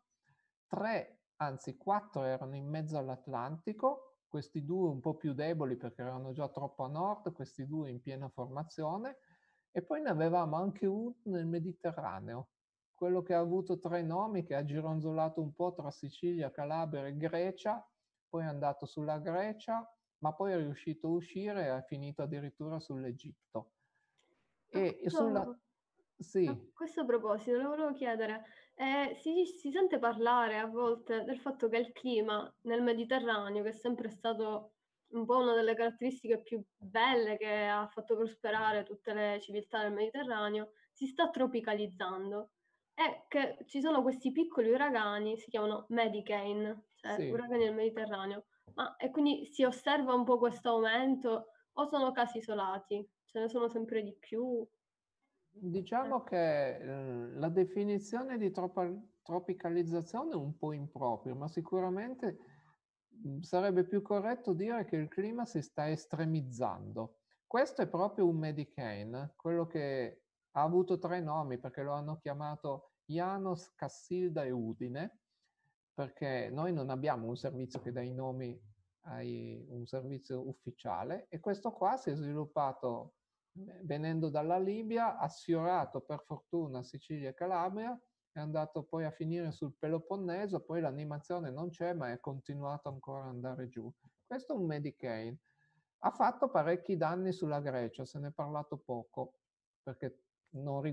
tre, 0.67 1.21
anzi 1.37 1.77
quattro 1.77 2.23
erano 2.23 2.55
in 2.55 2.67
mezzo 2.67 2.97
all'Atlantico, 2.97 4.19
questi 4.27 4.63
due 4.63 4.89
un 4.89 4.99
po' 4.99 5.15
più 5.15 5.33
deboli 5.33 5.75
perché 5.75 6.01
erano 6.01 6.31
già 6.33 6.49
troppo 6.49 6.83
a 6.83 6.87
nord, 6.87 7.31
questi 7.33 7.65
due 7.65 7.89
in 7.89 8.01
piena 8.01 8.29
formazione, 8.29 9.17
e 9.71 9.81
poi 9.81 10.01
ne 10.01 10.09
avevamo 10.09 10.57
anche 10.57 10.85
uno 10.85 11.15
nel 11.23 11.45
Mediterraneo, 11.45 12.49
quello 12.99 13.21
che 13.21 13.33
ha 13.33 13.39
avuto 13.39 13.79
tre 13.79 14.01
nomi, 14.01 14.43
che 14.43 14.55
ha 14.55 14.65
gironzolato 14.65 15.39
un 15.39 15.53
po' 15.53 15.71
tra 15.71 15.89
Sicilia, 15.89 16.51
Calabria 16.51 17.07
e 17.07 17.15
Grecia, 17.15 17.89
poi 18.27 18.43
è 18.43 18.45
andato 18.45 18.85
sulla 18.85 19.19
Grecia, 19.19 19.89
ma 20.17 20.33
poi 20.33 20.51
è 20.51 20.57
riuscito 20.57 21.07
a 21.07 21.11
uscire 21.11 21.63
e 21.63 21.67
ha 21.69 21.81
finito 21.81 22.23
addirittura 22.23 22.77
sull'Egitto. 22.77 23.71
E 24.67 24.99
no, 25.01 25.09
sulla... 25.09 25.59
Sì. 26.17 26.45
A 26.45 26.59
questo 26.73 27.05
proposito, 27.05 27.55
le 27.55 27.63
volevo 27.63 27.93
chiedere, 27.93 28.43
eh, 28.75 29.15
si, 29.21 29.45
si 29.45 29.71
sente 29.71 29.97
parlare 29.97 30.59
a 30.59 30.67
volte 30.67 31.23
del 31.23 31.39
fatto 31.39 31.69
che 31.69 31.77
il 31.77 31.93
clima 31.93 32.53
nel 32.63 32.83
Mediterraneo, 32.83 33.63
che 33.63 33.69
è 33.69 33.71
sempre 33.71 34.09
stato 34.09 34.73
un 35.11 35.25
po' 35.25 35.37
una 35.37 35.55
delle 35.55 35.73
caratteristiche 35.73 36.41
più 36.41 36.61
belle 36.75 37.37
che 37.37 37.65
ha 37.65 37.87
fatto 37.87 38.17
prosperare 38.17 38.83
tutte 38.83 39.13
le 39.13 39.39
civiltà 39.39 39.83
del 39.83 39.93
Mediterraneo, 39.93 40.71
si 40.91 41.07
sta 41.07 41.29
tropicalizzando 41.29 42.49
e 42.99 43.25
che 43.29 43.57
ci 43.65 43.79
sono 43.81 44.01
questi 44.01 44.31
piccoli 44.31 44.69
uragani, 44.71 45.37
si 45.37 45.49
chiamano 45.49 45.85
Medicane, 45.89 46.87
cioè 46.95 47.15
Sì. 47.15 47.29
uragani 47.29 47.63
del 47.65 47.73
Mediterraneo, 47.75 48.45
ma 48.73 48.95
e 48.97 49.09
quindi 49.09 49.45
si 49.45 49.63
osserva 49.63 50.13
un 50.13 50.25
po' 50.25 50.37
questo 50.37 50.69
aumento 50.69 51.47
o 51.73 51.85
sono 51.87 52.11
casi 52.11 52.39
isolati? 52.39 53.07
Ce 53.25 53.39
ne 53.39 53.47
sono 53.47 53.69
sempre 53.69 54.03
di 54.03 54.13
più? 54.17 54.67
Diciamo 55.51 56.23
che 56.23 56.75
eh, 56.77 57.31
la 57.33 57.49
definizione 57.49 58.37
di 58.37 58.51
tropa- 58.51 58.93
tropicalizzazione 59.21 60.31
è 60.33 60.35
un 60.35 60.57
po' 60.57 60.73
impropria, 60.73 61.35
ma 61.35 61.47
sicuramente 61.47 62.37
mh, 63.07 63.39
sarebbe 63.39 63.85
più 63.85 64.01
corretto 64.01 64.53
dire 64.53 64.85
che 64.85 64.95
il 64.95 65.07
clima 65.07 65.45
si 65.45 65.61
sta 65.61 65.89
estremizzando. 65.89 67.15
Questo 67.45 67.81
è 67.81 67.87
proprio 67.87 68.27
un 68.27 68.37
Medicane, 68.37 69.33
quello 69.35 69.65
che 69.65 70.23
ha 70.51 70.61
avuto 70.61 70.97
tre 70.97 71.19
nomi 71.19 71.57
perché 71.59 71.81
lo 71.81 71.93
hanno 71.93 72.17
chiamato 72.17 72.88
Janos, 73.09 73.73
Cassilda 73.73 74.43
e 74.43 74.51
Udine, 74.51 75.19
perché 75.93 76.49
noi 76.51 76.71
non 76.73 76.89
abbiamo 76.89 77.27
un 77.27 77.35
servizio 77.35 77.81
che 77.81 77.91
dà 77.91 78.01
i 78.01 78.13
nomi 78.13 78.57
a 79.03 79.21
un 79.21 79.85
servizio 79.85 80.47
ufficiale 80.47 81.27
e 81.29 81.39
questo 81.39 81.71
qua 81.71 81.97
si 81.97 82.11
è 82.11 82.15
sviluppato 82.15 83.15
venendo 83.81 84.29
dalla 84.29 84.59
Libia, 84.59 85.17
ha 85.17 85.27
sfiorato 85.27 86.01
per 86.01 86.21
fortuna 86.23 86.83
Sicilia 86.83 87.29
e 87.29 87.33
Calabria, 87.33 87.99
è 88.31 88.39
andato 88.39 88.83
poi 88.83 89.05
a 89.05 89.11
finire 89.11 89.51
sul 89.51 89.73
Peloponneso, 89.77 90.61
poi 90.61 90.81
l'animazione 90.81 91.49
non 91.49 91.69
c'è, 91.69 91.93
ma 91.93 92.11
è 92.11 92.19
continuato 92.19 92.89
ancora 92.89 93.23
ad 93.23 93.29
andare 93.29 93.67
giù. 93.67 93.91
Questo 94.25 94.53
è 94.53 94.55
un 94.55 94.65
Medicaid. 94.65 95.35
Ha 96.01 96.11
fatto 96.11 96.49
parecchi 96.49 96.95
danni 96.95 97.33
sulla 97.33 97.59
Grecia, 97.59 98.05
se 98.05 98.19
ne 98.19 98.27
è 98.29 98.31
parlato 98.31 98.77
poco, 98.77 99.39
perché 99.81 100.18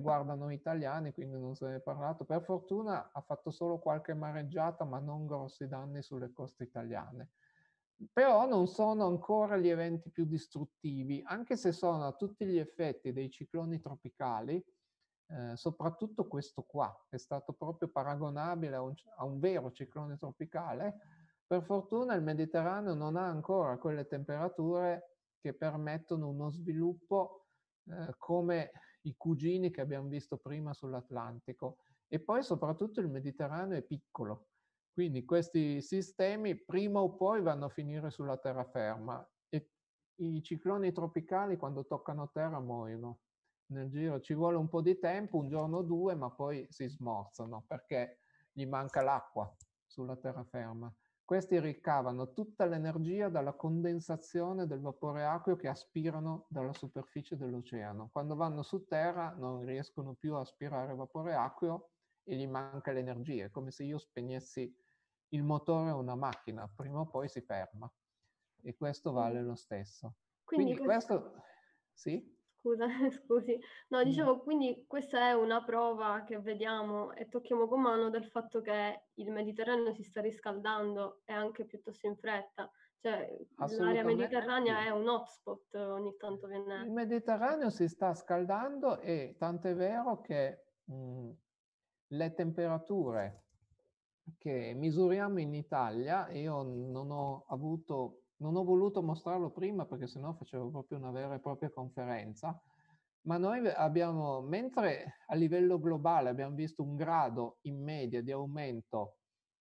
riguarda 0.07 0.34
noi 0.34 0.54
italiani, 0.54 1.12
quindi 1.12 1.38
non 1.38 1.57
se 1.57 1.66
ne 1.66 1.76
è 1.76 1.80
parlato. 1.80 2.24
Per 2.24 2.42
fortuna 2.42 3.11
ha 3.12 3.20
fatto 3.20 3.50
solo 3.50 3.78
qualche 3.78 4.14
mareggiata, 4.14 4.84
ma 4.84 5.00
non 5.00 5.26
grossi 5.26 5.66
danni 5.66 6.02
sulle 6.02 6.32
coste 6.32 6.62
italiane 6.62 7.30
però 8.12 8.46
non 8.46 8.66
sono 8.66 9.07
ancora 9.07 9.57
gli 9.57 9.68
eventi 9.68 10.11
più 10.11 10.26
distruttivi, 10.26 11.22
anche 11.24 11.57
se 11.57 11.72
sono 11.72 12.07
a 12.07 12.12
tutti 12.12 12.44
gli 12.44 12.59
effetti 12.59 13.11
dei 13.11 13.30
cicloni 13.30 13.80
tropicali, 13.80 14.62
eh, 15.28 15.57
soprattutto 15.57 16.28
questo 16.28 16.62
qua, 16.62 16.94
è 17.09 17.16
stato 17.16 17.54
proprio 17.54 17.88
paragonabile 17.88 18.76
a 18.76 18.82
un, 18.82 18.94
a 19.16 19.24
un, 19.24 19.38
vero 19.38 19.72
ciclone 19.72 20.18
tropicale. 20.18 20.98
Per 21.46 21.62
fortuna 21.62 22.14
il 22.14 22.22
Mediterraneo 22.22 22.92
non 22.92 23.16
ha 23.16 23.26
ancora 23.26 23.78
quelle 23.78 24.07
temperature 24.07 25.16
che 25.40 25.54
permettono 25.54 26.28
uno 26.28 26.50
sviluppo 26.50 27.46
eh, 27.88 28.14
come 28.18 28.72
i 29.07 29.14
cugini 29.16 29.70
che 29.70 29.80
abbiamo 29.80 30.09
visto 30.09 30.36
prima 30.36 30.72
sull'Atlantico. 30.72 31.78
E 32.09 32.20
poi 32.20 32.42
soprattutto 32.42 33.00
il 33.00 33.09
Mediterraneo 33.09 33.76
è 33.76 33.82
piccolo, 33.82 34.50
quindi 34.92 35.24
questi 35.24 35.80
sistemi 35.80 36.57
prima 36.57 37.00
o 37.00 37.16
poi 37.16 37.42
vanno 37.42 37.66
a 37.66 37.68
finire 37.68 38.11
sulla 38.11 38.36
terraferma 38.36 39.28
e 39.48 39.70
i 40.16 40.42
cicloni 40.42 40.92
tropicali 40.92 41.57
quando 41.57 41.84
toccano 41.84 42.30
terra 42.30 42.61
muoiono. 42.61 43.20
Nel 43.68 43.90
giro 43.90 44.20
ci 44.20 44.34
vuole 44.34 44.57
un 44.57 44.68
po' 44.68 44.80
di 44.80 44.98
tempo, 44.98 45.38
un 45.38 45.48
giorno 45.48 45.78
o 45.78 45.82
due, 45.82 46.14
ma 46.14 46.30
poi 46.30 46.66
si 46.70 46.86
smorzano 46.86 47.64
perché 47.66 48.20
gli 48.52 48.64
manca 48.64 49.02
l'acqua 49.02 49.52
sulla 49.84 50.16
terraferma. 50.16 50.94
Questi 51.27 51.59
ricavano 51.59 52.33
tutta 52.33 52.66
l'energia 52.66 53.29
dalla 53.29 53.53
condensazione 53.53 54.64
del 54.64 54.79
vapore 54.79 55.24
acqueo 55.24 55.57
che 55.57 55.66
aspirano 55.66 56.47
dalla 56.49 56.72
superficie 56.72 57.37
dell'oceano. 57.37 58.11
Quando 58.12 58.37
vanno 58.37 58.62
su 58.62 58.87
terra 58.87 59.35
non 59.37 59.64
riescono 59.64 60.14
più 60.14 60.37
a 60.37 60.43
aspirare 60.43 60.95
vapore 60.95 61.35
acqueo 61.35 61.91
e 62.22 62.37
gli 62.37 62.47
manca 62.47 62.93
l'energia. 62.93 63.47
È 63.47 63.51
come 63.51 63.72
se 63.72 63.83
io 63.83 63.99
spegnessi 63.99 64.72
il 65.31 65.43
motore 65.43 65.91
è 65.91 65.95
una 65.95 66.14
macchina, 66.14 66.70
prima 66.72 67.01
o 67.01 67.09
poi 67.09 67.29
si 67.29 67.41
ferma 67.41 67.93
e 68.62 68.77
questo 68.77 69.11
vale 69.11 69.43
lo 69.43 69.57
stesso. 69.57 70.18
Quindi, 70.45 70.74
quindi 70.74 70.85
questo... 70.85 71.20
questo... 71.22 71.43
Sì? 71.93 72.36
Scusa, 72.66 72.86
scusi. 73.12 73.58
No, 73.90 74.02
dicevo, 74.02 74.40
quindi 74.40 74.84
questa 74.88 75.28
è 75.28 75.32
una 75.34 75.62
prova 75.62 76.24
che 76.24 76.40
vediamo 76.40 77.12
e 77.12 77.28
tocchiamo 77.28 77.68
con 77.68 77.80
mano 77.80 78.10
del 78.10 78.24
fatto 78.24 78.60
che 78.60 79.04
il 79.14 79.30
Mediterraneo 79.30 79.92
si 79.92 80.02
sta 80.02 80.20
riscaldando 80.20 81.20
e 81.24 81.32
anche 81.32 81.64
piuttosto 81.64 82.08
in 82.08 82.16
fretta. 82.16 82.68
Cioè, 82.98 83.38
l'area 83.78 84.02
mediterranea 84.02 84.84
è 84.84 84.90
un 84.90 85.06
hotspot, 85.06 85.74
ogni 85.74 86.16
tanto 86.16 86.48
viene... 86.48 86.82
Il 86.82 86.90
Mediterraneo 86.90 87.70
si 87.70 87.86
sta 87.86 88.14
scaldando 88.14 88.98
e 88.98 89.36
tanto 89.38 89.68
è 89.68 89.74
vero 89.76 90.20
che 90.20 90.64
mh, 90.86 91.30
le 92.08 92.34
temperature 92.34 93.44
che 94.38 94.72
misuriamo 94.74 95.38
in 95.38 95.54
Italia, 95.54 96.28
io 96.30 96.62
non 96.62 97.12
ho 97.12 97.44
avuto, 97.46 98.22
non 98.39 98.57
ho 98.57 98.64
voluto 98.64 99.03
mostrarlo 99.03 99.51
prima 99.51 99.87
perché 99.87 100.07
sennò 100.07 100.32
facevo 100.34 100.70
proprio 100.70 100.99
una 100.99 101.11
vera 101.11 101.34
e 101.34 101.41
propria 101.41 101.70
conferenza, 101.70 102.61
ma 103.22 103.39
noi 103.39 103.66
abbiamo, 103.66 104.41
mentre 104.41 105.16
a 105.26 105.34
livello 105.34 105.80
globale 105.80 106.28
abbiamo 106.28 106.55
visto 106.55 106.82
un 106.82 106.95
grado 106.95 107.59
in 107.62 107.82
media 107.82 108.22
di 108.22 108.30
aumento, 108.30 109.18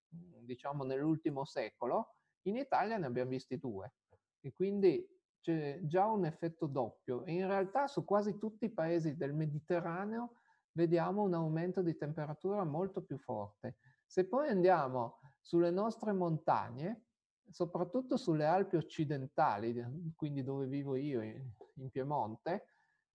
diciamo 0.07 0.83
nell'ultimo 0.83 1.45
secolo, 1.45 2.15
in 2.43 2.57
Italia 2.57 2.97
ne 2.97 3.07
abbiamo 3.07 3.31
visti 3.31 3.57
due. 3.57 3.95
E 4.39 4.53
quindi 4.53 5.03
c'è 5.41 5.79
già 5.83 6.05
un 6.05 6.25
effetto 6.25 6.67
doppio. 6.67 7.23
E 7.25 7.33
in 7.33 7.47
realtà 7.47 7.87
su 7.87 8.05
quasi 8.05 8.37
tutti 8.37 8.65
i 8.65 8.73
paesi 8.73 9.15
del 9.15 9.33
Mediterraneo 9.33 10.33
vediamo 10.71 11.23
un 11.23 11.33
aumento 11.33 11.81
di 11.81 11.95
temperatura 11.97 12.63
molto 12.63 13.03
più 13.03 13.17
forte. 13.17 13.77
Se 14.05 14.27
poi 14.27 14.49
andiamo 14.49 15.19
sulle 15.41 15.71
nostre 15.71 16.13
montagne, 16.13 17.04
soprattutto 17.49 18.17
sulle 18.17 18.45
Alpi 18.45 18.75
occidentali, 18.75 20.13
quindi 20.15 20.43
dove 20.43 20.67
vivo 20.67 20.95
io, 20.95 21.21
in 21.21 21.89
Piemonte, 21.91 22.65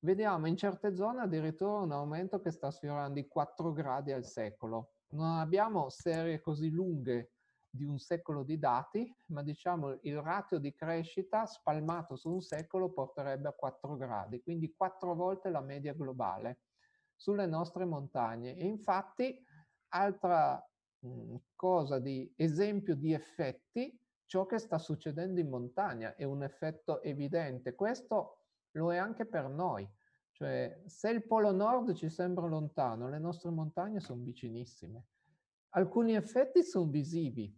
vediamo 0.01 0.47
in 0.47 0.57
certe 0.57 0.95
zone 0.95 1.23
addirittura 1.23 1.81
un 1.81 1.93
aumento 1.93 2.41
che 2.41 2.51
sta 2.51 2.71
sfiorando 2.71 3.19
i 3.19 3.29
4 3.29 3.73
gradi 3.73 4.13
al 4.13 4.25
secolo. 4.25 4.93
Non 5.11 5.39
abbiamo 5.39 5.89
serie 5.91 6.41
così 6.41 6.71
lunghe 6.71 7.33
di 7.69 7.85
un 7.85 7.99
secolo 7.99 8.43
di 8.43 8.59
dati, 8.59 9.15
ma 9.27 9.43
diciamo 9.43 9.99
il 10.03 10.21
ratio 10.21 10.59
di 10.59 10.75
crescita 10.75 11.47
spalmato 11.47 12.17
su 12.17 12.33
un 12.33 12.41
secolo 12.41 12.91
porterebbe 12.91 13.49
a 13.49 13.53
4 13.53 13.97
gradi, 13.97 14.41
quindi 14.43 14.75
4 14.75 15.15
volte 15.15 15.51
la 15.51 15.61
media 15.61 15.93
globale 15.93 16.61
sulle 17.15 17.47
nostre 17.47 17.85
montagne. 17.85 18.57
E 18.57 18.65
infatti, 18.65 19.39
altra 19.89 20.65
cosa 21.55 21.99
di 21.99 22.33
esempio 22.37 22.97
di 22.97 23.13
effetti, 23.13 24.00
ciò 24.31 24.47
che 24.47 24.59
sta 24.59 24.79
succedendo 24.79 25.41
in 25.41 25.49
montagna 25.49 26.15
è 26.15 26.23
un 26.23 26.45
effetto 26.45 27.03
evidente. 27.03 27.75
Questo 27.75 28.45
lo 28.77 28.93
è 28.93 28.97
anche 28.97 29.27
per 29.27 29.49
noi. 29.49 29.85
Cioè, 30.31 30.85
se 30.87 31.11
il 31.11 31.27
Polo 31.27 31.51
Nord 31.51 31.95
ci 31.95 32.09
sembra 32.09 32.47
lontano, 32.47 33.09
le 33.09 33.19
nostre 33.19 33.51
montagne 33.51 33.99
sono 33.99 34.23
vicinissime. 34.23 35.07
Alcuni 35.71 36.15
effetti 36.15 36.63
sono 36.63 36.89
visivi, 36.89 37.53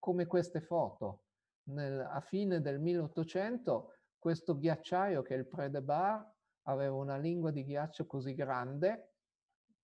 come 0.00 0.26
queste 0.26 0.60
foto. 0.60 1.26
Nel, 1.68 2.00
a 2.00 2.20
fine 2.20 2.60
del 2.60 2.80
1800 2.80 3.92
questo 4.18 4.58
ghiacciaio 4.58 5.22
che 5.22 5.36
è 5.36 5.38
il 5.38 5.46
Predebar 5.46 6.28
aveva 6.62 6.96
una 6.96 7.16
lingua 7.16 7.52
di 7.52 7.62
ghiaccio 7.62 8.06
così 8.06 8.34
grande. 8.34 9.18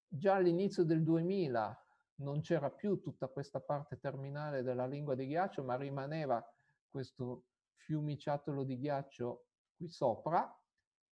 Già 0.08 0.34
all'inizio 0.34 0.82
del 0.82 1.04
2000 1.04 1.87
non 2.18 2.40
c'era 2.40 2.70
più 2.70 3.00
tutta 3.00 3.28
questa 3.28 3.60
parte 3.60 3.98
terminale 3.98 4.62
della 4.62 4.86
lingua 4.86 5.14
di 5.14 5.26
ghiaccio, 5.26 5.62
ma 5.62 5.76
rimaneva 5.76 6.44
questo 6.88 7.44
fiumiciattolo 7.76 8.64
di 8.64 8.78
ghiaccio 8.78 9.46
qui 9.76 9.88
sopra 9.88 10.52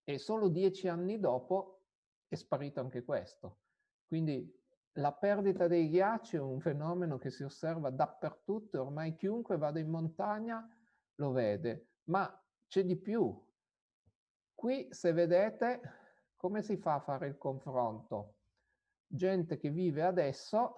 e 0.04 0.18
solo 0.18 0.48
dieci 0.48 0.88
anni 0.88 1.18
dopo 1.18 1.82
è 2.28 2.34
sparito 2.34 2.80
anche 2.80 3.04
questo. 3.04 3.60
Quindi 4.06 4.52
la 4.92 5.12
perdita 5.12 5.66
dei 5.66 5.88
ghiacci 5.88 6.36
è 6.36 6.40
un 6.40 6.60
fenomeno 6.60 7.18
che 7.18 7.30
si 7.30 7.42
osserva 7.42 7.90
dappertutto, 7.90 8.80
ormai 8.80 9.14
chiunque 9.14 9.58
vada 9.58 9.78
in 9.78 9.90
montagna 9.90 10.66
lo 11.16 11.30
vede, 11.30 11.88
ma 12.04 12.42
c'è 12.66 12.84
di 12.84 12.96
più. 12.96 13.44
Qui, 14.54 14.88
se 14.90 15.12
vedete, 15.12 15.80
come 16.34 16.62
si 16.62 16.76
fa 16.76 16.94
a 16.94 17.00
fare 17.00 17.28
il 17.28 17.36
confronto? 17.36 18.36
Gente 19.06 19.58
che 19.58 19.70
vive 19.70 20.02
adesso 20.02 20.74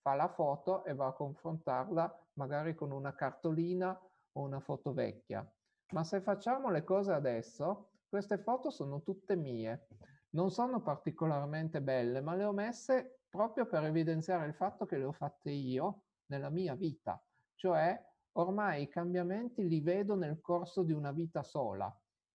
fa 0.00 0.14
la 0.14 0.28
foto 0.28 0.84
e 0.84 0.94
va 0.94 1.06
a 1.06 1.12
confrontarla 1.12 2.26
magari 2.34 2.74
con 2.74 2.90
una 2.90 3.14
cartolina 3.14 3.98
o 4.32 4.40
una 4.40 4.60
foto 4.60 4.92
vecchia. 4.92 5.48
Ma 5.92 6.04
se 6.04 6.20
facciamo 6.20 6.70
le 6.70 6.84
cose 6.84 7.12
adesso, 7.12 7.90
queste 8.08 8.38
foto 8.38 8.70
sono 8.70 9.02
tutte 9.02 9.36
mie. 9.36 9.88
Non 10.30 10.50
sono 10.50 10.80
particolarmente 10.80 11.82
belle, 11.82 12.20
ma 12.20 12.34
le 12.34 12.44
ho 12.44 12.52
messe 12.52 13.20
proprio 13.28 13.66
per 13.66 13.84
evidenziare 13.84 14.46
il 14.46 14.54
fatto 14.54 14.86
che 14.86 14.96
le 14.96 15.04
ho 15.04 15.12
fatte 15.12 15.50
io 15.50 16.02
nella 16.26 16.50
mia 16.50 16.74
vita, 16.74 17.20
cioè 17.54 18.00
ormai 18.32 18.82
i 18.82 18.88
cambiamenti 18.88 19.66
li 19.66 19.80
vedo 19.80 20.14
nel 20.14 20.40
corso 20.40 20.82
di 20.82 20.92
una 20.92 21.12
vita 21.12 21.42
sola. 21.42 21.92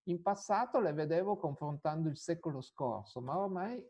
In 0.08 0.22
passato 0.22 0.80
le 0.80 0.94
vedevo 0.94 1.38
confrontando 1.38 2.10
il 2.10 2.18
secolo 2.18 2.62
scorso, 2.62 3.22
ma 3.22 3.38
ormai 3.38 3.84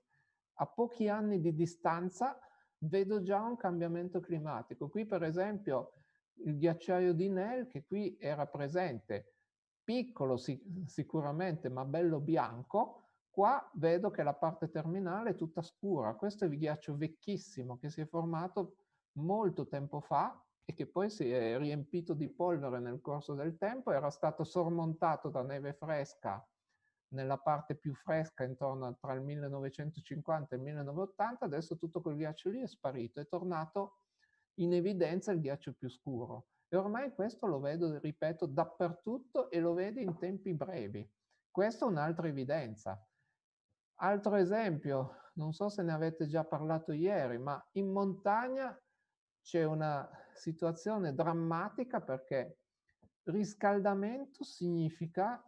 a 0.58 0.68
pochi 0.68 1.10
anni 1.10 1.42
di 1.42 1.54
distanza 1.54 2.40
vedo 2.80 3.22
già 3.22 3.42
un 3.42 3.56
cambiamento 3.56 4.20
climatico. 4.20 4.90
Qui 4.90 5.06
per 5.06 5.24
esempio 5.24 5.94
il 6.44 6.58
ghiacciaio 6.58 7.14
di 7.14 7.30
Nel 7.30 7.68
che 7.68 7.86
qui 7.86 8.18
era 8.20 8.46
presente, 8.48 9.36
piccolo 9.84 10.38
sic- 10.38 10.66
sicuramente 10.86 11.70
ma 11.70 11.86
bello 11.86 12.20
bianco, 12.20 13.10
qua 13.30 13.70
vedo 13.76 14.12
che 14.12 14.24
la 14.24 14.34
parte 14.34 14.70
terminale 14.70 15.32
è 15.32 15.36
tutta 15.36 15.62
scura. 15.62 16.16
Questo 16.16 16.46
è 16.46 16.48
il 16.48 16.58
ghiaccio 16.58 16.96
vecchissimo 16.96 17.78
che 17.78 17.90
si 17.90 18.02
è 18.02 18.06
formato 18.06 18.78
molto 19.14 19.68
tempo 19.68 20.02
fa 20.02 20.42
e 20.66 20.74
che 20.74 20.88
poi 20.88 21.10
si 21.10 21.30
è 21.30 21.58
riempito 21.58 22.14
di 22.14 22.28
polvere 22.28 22.80
nel 22.80 23.00
corso 23.00 23.34
del 23.34 23.56
tempo, 23.58 23.92
era 23.92 24.10
stato 24.10 24.44
sormontato 24.44 25.30
da 25.30 25.44
neve 25.44 25.74
fresca 25.74 26.46
nella 27.16 27.38
parte 27.38 27.76
più 27.76 27.96
fresca 27.96 28.44
intorno 28.44 28.96
tra 28.98 29.14
il 29.14 29.22
1950 29.22 30.54
e 30.54 30.58
il 30.58 30.64
1980, 30.64 31.46
adesso 31.46 31.78
tutto 31.78 32.02
quel 32.02 32.18
ghiaccio 32.18 32.50
lì 32.50 32.62
è 32.62 32.68
sparito, 32.68 33.20
è 33.20 33.28
tornato 33.28 34.02
in 34.56 34.74
evidenza 34.74 35.32
il 35.32 35.40
ghiaccio 35.40 35.74
più 35.74 35.90
scuro. 35.90 36.50
E 36.68 36.78
ormai 36.78 37.14
questo 37.14 37.48
lo 37.48 37.60
vedo, 37.60 37.98
ripeto, 37.98 38.46
dappertutto 38.46 39.50
e 39.50 39.60
lo 39.60 39.74
vedo 39.74 40.00
in 40.00 40.18
tempi 40.18 40.54
brevi. 40.54 41.10
Questa 41.50 41.86
è 41.86 41.90
un'altra 41.90 42.28
evidenza. 42.28 43.02
Altro 44.00 44.36
esempio, 44.36 45.32
non 45.36 45.54
so 45.54 45.70
se 45.70 45.82
ne 45.82 45.94
avete 45.94 46.28
già 46.28 46.44
parlato 46.44 46.92
ieri, 46.92 47.38
ma 47.38 47.66
in 47.74 47.92
montagna 47.92 48.78
c'è 49.42 49.64
una 49.64 50.08
situazione 50.34 51.14
drammatica 51.14 52.02
perché 52.02 52.60
riscaldamento 53.26 54.44
significa 54.44 55.42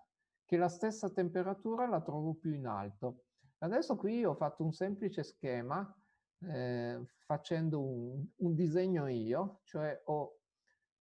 che 0.48 0.56
la 0.56 0.70
stessa 0.70 1.10
temperatura 1.10 1.88
la 1.88 2.00
trovo 2.00 2.34
più 2.34 2.54
in 2.54 2.68
alto. 2.68 3.26
Adesso 3.60 3.98
qui 3.98 4.24
ho 4.24 4.34
fatto 4.34 4.64
un 4.64 4.72
semplice 4.72 5.22
schema 5.22 5.94
eh, 6.40 7.06
facendo 7.18 7.82
un, 7.82 8.26
un 8.38 8.56
disegno 8.56 9.08
io, 9.08 9.60
cioè 9.64 10.02
ho 10.06 10.40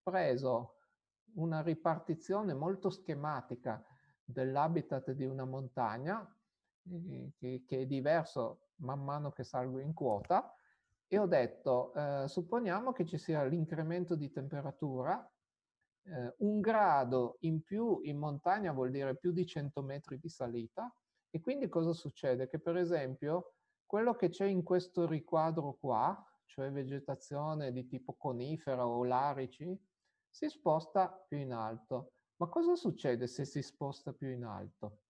preso 0.03 0.78
una 1.34 1.62
ripartizione 1.62 2.55
molto 2.55 2.90
schematica 2.90 3.80
dell'habitat 4.24 5.12
di 5.12 5.24
una 5.24 5.44
montagna 5.44 6.28
eh, 6.90 7.32
che, 7.36 7.62
che, 7.64 7.82
è 7.82 7.86
diverso 7.86 8.70
man 8.78 9.05
mano 9.05 9.30
che 9.30 9.44
salgo 9.44 9.78
in 9.78 9.92
quota 9.92 10.53
e 11.07 11.18
ho 11.18 11.26
detto 11.26 11.94
eh, 11.94 12.24
supponiamo 12.26 12.90
che 12.92 13.07
ci 13.07 13.16
sia 13.16 13.44
l'incremento 13.44 14.16
di 14.16 14.28
temperatura 14.28 15.24
eh, 16.07 16.34
un 16.38 16.61
grado 16.61 17.36
in 17.40 17.62
più 17.62 18.00
in 18.02 18.18
montagna 18.18 18.72
vuol 18.72 18.90
dire 18.90 19.16
più 19.16 19.32
di 19.32 19.44
100 19.44 19.82
metri 19.82 20.18
di 20.18 20.28
salita 20.28 20.92
e 21.30 21.40
quindi 21.40 21.68
cosa 21.68 21.92
succede? 21.92 22.48
Che 22.48 22.59
per 22.59 22.76
esempio 22.76 23.54
quello 23.84 24.14
che 24.14 24.28
c'è 24.28 24.46
in 24.46 24.62
questo 24.62 25.07
riquadro 25.07 25.74
qua, 25.74 26.16
cioè 26.44 26.70
vegetazione 26.70 27.72
di 27.72 27.86
tipo 27.86 28.14
conifera 28.14 28.86
o 28.86 29.04
larici, 29.04 29.78
si 30.28 30.48
sposta 30.48 31.09
più 31.09 31.38
in 31.38 31.52
alto. 31.52 32.12
Ma 32.36 32.48
cosa 32.48 32.74
succede 32.74 33.26
se 33.26 33.44
si 33.44 33.62
sposta 33.62 34.12
più 34.12 34.30
in 34.30 34.44
alto? 34.44 35.02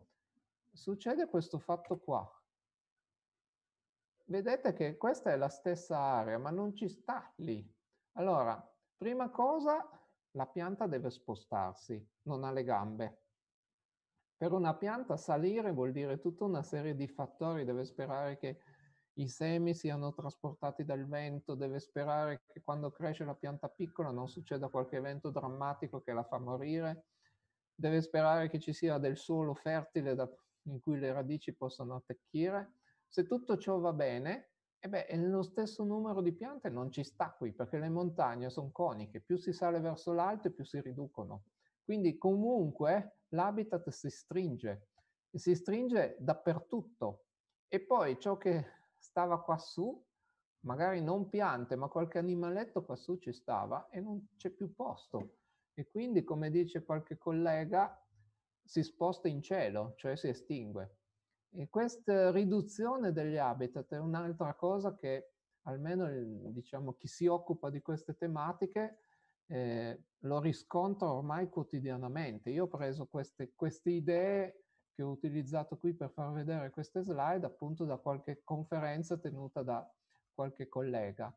Succede 0.72 1.28
questo 1.28 1.58
fatto 1.58 1.98
qua. 1.98 2.28
Vedete 4.26 4.72
che 4.72 4.96
questa 4.96 5.30
è 5.32 5.36
la 5.36 5.48
stessa 5.48 5.98
area, 5.98 6.38
ma 6.38 6.50
non 6.50 6.74
ci 6.74 6.88
sta 6.88 7.32
lì. 7.36 7.64
Allora, 8.12 8.60
prima 8.96 9.30
cosa, 9.30 9.88
la 10.36 10.46
pianta 10.46 10.86
deve 10.86 11.10
spostarsi, 11.10 12.06
non 12.22 12.44
ha 12.44 12.52
le 12.52 12.62
gambe. 12.62 13.22
Per 14.36 14.52
una 14.52 14.76
pianta 14.76 15.16
salire 15.16 15.72
vuol 15.72 15.92
dire 15.92 16.20
tutta 16.20 16.44
una 16.44 16.62
serie 16.62 16.94
di 16.94 17.08
fattori, 17.08 17.64
deve 17.64 17.86
sperare 17.86 18.36
che 18.36 18.60
i 19.14 19.28
semi 19.28 19.74
siano 19.74 20.12
trasportati 20.12 20.84
dal 20.84 21.06
vento, 21.06 21.54
deve 21.54 21.80
sperare 21.80 22.42
che 22.46 22.60
quando 22.62 22.90
cresce 22.90 23.24
la 23.24 23.34
pianta 23.34 23.70
piccola 23.70 24.10
non 24.10 24.28
succeda 24.28 24.68
qualche 24.68 24.96
evento 24.96 25.30
drammatico 25.30 26.02
che 26.02 26.12
la 26.12 26.24
fa 26.24 26.38
morire, 26.38 27.06
deve 27.74 28.02
sperare 28.02 28.50
che 28.50 28.60
ci 28.60 28.74
sia 28.74 28.98
del 28.98 29.16
suolo 29.16 29.54
fertile 29.54 30.14
da, 30.14 30.30
in 30.64 30.80
cui 30.80 30.98
le 30.98 31.12
radici 31.14 31.54
possano 31.54 31.94
attecchire. 31.94 32.74
Se 33.08 33.24
tutto 33.26 33.56
ciò 33.56 33.78
va 33.78 33.94
bene, 33.94 34.50
e 34.78 34.88
beh, 34.88 35.16
lo 35.16 35.42
stesso 35.42 35.84
numero 35.84 36.20
di 36.20 36.32
piante 36.32 36.68
non 36.68 36.90
ci 36.90 37.02
sta 37.02 37.32
qui, 37.32 37.52
perché 37.52 37.78
le 37.78 37.88
montagne 37.88 38.50
sono 38.50 38.70
coniche, 38.70 39.20
più 39.20 39.36
si 39.36 39.52
sale 39.52 39.80
verso 39.80 40.12
l'alto 40.12 40.52
più 40.52 40.64
si 40.64 40.80
riducono. 40.80 41.44
Quindi 41.82 42.18
comunque 42.18 43.20
l'habitat 43.28 43.88
si 43.90 44.10
stringe, 44.10 44.88
si 45.30 45.54
stringe 45.54 46.16
dappertutto. 46.18 47.26
E 47.68 47.80
poi 47.80 48.18
ciò 48.18 48.36
che 48.36 48.64
stava 48.96 49.42
quassù, 49.42 50.04
magari 50.60 51.00
non 51.00 51.28
piante, 51.28 51.76
ma 51.76 51.88
qualche 51.88 52.18
animaletto 52.18 52.84
quassù 52.84 53.18
ci 53.18 53.32
stava 53.32 53.88
e 53.88 54.00
non 54.00 54.28
c'è 54.36 54.50
più 54.50 54.74
posto. 54.74 55.38
E 55.74 55.88
quindi, 55.90 56.24
come 56.24 56.50
dice 56.50 56.84
qualche 56.84 57.18
collega, 57.18 58.00
si 58.64 58.82
sposta 58.82 59.28
in 59.28 59.42
cielo, 59.42 59.94
cioè 59.96 60.16
si 60.16 60.28
estingue. 60.28 60.98
E 61.58 61.70
questa 61.70 62.30
riduzione 62.32 63.12
degli 63.12 63.38
habitat 63.38 63.94
è 63.94 63.98
un'altra 63.98 64.52
cosa 64.52 64.94
che 64.94 65.30
almeno 65.62 66.06
diciamo, 66.50 66.92
chi 66.92 67.08
si 67.08 67.26
occupa 67.26 67.70
di 67.70 67.80
queste 67.80 68.14
tematiche 68.14 68.98
eh, 69.46 70.04
lo 70.18 70.40
riscontra 70.40 71.10
ormai 71.10 71.48
quotidianamente. 71.48 72.50
Io 72.50 72.64
ho 72.64 72.68
preso 72.68 73.06
queste, 73.06 73.54
queste 73.54 73.88
idee 73.88 74.64
che 74.92 75.02
ho 75.02 75.08
utilizzato 75.08 75.78
qui 75.78 75.94
per 75.94 76.10
far 76.10 76.30
vedere 76.32 76.68
queste 76.68 77.00
slide 77.00 77.46
appunto 77.46 77.86
da 77.86 77.96
qualche 77.96 78.42
conferenza 78.44 79.16
tenuta 79.16 79.62
da 79.62 79.90
qualche 80.34 80.68
collega. 80.68 81.34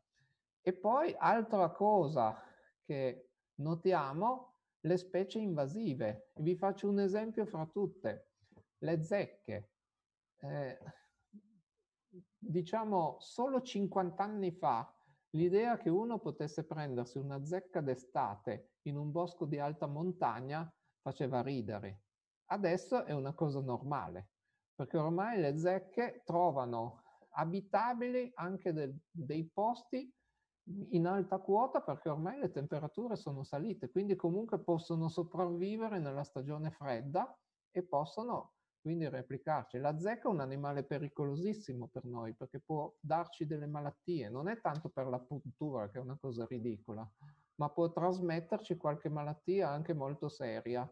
E 0.60 0.74
poi 0.74 1.14
altra 1.16 1.70
cosa 1.70 2.42
che 2.84 3.30
notiamo, 3.54 4.48
le 4.80 4.96
specie 4.98 5.38
invasive. 5.38 6.32
Vi 6.36 6.54
faccio 6.56 6.90
un 6.90 7.00
esempio 7.00 7.46
fra 7.46 7.64
tutte. 7.64 8.28
Le 8.78 9.02
zecche 9.02 9.70
eh, 10.40 10.78
diciamo, 12.38 13.16
solo 13.20 13.60
50 13.60 14.22
anni 14.22 14.52
fa 14.52 14.92
l'idea 15.30 15.76
che 15.76 15.88
uno 15.88 16.18
potesse 16.18 16.64
prendersi 16.64 17.18
una 17.18 17.44
zecca 17.44 17.80
d'estate 17.80 18.72
in 18.82 18.96
un 18.96 19.10
bosco 19.12 19.44
di 19.44 19.58
alta 19.58 19.86
montagna 19.86 20.72
faceva 21.00 21.42
ridere. 21.42 22.02
Adesso 22.46 23.04
è 23.04 23.12
una 23.12 23.32
cosa 23.32 23.60
normale, 23.60 24.30
perché 24.74 24.96
ormai 24.96 25.40
le 25.40 25.56
zecche 25.56 26.22
trovano 26.24 27.02
abitabili 27.30 28.32
anche 28.34 28.72
de- 28.72 28.96
dei 29.10 29.48
posti 29.48 30.12
in 30.90 31.06
alta 31.06 31.38
quota 31.38 31.80
perché 31.80 32.08
ormai 32.08 32.38
le 32.38 32.50
temperature 32.50 33.16
sono 33.16 33.44
salite, 33.44 33.90
quindi 33.90 34.16
comunque 34.16 34.60
possono 34.60 35.08
sopravvivere 35.08 35.98
nella 35.98 36.24
stagione 36.24 36.70
fredda 36.70 37.36
e 37.70 37.82
possono 37.84 38.54
quindi 38.80 39.08
replicarci. 39.08 39.78
La 39.78 39.98
zecca 39.98 40.28
è 40.28 40.32
un 40.32 40.40
animale 40.40 40.84
pericolosissimo 40.84 41.88
per 41.88 42.04
noi 42.04 42.34
perché 42.34 42.60
può 42.60 42.92
darci 42.98 43.46
delle 43.46 43.66
malattie, 43.66 44.28
non 44.28 44.48
è 44.48 44.60
tanto 44.60 44.88
per 44.88 45.06
la 45.06 45.18
puntura 45.18 45.90
che 45.90 45.98
è 45.98 46.00
una 46.00 46.16
cosa 46.18 46.46
ridicola, 46.46 47.08
ma 47.56 47.68
può 47.70 47.90
trasmetterci 47.90 48.76
qualche 48.76 49.08
malattia 49.08 49.68
anche 49.68 49.92
molto 49.92 50.28
seria. 50.28 50.90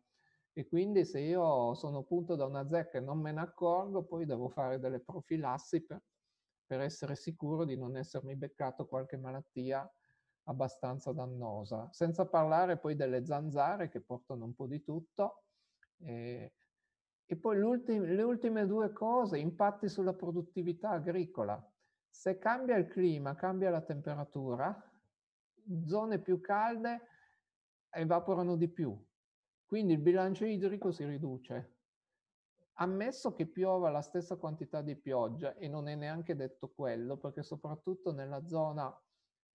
E 0.53 0.66
quindi 0.66 1.05
se 1.05 1.20
io 1.20 1.74
sono 1.74 2.03
punto 2.03 2.34
da 2.34 2.45
una 2.45 2.68
zecca 2.68 2.99
e 2.99 3.01
non 3.01 3.20
me 3.20 3.32
ne 3.32 3.41
accorgo, 3.41 4.03
poi 4.05 4.26
devo 4.26 4.49
fare 4.49 4.78
delle 4.78 5.01
profilassi 5.01 5.84
per, 5.84 6.03
per 6.66 6.80
essere 6.80 7.14
sicuro 7.14 7.64
di 7.64 7.76
non 7.76 7.97
essermi 7.97 8.34
beccato 8.34 8.86
qualche 8.86 9.16
malattia 9.16 9.89
abbastanza 10.45 11.12
dannosa. 11.12 11.89
Senza 11.93 12.26
parlare 12.26 12.78
poi 12.78 12.97
delle 12.97 13.24
zanzare 13.24 13.89
che 13.89 14.01
portano 14.01 14.45
un 14.45 14.55
po' 14.55 14.66
di 14.66 14.82
tutto. 14.82 15.45
E 16.01 16.53
e 17.31 17.37
poi 17.37 17.59
le 17.59 18.22
ultime 18.22 18.66
due 18.66 18.91
cose, 18.91 19.39
impatti 19.39 19.87
sulla 19.87 20.14
produttività 20.14 20.93
agricola. 20.93 21.62
Se 22.09 22.39
cambia 22.39 22.76
il 22.76 22.89
clima, 22.89 23.35
cambia 23.35 23.68
la 23.68 23.83
temperatura, 23.83 24.74
zone 25.85 26.22
più 26.22 26.41
calde 26.41 27.03
evaporano 27.91 28.57
di 28.57 28.68
più. 28.70 28.99
Quindi 29.66 29.93
il 29.93 30.01
bilancio 30.01 30.47
idrico 30.47 30.91
si 30.91 31.05
riduce. 31.05 31.76
Ammesso 32.81 33.35
che 33.35 33.47
piova 33.47 33.91
la 33.91 34.01
stessa 34.01 34.37
quantità 34.37 34.81
di 34.81 34.97
pioggia, 34.97 35.55
e 35.57 35.68
non 35.68 35.87
è 35.87 35.97
neanche 35.97 36.35
detto 36.35 36.72
quello, 36.72 37.18
perché 37.18 37.43
soprattutto 37.43 38.11
nella 38.11 38.47
zona, 38.47 38.91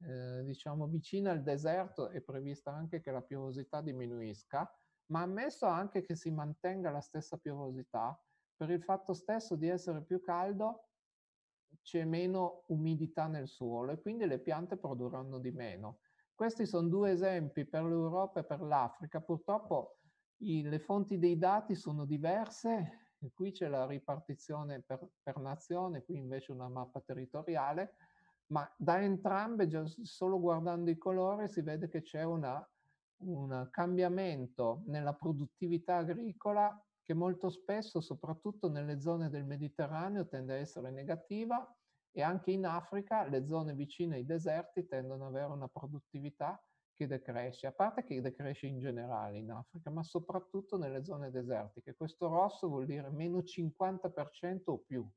eh, 0.02 0.44
diciamo, 0.44 0.86
vicina 0.86 1.32
al 1.32 1.42
deserto 1.42 2.10
è 2.10 2.22
prevista 2.22 2.72
anche 2.72 3.02
che 3.02 3.10
la 3.10 3.24
piovosità 3.24 3.82
diminuisca, 3.82 4.72
ma 5.14 5.22
ammesso 5.22 5.68
anche 5.68 6.02
che 6.02 6.16
si 6.16 6.32
mantenga 6.32 6.90
la 6.90 7.00
stessa 7.00 7.38
piovosità, 7.38 8.20
per 8.56 8.72
il 8.72 8.82
fatto 8.82 9.14
stesso 9.14 9.56
di 9.56 9.68
essere 9.68 10.02
più 10.04 10.20
caldo 10.20 10.88
c'è 11.84 12.04
meno 12.04 12.64
umidità 12.68 13.28
nel 13.28 13.48
suolo 13.48 13.92
e 13.92 14.02
quindi 14.02 14.26
le 14.26 14.40
piante 14.40 14.76
produrranno 14.76 15.38
di 15.38 15.52
meno. 15.52 16.00
Questi 16.34 16.66
sono 16.66 16.88
due 16.88 17.12
esempi 17.12 17.64
per 17.66 17.84
l'Europa 17.84 18.40
e 18.40 18.44
per 18.44 18.62
l'Africa. 18.62 19.22
Purtroppo 19.22 20.00
i, 20.38 20.64
le 20.64 20.80
fonti 20.80 21.20
dei 21.20 21.38
dati 21.38 21.76
sono 21.76 22.06
diverse, 22.06 23.12
qui 23.36 23.52
c'è 23.52 23.68
la 23.68 23.86
ripartizione 23.86 24.82
per, 24.82 25.08
per 25.22 25.38
nazione, 25.38 26.04
qui 26.04 26.18
invece 26.18 26.52
una 26.52 26.70
mappa 26.70 27.02
territoriale, 27.02 27.98
ma 28.48 28.68
da 28.76 29.00
entrambe, 29.00 29.70
solo 29.86 30.40
guardando 30.40 30.90
i 30.90 30.98
colori, 30.98 31.48
si 31.48 31.62
vede 31.62 31.88
che 31.88 32.02
c'è 32.02 32.24
un 33.26 33.68
cambiamento 33.72 34.84
nella 34.86 35.14
produttività 35.14 35.98
agricola 35.98 36.78
che 37.02 37.14
molto 37.14 37.50
spesso, 37.50 38.00
soprattutto 38.00 38.70
nelle 38.70 39.00
zone 39.02 39.30
del 39.30 39.46
Mediterraneo, 39.46 40.28
tende 40.28 40.54
a 40.54 40.58
essere 40.58 40.90
negativa 40.90 41.68
e 42.12 42.22
anche 42.22 42.52
in 42.52 42.66
Africa 42.66 43.28
le 43.28 43.46
zone 43.46 43.74
vicine 43.74 44.16
ai 44.16 44.26
deserti 44.26 44.86
tendono 44.86 45.28
ad 45.28 45.36
avere 45.36 45.52
una 45.52 45.68
produttività 45.68 46.62
che 46.96 47.08
decresce, 47.08 47.68
a 47.68 47.72
parte 47.72 48.04
che 48.04 48.22
decresce 48.22 48.68
in 48.68 48.80
generale 48.80 49.40
in 49.40 49.52
Africa, 49.52 49.90
ma 49.90 50.04
soprattutto 50.04 50.78
nelle 50.78 51.04
zone 51.04 51.32
desertiche. 51.32 51.96
Questo 51.96 52.28
rosso 52.28 52.68
vuol 52.68 52.86
dire 52.86 53.10
meno 53.10 53.40
50% 53.40 54.62
o 54.66 54.78
più 54.78 55.08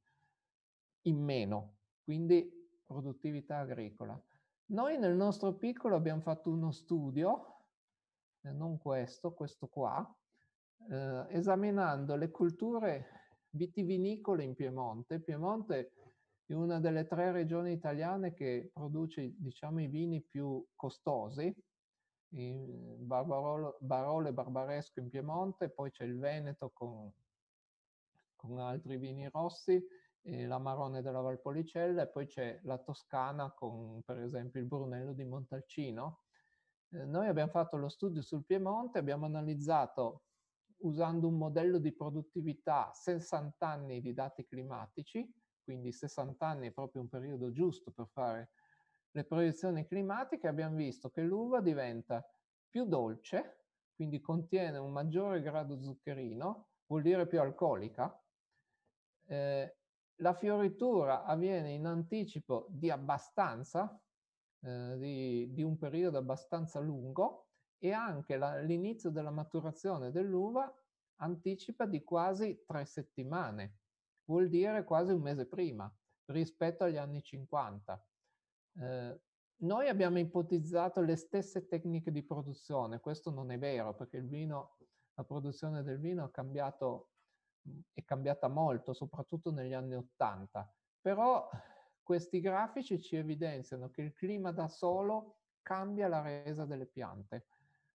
in 1.03 1.23
meno, 1.23 1.77
quindi 2.03 2.51
produttività 2.85 3.59
agricola. 3.59 4.21
Noi 4.69 4.99
nel 4.99 5.15
nostro 5.15 5.55
piccolo 5.55 5.95
abbiamo 5.95 6.23
fatto 6.23 6.51
uno 6.51 6.73
studio, 6.73 7.56
non 8.53 8.79
questo, 8.79 9.33
questo 9.33 9.67
qua, 9.69 10.07
eh, 10.91 11.27
esaminando 11.31 12.17
le 12.17 12.31
culture 12.31 13.07
vitivinicole 13.51 14.45
in 14.45 14.55
Piemonte. 14.55 15.21
Piemonte 15.21 15.93
è 16.47 16.53
una 16.53 16.79
delle 16.79 17.07
tre 17.07 17.33
regioni 17.33 17.73
italiane 17.73 18.33
che 18.33 18.71
produce 18.73 19.35
diciamo, 19.37 19.81
i 19.81 19.89
vini 19.89 20.23
più 20.23 20.65
costosi, 20.75 21.55
Barbarolo, 22.29 23.79
Barolo 23.81 24.29
e 24.29 24.33
Barbaresco 24.33 25.01
in 25.01 25.09
Piemonte, 25.09 25.71
poi 25.71 25.91
c'è 25.91 26.05
il 26.05 26.19
Veneto 26.19 26.71
con, 26.71 27.11
con 28.35 28.59
altri 28.59 28.99
vini 28.99 29.29
rossi, 29.31 29.83
l'Amarone 30.29 31.03
della 31.03 31.21
Valpolicella 31.21 32.03
e 32.03 32.09
poi 32.09 32.27
c'è 32.27 32.59
la 32.65 32.79
Toscana 32.79 33.53
con 33.53 34.03
per 34.03 34.19
esempio 34.19 34.61
il 34.61 34.67
Brunello 34.67 35.13
di 35.13 35.25
Montalcino. 35.25 36.26
Eh, 36.91 37.05
noi 37.05 37.27
abbiamo 37.27 37.51
fatto 37.51 37.77
lo 37.77 37.89
studio 37.89 38.23
sul 38.23 38.45
Piemonte, 38.45 38.99
abbiamo 38.99 39.27
analizzato 39.27 40.23
usando 40.79 41.29
un 41.29 41.37
modello 41.37 41.79
di 41.79 41.93
produttività 41.93 42.91
60 42.93 43.67
anni 43.67 44.01
di 44.01 44.13
dati 44.13 44.47
climatici, 44.47 45.29
quindi 45.63 45.91
60 45.91 46.47
anni 46.47 46.69
è 46.69 46.73
proprio 46.73 47.03
un 47.03 47.09
periodo 47.09 47.51
giusto 47.51 47.91
per 47.91 48.07
fare 48.09 48.51
le 49.11 49.25
proiezioni 49.25 49.87
climatiche, 49.87 50.47
abbiamo 50.47 50.77
visto 50.77 51.11
che 51.11 51.23
l'uva 51.23 51.61
diventa 51.61 52.25
più 52.69 52.85
dolce, 52.85 53.65
quindi 53.95 54.21
contiene 54.21 54.77
un 54.77 54.93
maggiore 54.93 55.41
grado 55.41 55.81
zuccherino, 55.81 56.69
vuol 56.87 57.03
dire 57.03 57.27
più 57.27 57.41
alcolica. 57.41 58.23
Eh, 59.29 59.77
la 60.17 60.35
fioritura 60.35 61.25
avviene 61.25 61.73
in 61.73 61.87
anticipo 61.87 62.67
di 62.69 62.91
abbastanza, 62.91 63.99
eh, 64.61 64.97
di, 64.99 65.53
di 65.53 65.63
un 65.63 65.77
periodo 65.77 66.19
abbastanza 66.19 66.81
lungo, 66.81 67.47
e 67.79 67.93
anche 67.93 68.39
l'inizio 68.65 69.11
della 69.11 69.31
maturazione 69.31 70.11
dell'uva 70.11 70.73
anticipa 71.17 71.87
di 71.87 72.03
quasi 72.03 72.63
tre 72.67 72.85
settimane, 72.85 73.79
vuol 74.25 74.49
dire 74.49 74.85
quasi 74.85 75.13
un 75.13 75.21
mese 75.21 75.47
prima 75.47 75.93
rispetto 76.27 76.85
agli 76.85 76.97
anni 76.97 77.23
50. 77.23 78.07
Eh, 78.79 79.21
noi 79.59 79.89
abbiamo 79.89 80.19
ipotizzato 80.19 81.01
le 81.01 81.17
stesse 81.17 81.67
tecniche 81.67 82.11
di 82.11 82.23
produzione, 82.23 83.01
questo 83.01 83.31
non 83.31 83.51
è 83.51 83.59
vero 83.59 83.95
perché 83.95 84.19
il 84.19 84.29
vino, 84.29 84.77
la 85.15 85.25
produzione 85.25 85.83
del 85.83 85.99
vino 85.99 86.27
è, 86.27 86.31
cambiato, 86.31 87.11
è 87.93 88.05
cambiata 88.05 88.49
molto, 88.49 88.93
soprattutto 88.93 89.51
negli 89.51 89.73
anni 89.73 89.95
80, 89.95 90.75
però 91.01 91.49
questi 92.07 92.39
grafici 92.39 93.01
ci 93.01 93.17
evidenziano 93.17 93.91
che 93.91 94.01
il 94.01 94.15
clima 94.15 94.53
da 94.53 94.69
solo 94.69 95.39
cambia 95.61 96.07
la 96.07 96.21
resa 96.21 96.65
delle 96.65 96.87
piante. 96.87 97.49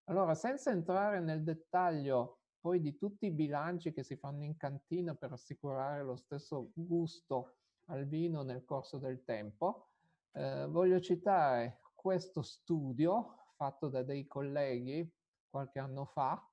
Allora, 0.09 0.35
senza 0.35 0.69
entrare 0.69 1.21
nel 1.21 1.43
dettaglio 1.43 2.39
poi 2.59 2.81
di 2.81 2.97
tutti 2.97 3.27
i 3.27 3.31
bilanci 3.31 3.93
che 3.93 4.03
si 4.03 4.17
fanno 4.17 4.43
in 4.43 4.57
cantina 4.57 5.15
per 5.15 5.31
assicurare 5.31 6.03
lo 6.03 6.17
stesso 6.17 6.71
gusto 6.73 7.55
al 7.85 8.05
vino 8.05 8.43
nel 8.43 8.65
corso 8.65 8.97
del 8.97 9.23
tempo, 9.23 9.87
eh, 10.33 10.67
voglio 10.67 10.99
citare 10.99 11.79
questo 11.95 12.41
studio 12.41 13.45
fatto 13.55 13.87
da 13.87 14.03
dei 14.03 14.27
colleghi 14.27 15.09
qualche 15.49 15.79
anno 15.79 16.03
fa 16.03 16.45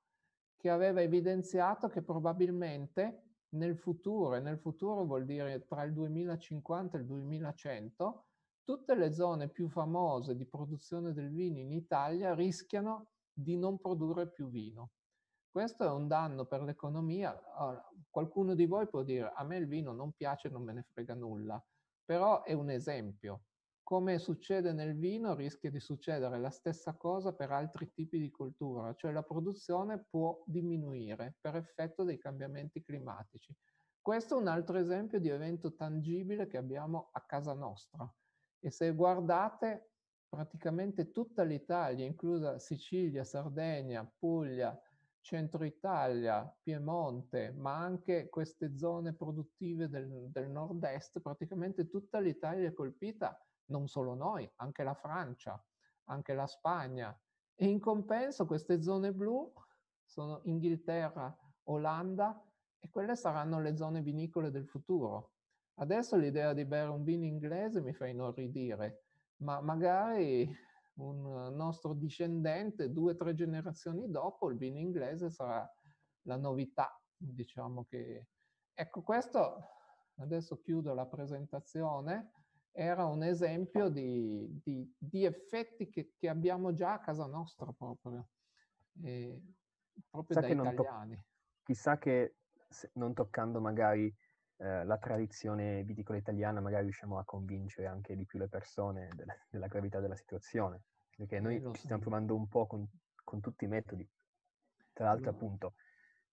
che 0.56 0.70
aveva 0.70 1.02
evidenziato 1.02 1.88
che 1.88 2.02
probabilmente 2.02 3.27
nel 3.50 3.76
futuro, 3.76 4.34
e 4.34 4.40
nel 4.40 4.58
futuro 4.58 5.04
vuol 5.04 5.24
dire 5.24 5.64
tra 5.66 5.82
il 5.84 5.92
2050 5.92 6.96
e 6.96 7.00
il 7.00 7.06
2100, 7.06 8.26
tutte 8.62 8.94
le 8.94 9.12
zone 9.12 9.48
più 9.48 9.68
famose 9.68 10.36
di 10.36 10.44
produzione 10.44 11.12
del 11.12 11.30
vino 11.30 11.58
in 11.58 11.72
Italia 11.72 12.34
rischiano 12.34 13.12
di 13.32 13.56
non 13.56 13.78
produrre 13.78 14.28
più 14.28 14.48
vino. 14.48 14.90
Questo 15.50 15.84
è 15.84 15.90
un 15.90 16.06
danno 16.06 16.44
per 16.44 16.62
l'economia. 16.62 17.40
Allora, 17.54 17.88
qualcuno 18.10 18.54
di 18.54 18.66
voi 18.66 18.86
può 18.88 19.02
dire 19.02 19.32
a 19.34 19.42
me 19.44 19.56
il 19.56 19.66
vino 19.66 19.92
non 19.92 20.12
piace, 20.12 20.50
non 20.50 20.62
me 20.62 20.72
ne 20.72 20.82
frega 20.82 21.14
nulla, 21.14 21.62
però 22.04 22.42
è 22.42 22.52
un 22.52 22.70
esempio. 22.70 23.44
Come 23.88 24.18
succede 24.18 24.74
nel 24.74 24.98
vino, 24.98 25.34
rischia 25.34 25.70
di 25.70 25.80
succedere 25.80 26.38
la 26.38 26.50
stessa 26.50 26.92
cosa 26.92 27.32
per 27.32 27.50
altri 27.52 27.90
tipi 27.90 28.18
di 28.18 28.30
cultura, 28.30 28.92
cioè 28.94 29.12
la 29.12 29.22
produzione 29.22 30.04
può 30.10 30.42
diminuire 30.44 31.38
per 31.40 31.56
effetto 31.56 32.04
dei 32.04 32.18
cambiamenti 32.18 32.82
climatici. 32.82 33.56
Questo 33.98 34.36
è 34.36 34.40
un 34.42 34.48
altro 34.48 34.76
esempio 34.76 35.18
di 35.18 35.30
evento 35.30 35.74
tangibile 35.74 36.46
che 36.46 36.58
abbiamo 36.58 37.08
a 37.12 37.22
casa 37.22 37.54
nostra. 37.54 38.06
E 38.60 38.70
se 38.70 38.92
guardate 38.92 39.92
praticamente 40.28 41.10
tutta 41.10 41.42
l'Italia, 41.42 42.04
inclusa 42.04 42.58
Sicilia, 42.58 43.24
Sardegna, 43.24 44.06
Puglia, 44.18 44.78
Centro 45.22 45.64
Italia, 45.64 46.46
Piemonte, 46.62 47.52
ma 47.52 47.78
anche 47.78 48.28
queste 48.28 48.76
zone 48.76 49.14
produttive 49.14 49.88
del, 49.88 50.28
del 50.30 50.50
nord-est, 50.50 51.20
praticamente 51.20 51.88
tutta 51.88 52.18
l'Italia 52.18 52.68
è 52.68 52.74
colpita, 52.74 53.34
non 53.68 53.88
solo 53.88 54.14
noi, 54.14 54.50
anche 54.56 54.82
la 54.82 54.94
Francia, 54.94 55.62
anche 56.04 56.34
la 56.34 56.46
Spagna. 56.46 57.18
E 57.54 57.66
in 57.66 57.80
compenso 57.80 58.46
queste 58.46 58.82
zone 58.82 59.12
blu 59.12 59.52
sono 60.04 60.40
Inghilterra, 60.44 61.36
Olanda 61.64 62.42
e 62.78 62.88
quelle 62.90 63.16
saranno 63.16 63.60
le 63.60 63.76
zone 63.76 64.00
vinicole 64.02 64.50
del 64.50 64.66
futuro. 64.66 65.32
Adesso 65.74 66.16
l'idea 66.16 66.52
di 66.52 66.64
bere 66.64 66.88
un 66.88 67.04
vino 67.04 67.24
inglese 67.24 67.80
mi 67.80 67.92
fa 67.92 68.06
inorridire, 68.06 69.04
ma 69.38 69.60
magari 69.60 70.50
un 70.94 71.54
nostro 71.54 71.94
discendente, 71.94 72.90
due 72.90 73.12
o 73.12 73.16
tre 73.16 73.34
generazioni 73.34 74.10
dopo, 74.10 74.50
il 74.50 74.56
vino 74.56 74.78
inglese 74.78 75.30
sarà 75.30 75.68
la 76.22 76.36
novità, 76.36 77.00
diciamo 77.16 77.84
che... 77.84 78.28
Ecco, 78.74 79.02
questo, 79.02 79.68
adesso 80.16 80.60
chiudo 80.60 80.94
la 80.94 81.06
presentazione, 81.06 82.32
era 82.78 83.06
un 83.06 83.24
esempio 83.24 83.88
di, 83.88 84.60
di, 84.62 84.94
di 84.96 85.24
effetti 85.24 85.90
che, 85.90 86.12
che, 86.16 86.28
abbiamo 86.28 86.72
già 86.72 86.92
a 86.92 87.00
casa 87.00 87.26
nostra 87.26 87.72
proprio, 87.76 88.28
eh, 89.02 89.42
proprio 90.08 90.40
chissà 90.40 90.54
da 90.54 90.70
italiani. 90.70 91.16
To- 91.16 91.24
chissà 91.64 91.98
che 91.98 92.36
non 92.92 93.14
toccando 93.14 93.60
magari 93.60 94.14
eh, 94.58 94.84
la 94.84 94.96
tradizione 94.96 95.82
viticola 95.82 96.18
italiana 96.18 96.60
magari 96.60 96.84
riusciamo 96.84 97.18
a 97.18 97.24
convincere 97.24 97.88
anche 97.88 98.14
di 98.14 98.24
più 98.24 98.38
le 98.38 98.48
persone 98.48 99.08
della, 99.16 99.34
della 99.50 99.66
gravità 99.66 99.98
della 99.98 100.16
situazione, 100.16 100.82
perché 101.16 101.40
noi 101.40 101.60
ci 101.72 101.80
stiamo 101.82 102.00
provando 102.00 102.36
un 102.36 102.46
po' 102.46 102.68
con, 102.68 102.88
con 103.24 103.40
tutti 103.40 103.64
i 103.64 103.68
metodi. 103.68 104.08
Tra 104.92 105.06
l'altro, 105.06 105.30
appunto, 105.30 105.74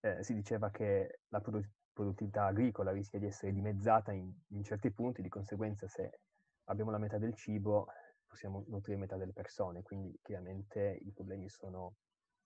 eh, 0.02 0.24
si 0.24 0.36
diceva 0.36 0.70
che 0.70 1.22
la 1.30 1.41
produ- 1.41 1.68
produttività 1.91 2.46
agricola 2.46 2.91
rischia 2.91 3.18
di 3.18 3.26
essere 3.26 3.52
dimezzata 3.52 4.12
in, 4.12 4.32
in, 4.50 4.64
certi 4.64 4.91
punti, 4.91 5.24
di 5.24 5.30
conseguenza 5.30 5.88
se 5.88 6.20
abbiamo 6.66 6.91
la 6.91 6.97
metà 6.97 7.18
del 7.18 7.34
cibo 7.34 7.88
possiamo 8.36 8.66
nutrire 8.68 8.99
metà 8.99 9.16
delle 9.16 9.32
persone, 9.32 9.82
quindi 9.82 10.20
chiaramente 10.22 10.99
i 11.03 11.11
problemi 11.13 11.47
sono 11.47 11.95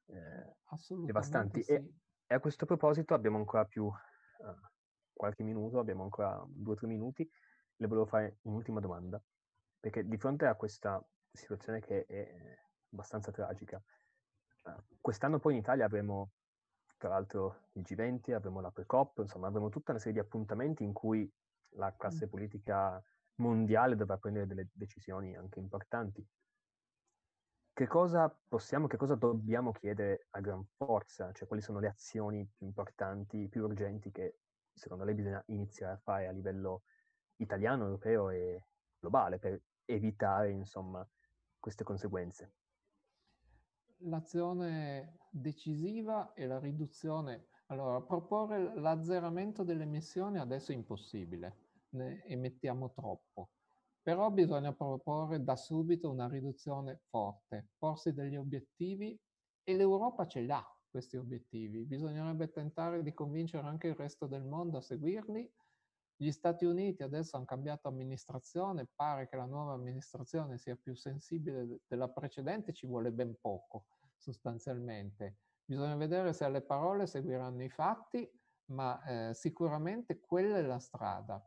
eh, 0.06 0.56
devastanti. 1.04 1.64
Sì. 1.64 1.72
E, 1.72 1.94
e, 2.28 2.36
a 2.36 2.40
questo 2.40 2.68
proposito 2.68 3.16
abbiamo 3.16 3.38
ancora 3.38 3.66
più 3.66 3.86
uh, 3.86 3.94
qualche 5.12 5.44
minuto, 5.44 5.80
abbiamo 5.80 6.04
ancora 6.04 6.44
due 6.48 6.74
o 6.74 6.76
tre 6.76 6.88
minuti, 6.88 7.28
le 7.78 7.88
volevo 7.88 8.06
fare 8.06 8.38
un'ultima 8.44 8.80
domanda, 8.80 9.22
perché 9.80 10.08
di 10.08 10.18
fronte 10.18 10.46
a 10.46 10.56
questa 10.56 11.04
situazione 11.32 11.80
che 11.80 12.06
è 12.06 12.56
abbastanza 12.92 13.32
tragica, 13.32 13.82
uh, 14.64 14.84
quest'anno 15.02 15.40
poi 15.40 15.54
in 15.54 15.60
Italia 15.60 15.86
avremo 15.86 16.34
tra 16.98 17.10
l'altro 17.10 17.70
il 17.74 17.84
G20, 17.88 18.34
avremo 18.34 18.60
la 18.60 18.72
Pre-COP, 18.72 19.20
insomma 19.20 19.48
avremo 19.48 19.70
tutta 19.70 19.92
una 19.92 20.00
serie 20.00 20.14
di 20.14 20.20
appuntamenti 20.20 20.84
in 20.84 20.92
cui 20.92 21.32
la 21.76 21.96
classe 21.96 22.28
politica 22.28 23.02
mondiale 23.40 23.96
dovrà 23.96 24.18
prendere 24.18 24.48
delle 24.48 24.70
decisioni 24.72 25.36
anche 25.36 25.60
importanti. 25.60 26.26
Che 27.74 27.88
cosa 27.88 28.30
possiamo, 28.48 28.88
che 28.88 28.98
cosa 28.98 29.16
dobbiamo 29.16 29.72
chiedere 29.72 30.28
a 30.32 30.42
gran 30.42 30.64
forza? 30.76 31.32
Cioè 31.32 31.48
quali 31.48 31.62
sono 31.62 31.80
le 31.80 31.88
azioni 31.88 32.46
più 32.46 32.66
importanti, 32.66 33.48
più 33.48 33.64
urgenti 33.64 34.12
che 34.12 34.40
secondo 34.74 35.04
lei 35.04 35.16
bisogna 35.16 35.42
iniziare 35.48 35.94
a 35.94 35.98
fare 35.98 36.28
a 36.28 36.32
livello 36.32 36.84
italiano, 37.38 37.86
europeo 37.86 38.30
e 38.30 38.66
globale 39.00 39.40
per 39.40 39.62
evitare 39.86 40.52
insomma 40.52 41.08
queste 41.58 41.84
conseguenze? 41.84 42.54
L'azione 44.04 45.18
decisiva 45.30 46.34
è 46.34 46.46
la 46.46 46.60
riduzione. 46.60 47.48
Allora, 47.68 48.02
proporre 48.02 48.74
l'azzeramento 48.80 49.64
delle 49.64 49.84
emissioni 49.84 50.40
adesso 50.40 50.72
è 50.72 50.76
impossibile, 50.76 51.69
ne 51.92 52.24
emettiamo 52.26 52.92
troppo. 52.92 53.50
Però 54.02 54.30
bisogna 54.32 54.74
proporre 54.74 55.44
da 55.44 55.56
subito 55.56 56.10
una 56.10 56.28
riduzione 56.28 57.02
forte, 57.10 57.70
porsi 57.78 58.14
degli 58.14 58.36
obiettivi 58.36 59.20
e 59.64 59.76
l'Europa 59.76 60.26
ce 60.26 60.42
l'ha 60.42 60.66
questi 60.90 61.18
obiettivi. 61.18 61.86
Bisognerebbe 61.86 62.50
tentare 62.50 63.04
di 63.04 63.14
convincere 63.14 63.68
anche 63.68 63.88
il 63.88 63.96
resto 63.96 64.26
del 64.26 64.44
mondo 64.44 64.78
a 64.78 64.82
seguirli. 64.82 65.52
Gli 66.16 66.32
Stati 66.32 66.66
Uniti 66.66 67.04
adesso 67.04 67.36
hanno 67.36 67.46
cambiato 67.46 67.88
amministrazione, 67.88 68.90
pare 68.94 69.30
che 69.30 69.36
la 69.36 69.46
nuova 69.46 69.74
amministrazione 69.74 70.58
sia 70.58 70.76
più 70.76 70.96
sensibile 70.96 71.82
della 71.88 72.10
precedente, 72.10 72.74
ci 72.74 72.88
vuole 72.88 73.12
ben 73.12 73.36
poco 73.40 73.86
sostanzialmente. 74.20 75.38
Bisogna 75.64 75.96
vedere 75.96 76.34
se 76.34 76.46
alle 76.46 76.62
parole 76.62 77.08
seguiranno 77.08 77.64
i 77.64 77.70
fatti, 77.70 78.30
ma 78.72 79.02
eh, 79.04 79.34
sicuramente 79.34 80.20
quella 80.20 80.58
è 80.58 80.62
la 80.62 80.80
strada. 80.80 81.42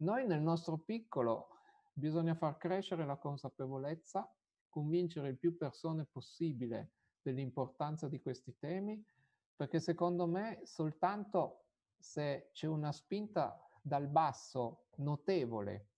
Noi 0.00 0.26
nel 0.28 0.40
nostro 0.40 0.78
piccolo 0.78 1.48
bisogna 1.92 2.36
far 2.36 2.56
crescere 2.56 3.04
la 3.04 3.16
consapevolezza, 3.16 4.32
convincere 4.68 5.28
il 5.28 5.38
più 5.38 5.56
persone 5.56 6.04
possibile 6.04 6.92
dell'importanza 7.20 8.06
di 8.06 8.20
questi 8.20 8.56
temi, 8.58 9.04
perché 9.56 9.80
secondo 9.80 10.28
me 10.28 10.60
soltanto 10.62 11.64
se 11.98 12.50
c'è 12.52 12.68
una 12.68 12.92
spinta 12.92 13.60
dal 13.82 14.06
basso 14.06 14.84
notevole, 14.98 15.88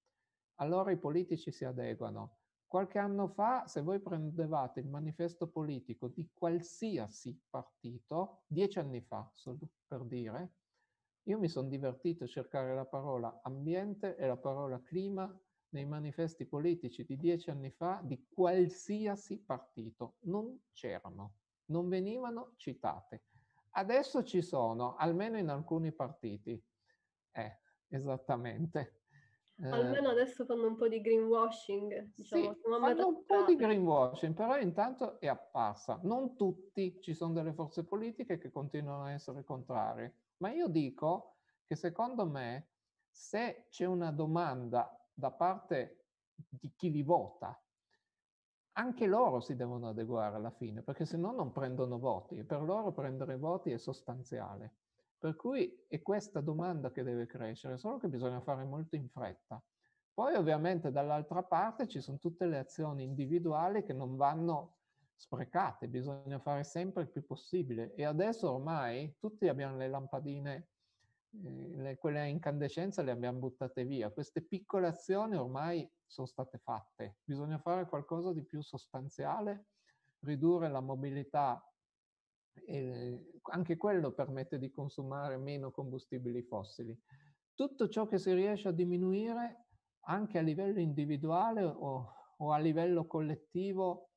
allora 0.54 0.92
i 0.92 0.98
politici 0.98 1.52
si 1.52 1.66
adeguano. 1.66 2.38
Qualche 2.66 2.98
anno 2.98 3.28
fa, 3.28 3.66
se 3.66 3.82
voi 3.82 4.00
prendevate 4.00 4.80
il 4.80 4.88
manifesto 4.88 5.48
politico 5.48 6.08
di 6.08 6.30
qualsiasi 6.32 7.38
partito, 7.50 8.44
dieci 8.46 8.78
anni 8.78 9.02
fa, 9.02 9.30
solo 9.34 9.58
per 9.86 10.04
dire, 10.04 10.54
io 11.24 11.38
mi 11.38 11.48
sono 11.48 11.68
divertito 11.68 12.24
a 12.24 12.28
cercare 12.28 12.74
la 12.74 12.86
parola 12.86 13.40
ambiente 13.42 14.16
e 14.16 14.26
la 14.26 14.36
parola 14.36 14.80
clima 14.82 15.32
nei 15.70 15.84
manifesti 15.84 16.46
politici 16.46 17.04
di 17.04 17.16
dieci 17.16 17.50
anni 17.50 17.70
fa 17.70 18.00
di 18.02 18.26
qualsiasi 18.28 19.38
partito. 19.38 20.16
Non 20.20 20.58
c'erano, 20.72 21.34
non 21.66 21.88
venivano 21.88 22.54
citate. 22.56 23.24
Adesso 23.72 24.24
ci 24.24 24.42
sono, 24.42 24.96
almeno 24.96 25.38
in 25.38 25.48
alcuni 25.48 25.92
partiti. 25.92 26.60
Eh, 27.32 27.58
esattamente. 27.88 29.02
Eh, 29.62 29.68
almeno 29.68 30.08
adesso 30.08 30.44
fanno 30.44 30.66
un 30.66 30.76
po' 30.76 30.88
di 30.88 31.00
greenwashing. 31.00 32.14
Diciamo, 32.14 32.54
sì, 32.54 32.60
fanno 32.62 33.06
un 33.06 33.24
po' 33.24 33.44
di 33.44 33.54
greenwashing, 33.54 34.34
però 34.34 34.58
intanto 34.58 35.20
è 35.20 35.28
apparsa. 35.28 36.00
Non 36.02 36.34
tutti, 36.34 36.98
ci 37.00 37.14
sono 37.14 37.34
delle 37.34 37.52
forze 37.52 37.84
politiche 37.84 38.38
che 38.38 38.50
continuano 38.50 39.04
a 39.04 39.12
essere 39.12 39.44
contrarie. 39.44 40.14
Ma 40.40 40.50
io 40.50 40.68
dico 40.68 41.36
che 41.66 41.76
secondo 41.76 42.26
me 42.26 42.70
se 43.10 43.66
c'è 43.70 43.84
una 43.84 44.10
domanda 44.10 44.90
da 45.12 45.30
parte 45.30 46.06
di 46.34 46.72
chi 46.74 46.90
li 46.90 47.02
vota, 47.02 47.60
anche 48.72 49.06
loro 49.06 49.40
si 49.40 49.56
devono 49.56 49.88
adeguare 49.88 50.36
alla 50.36 50.50
fine, 50.50 50.82
perché 50.82 51.04
se 51.04 51.18
no 51.18 51.32
non 51.32 51.52
prendono 51.52 51.98
voti 51.98 52.38
e 52.38 52.44
per 52.44 52.62
loro 52.62 52.92
prendere 52.92 53.36
voti 53.36 53.70
è 53.70 53.78
sostanziale. 53.78 54.76
Per 55.18 55.36
cui 55.36 55.84
è 55.86 56.00
questa 56.00 56.40
domanda 56.40 56.90
che 56.90 57.02
deve 57.02 57.26
crescere, 57.26 57.76
solo 57.76 57.98
che 57.98 58.08
bisogna 58.08 58.40
fare 58.40 58.64
molto 58.64 58.96
in 58.96 59.10
fretta. 59.10 59.62
Poi 60.14 60.34
ovviamente 60.34 60.90
dall'altra 60.90 61.42
parte 61.42 61.86
ci 61.86 62.00
sono 62.00 62.18
tutte 62.18 62.46
le 62.46 62.58
azioni 62.58 63.02
individuali 63.02 63.82
che 63.82 63.92
non 63.92 64.16
vanno 64.16 64.79
sprecate, 65.20 65.86
bisogna 65.86 66.38
fare 66.38 66.64
sempre 66.64 67.02
il 67.02 67.10
più 67.10 67.26
possibile 67.26 67.92
e 67.94 68.04
adesso 68.04 68.50
ormai 68.50 69.16
tutti 69.18 69.48
abbiamo 69.48 69.76
le 69.76 69.88
lampadine 69.88 70.68
le, 71.32 71.98
quelle 71.98 72.20
a 72.20 72.24
incandescenza 72.24 73.02
le 73.02 73.10
abbiamo 73.10 73.38
buttate 73.38 73.84
via. 73.84 74.10
Queste 74.10 74.40
piccole 74.40 74.86
azioni 74.86 75.36
ormai 75.36 75.88
sono 76.06 76.26
state 76.26 76.58
fatte. 76.58 77.18
Bisogna 77.22 77.58
fare 77.58 77.86
qualcosa 77.86 78.32
di 78.32 78.42
più 78.42 78.62
sostanziale, 78.62 79.66
ridurre 80.20 80.70
la 80.70 80.80
mobilità. 80.80 81.62
E 82.64 83.40
anche 83.52 83.76
quello 83.76 84.12
permette 84.12 84.58
di 84.58 84.70
consumare 84.70 85.36
meno 85.36 85.70
combustibili 85.70 86.42
fossili. 86.42 86.98
Tutto 87.54 87.88
ciò 87.88 88.06
che 88.06 88.18
si 88.18 88.32
riesce 88.32 88.68
a 88.68 88.72
diminuire 88.72 89.66
anche 90.06 90.38
a 90.38 90.42
livello 90.42 90.80
individuale 90.80 91.62
o, 91.62 92.14
o 92.38 92.52
a 92.52 92.58
livello 92.58 93.06
collettivo 93.06 94.09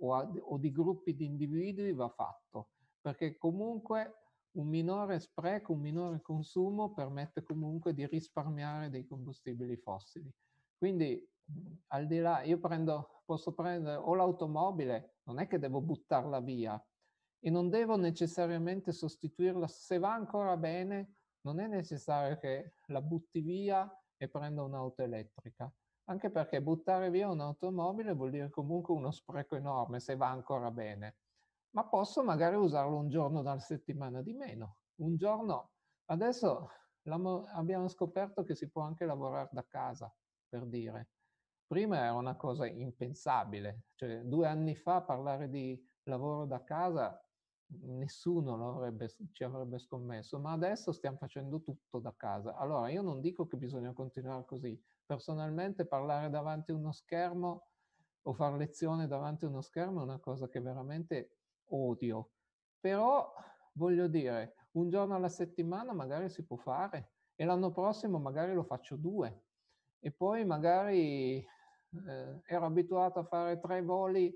o, 0.00 0.14
a, 0.14 0.30
o 0.40 0.58
di 0.58 0.70
gruppi 0.70 1.14
di 1.14 1.24
individui 1.24 1.92
va 1.92 2.08
fatto, 2.08 2.70
perché 3.00 3.36
comunque 3.36 4.14
un 4.52 4.66
minore 4.66 5.20
spreco, 5.20 5.72
un 5.72 5.80
minore 5.80 6.20
consumo 6.20 6.92
permette 6.92 7.42
comunque 7.42 7.94
di 7.94 8.06
risparmiare 8.06 8.90
dei 8.90 9.06
combustibili 9.06 9.76
fossili. 9.76 10.32
Quindi 10.76 11.24
al 11.88 12.06
di 12.06 12.18
là, 12.18 12.42
io 12.42 12.58
prendo, 12.58 13.22
posso 13.24 13.52
prendere 13.52 13.96
o 13.96 14.14
l'automobile, 14.14 15.18
non 15.24 15.38
è 15.38 15.46
che 15.46 15.58
devo 15.58 15.80
buttarla 15.80 16.40
via 16.40 16.82
e 17.38 17.50
non 17.50 17.68
devo 17.70 17.96
necessariamente 17.96 18.92
sostituirla, 18.92 19.66
se 19.66 19.98
va 19.98 20.12
ancora 20.12 20.56
bene, 20.56 21.14
non 21.42 21.58
è 21.58 21.66
necessario 21.66 22.36
che 22.38 22.74
la 22.86 23.00
butti 23.00 23.40
via 23.40 23.90
e 24.16 24.28
prenda 24.28 24.62
un'auto 24.62 25.02
elettrica, 25.02 25.72
anche 26.10 26.30
perché 26.30 26.60
buttare 26.60 27.10
via 27.10 27.30
un'automobile 27.30 28.12
vuol 28.12 28.30
dire 28.30 28.50
comunque 28.50 28.94
uno 28.94 29.10
spreco 29.10 29.56
enorme 29.56 30.00
se 30.00 30.16
va 30.16 30.28
ancora 30.28 30.70
bene 30.70 31.16
ma 31.72 31.86
posso 31.88 32.22
magari 32.22 32.56
usarlo 32.56 32.96
un 32.96 33.08
giorno 33.08 33.42
dalla 33.42 33.60
settimana 33.60 34.22
di 34.22 34.32
meno. 34.32 34.78
Un 34.96 35.16
giorno, 35.16 35.70
adesso 36.06 36.68
abbiamo 37.04 37.88
scoperto 37.88 38.42
che 38.42 38.54
si 38.54 38.70
può 38.70 38.82
anche 38.82 39.04
lavorare 39.04 39.48
da 39.52 39.64
casa, 39.66 40.12
per 40.48 40.66
dire. 40.66 41.10
Prima 41.66 41.98
era 41.98 42.14
una 42.14 42.36
cosa 42.36 42.66
impensabile, 42.66 43.84
cioè 43.94 44.22
due 44.22 44.48
anni 44.48 44.74
fa 44.74 45.02
parlare 45.02 45.48
di 45.48 45.80
lavoro 46.04 46.44
da 46.44 46.64
casa 46.64 47.24
nessuno 47.82 48.68
avrebbe, 48.68 49.08
ci 49.30 49.44
avrebbe 49.44 49.78
scommesso, 49.78 50.40
ma 50.40 50.50
adesso 50.52 50.90
stiamo 50.90 51.18
facendo 51.18 51.60
tutto 51.60 52.00
da 52.00 52.12
casa. 52.16 52.56
Allora 52.56 52.90
io 52.90 53.02
non 53.02 53.20
dico 53.20 53.46
che 53.46 53.56
bisogna 53.56 53.92
continuare 53.92 54.44
così. 54.44 54.80
Personalmente 55.10 55.86
parlare 55.86 56.30
davanti 56.30 56.70
a 56.70 56.76
uno 56.76 56.92
schermo 56.92 57.66
o 58.22 58.32
fare 58.32 58.56
lezione 58.56 59.08
davanti 59.08 59.44
a 59.44 59.48
uno 59.48 59.60
schermo 59.60 59.98
è 59.98 60.04
una 60.04 60.20
cosa 60.20 60.48
che 60.48 60.60
veramente 60.60 61.38
odio. 61.70 62.30
Però 62.78 63.34
voglio 63.72 64.06
dire, 64.06 64.68
un 64.74 64.88
giorno 64.88 65.16
alla 65.16 65.28
settimana 65.28 65.92
magari 65.92 66.30
si 66.30 66.44
può 66.44 66.56
fare 66.56 67.14
e 67.34 67.44
l'anno 67.44 67.72
prossimo 67.72 68.20
magari 68.20 68.54
lo 68.54 68.62
faccio 68.62 68.94
due 68.94 69.46
e 69.98 70.12
poi 70.12 70.44
magari 70.44 71.38
eh, 71.38 72.40
ero 72.46 72.66
abituato 72.66 73.18
a 73.18 73.24
fare 73.24 73.58
tre 73.58 73.82
voli 73.82 74.32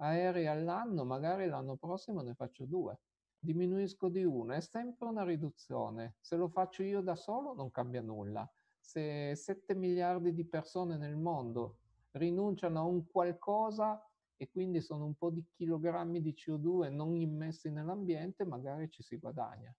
aerei 0.00 0.48
all'anno, 0.48 1.04
magari 1.04 1.46
l'anno 1.46 1.76
prossimo 1.76 2.22
ne 2.22 2.34
faccio 2.34 2.64
due. 2.64 2.98
Diminuisco 3.38 4.08
di 4.08 4.24
uno, 4.24 4.54
è 4.54 4.60
sempre 4.60 5.06
una 5.06 5.22
riduzione. 5.22 6.16
Se 6.18 6.34
lo 6.34 6.48
faccio 6.48 6.82
io 6.82 7.02
da 7.02 7.14
solo 7.14 7.54
non 7.54 7.70
cambia 7.70 8.02
nulla. 8.02 8.44
Se 8.88 9.34
7 9.36 9.74
miliardi 9.74 10.32
di 10.32 10.46
persone 10.46 10.96
nel 10.96 11.14
mondo 11.14 11.80
rinunciano 12.12 12.78
a 12.78 12.84
un 12.84 13.06
qualcosa, 13.06 14.02
e 14.34 14.48
quindi 14.48 14.80
sono 14.80 15.04
un 15.04 15.14
po' 15.14 15.28
di 15.28 15.44
chilogrammi 15.46 16.22
di 16.22 16.32
CO2 16.32 16.90
non 16.90 17.14
immessi 17.14 17.70
nell'ambiente, 17.70 18.46
magari 18.46 18.88
ci 18.88 19.02
si 19.02 19.18
guadagna. 19.18 19.70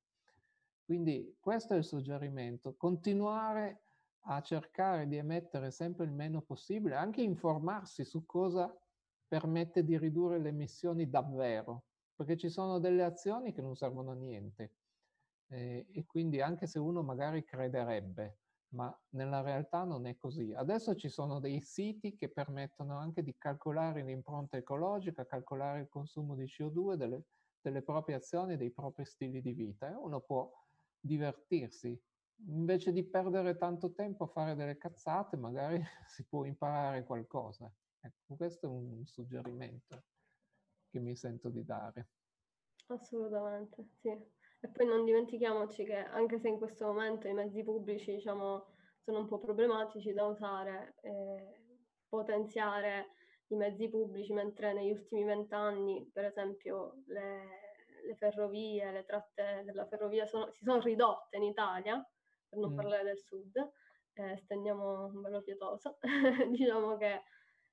Quindi 0.85 1.35
questo 1.39 1.73
è 1.73 1.77
il 1.77 1.85
suggerimento, 1.85 2.75
continuare 2.75 3.81
a 4.25 4.41
cercare 4.41 5.07
di 5.07 5.15
emettere 5.15 5.71
sempre 5.71 6.05
il 6.05 6.11
meno 6.11 6.43
possibile, 6.43 6.93
anche 6.93 7.23
informarsi 7.23 8.05
su 8.05 8.27
cosa 8.27 8.71
permette 9.27 9.83
di 9.83 9.97
ridurre 9.97 10.37
le 10.37 10.49
emissioni 10.49 11.09
davvero, 11.09 11.85
perché 12.15 12.37
ci 12.37 12.49
sono 12.49 12.77
delle 12.77 13.01
azioni 13.01 13.53
che 13.53 13.61
non 13.63 13.75
servono 13.75 14.11
a 14.11 14.15
niente 14.15 14.73
eh, 15.47 15.87
e 15.91 16.05
quindi 16.05 16.41
anche 16.41 16.67
se 16.67 16.77
uno 16.77 17.01
magari 17.01 17.43
crederebbe 17.43 18.38
ma 18.69 18.95
nella 19.09 19.41
realtà 19.41 19.83
non 19.83 20.05
è 20.05 20.15
così. 20.17 20.53
Adesso 20.53 20.95
ci 20.95 21.09
sono 21.09 21.39
dei 21.39 21.61
siti 21.61 22.15
che 22.15 22.31
permettono 22.31 22.97
anche 22.97 23.23
di 23.23 23.35
calcolare 23.37 24.03
l'impronta 24.03 24.57
ecologica, 24.57 25.25
calcolare 25.25 25.81
il 25.81 25.87
consumo 25.89 26.35
di 26.35 26.45
CO2 26.45 26.95
delle, 26.95 27.23
delle 27.61 27.81
proprie 27.81 28.15
azioni, 28.15 28.57
dei 28.57 28.71
propri 28.71 29.05
stili 29.05 29.41
di 29.41 29.53
vita 29.53 29.89
e 29.89 29.95
uno 29.95 30.21
può 30.21 30.51
divertirsi. 30.99 31.99
Invece 32.47 32.91
di 32.93 33.03
perdere 33.03 33.57
tanto 33.57 33.91
tempo 33.93 34.25
a 34.25 34.27
fare 34.27 34.55
delle 34.55 34.77
cazzate, 34.77 35.35
magari 35.35 35.81
si 36.07 36.25
può 36.25 36.45
imparare 36.45 37.03
qualcosa. 37.03 37.71
Ecco, 38.01 38.35
questo 38.35 38.67
è 38.67 38.69
un 38.69 39.05
suggerimento 39.05 40.03
che 40.89 40.99
mi 40.99 41.15
sento 41.15 41.49
di 41.49 41.63
dare. 41.63 42.09
Assolutamente, 42.87 43.85
sì. 44.01 44.09
E 44.61 44.67
poi 44.69 44.85
non 44.85 45.05
dimentichiamoci 45.05 45.85
che 45.85 45.95
anche 45.95 46.37
se 46.39 46.49
in 46.49 46.57
questo 46.57 46.85
momento 46.85 47.27
i 47.27 47.33
mezzi 47.33 47.63
pubblici, 47.63 48.13
diciamo, 48.13 48.65
sono 48.99 49.19
un 49.19 49.27
po' 49.27 49.39
problematici 49.39 50.11
da 50.11 50.25
usare, 50.25 50.95
eh, 51.01 51.59
potenziare 52.07 53.11
i 53.47 53.55
mezzi 53.55 53.89
pubblici, 53.89 54.33
mentre 54.33 54.73
negli 54.73 54.91
ultimi 54.91 55.23
vent'anni, 55.23 56.09
per 56.11 56.25
esempio, 56.25 57.03
le, 57.07 57.43
le, 58.05 58.15
ferrovie, 58.15 58.91
le 58.91 59.05
tratte 59.05 59.63
della 59.65 59.87
ferrovia 59.87 60.25
sono, 60.25 60.51
si 60.51 60.63
sono 60.63 60.81
ridotte 60.81 61.37
in 61.37 61.43
Italia, 61.43 61.95
per 62.47 62.59
non 62.59 62.73
mm. 62.73 62.75
parlare 62.75 63.03
del 63.03 63.17
sud, 63.17 63.55
eh, 64.13 64.37
stendiamo 64.37 65.05
un 65.05 65.21
bello 65.21 65.41
pietoso, 65.41 65.97
diciamo 66.51 66.97
che 66.97 67.23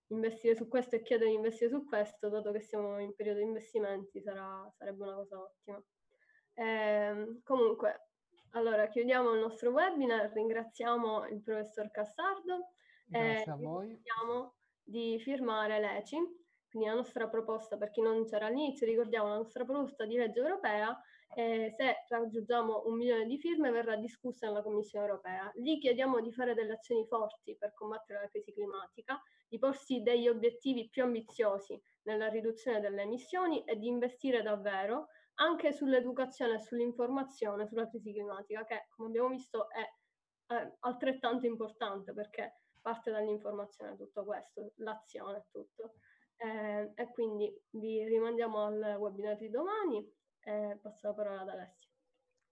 investire 0.09 0.55
su 0.55 0.69
questo 0.69 0.95
e 0.95 1.03
chiedere 1.03 1.31
di 1.31 1.37
investire 1.37 1.71
su 1.71 1.85
questo, 1.85 2.29
dato 2.29 2.53
che 2.53 2.61
siamo 2.61 3.01
in 3.01 3.15
periodo 3.15 3.41
di 3.41 3.47
investimenti, 3.47 4.23
sarà, 4.23 4.71
sarebbe 4.77 5.03
una 5.03 5.17
cosa 5.17 5.41
ottima. 5.41 5.83
Eh, 6.59 7.41
comunque, 7.45 8.09
allora 8.53 8.89
chiudiamo 8.89 9.35
il 9.35 9.41
nostro 9.41 9.71
webinar, 9.71 10.33
ringraziamo 10.33 11.27
il 11.27 11.43
professor 11.43 11.91
Cassardo 11.91 12.71
Grazie 13.05 13.53
e. 13.53 13.87
Chiediamo 13.87 14.55
di 14.83 15.21
firmare 15.21 15.79
l'ECI, 15.79 16.17
quindi 16.71 16.89
la 16.89 16.95
nostra 16.95 17.29
proposta, 17.29 17.77
per 17.77 17.91
chi 17.91 18.01
non 18.01 18.25
c'era 18.25 18.47
all'inizio, 18.47 18.87
ricordiamo 18.87 19.29
la 19.29 19.37
nostra 19.37 19.65
proposta 19.65 20.07
di 20.07 20.17
legge 20.17 20.41
europea 20.41 20.99
eh, 21.35 21.75
se 21.77 22.05
raggiungiamo 22.09 22.85
un 22.87 22.97
milione 22.97 23.27
di 23.27 23.39
firme 23.39 23.71
verrà 23.71 23.97
discussa 23.97 24.47
nella 24.47 24.63
Commissione 24.63 25.07
europea. 25.07 25.51
Lì 25.57 25.79
chiediamo 25.79 26.21
di 26.21 26.33
fare 26.33 26.55
delle 26.55 26.75
azioni 26.75 27.07
forti 27.07 27.57
per 27.57 27.75
combattere 27.75 28.21
la 28.23 28.29
crisi 28.29 28.53
climatica, 28.53 29.21
di 29.49 29.59
porsi 29.59 30.03
degli 30.03 30.29
obiettivi 30.29 30.89
più 30.89 31.03
ambiziosi 31.03 31.81
nella 32.05 32.29
riduzione 32.29 32.81
delle 32.81 33.03
emissioni 33.03 33.63
e 33.65 33.77
di 33.77 33.87
investire 33.87 34.43
davvero 34.43 35.09
anche 35.37 35.73
sull'educazione 35.73 36.55
e 36.55 36.59
sull'informazione 36.61 37.67
sulla 37.67 37.89
crisi 37.89 38.13
climatica, 38.13 38.65
che 38.65 38.87
come 38.91 39.09
abbiamo 39.09 39.29
visto 39.29 39.69
è 39.71 40.55
eh, 40.55 40.77
altrettanto 40.81 41.47
importante 41.47 42.13
perché 42.13 42.61
parte 42.81 43.11
dall'informazione 43.11 43.97
tutto 43.97 44.25
questo, 44.25 44.73
l'azione 44.77 45.39
è 45.39 45.45
tutto. 45.51 45.95
Eh, 46.37 46.93
e 46.95 47.11
quindi 47.13 47.51
vi 47.71 48.05
rimandiamo 48.05 48.67
al 48.67 48.97
webinar 48.99 49.37
di 49.39 49.49
domani 49.49 50.07
e 50.41 50.79
passo 50.81 51.09
la 51.09 51.15
parola 51.15 51.41
ad 51.41 51.49
Alessio. 51.49 51.91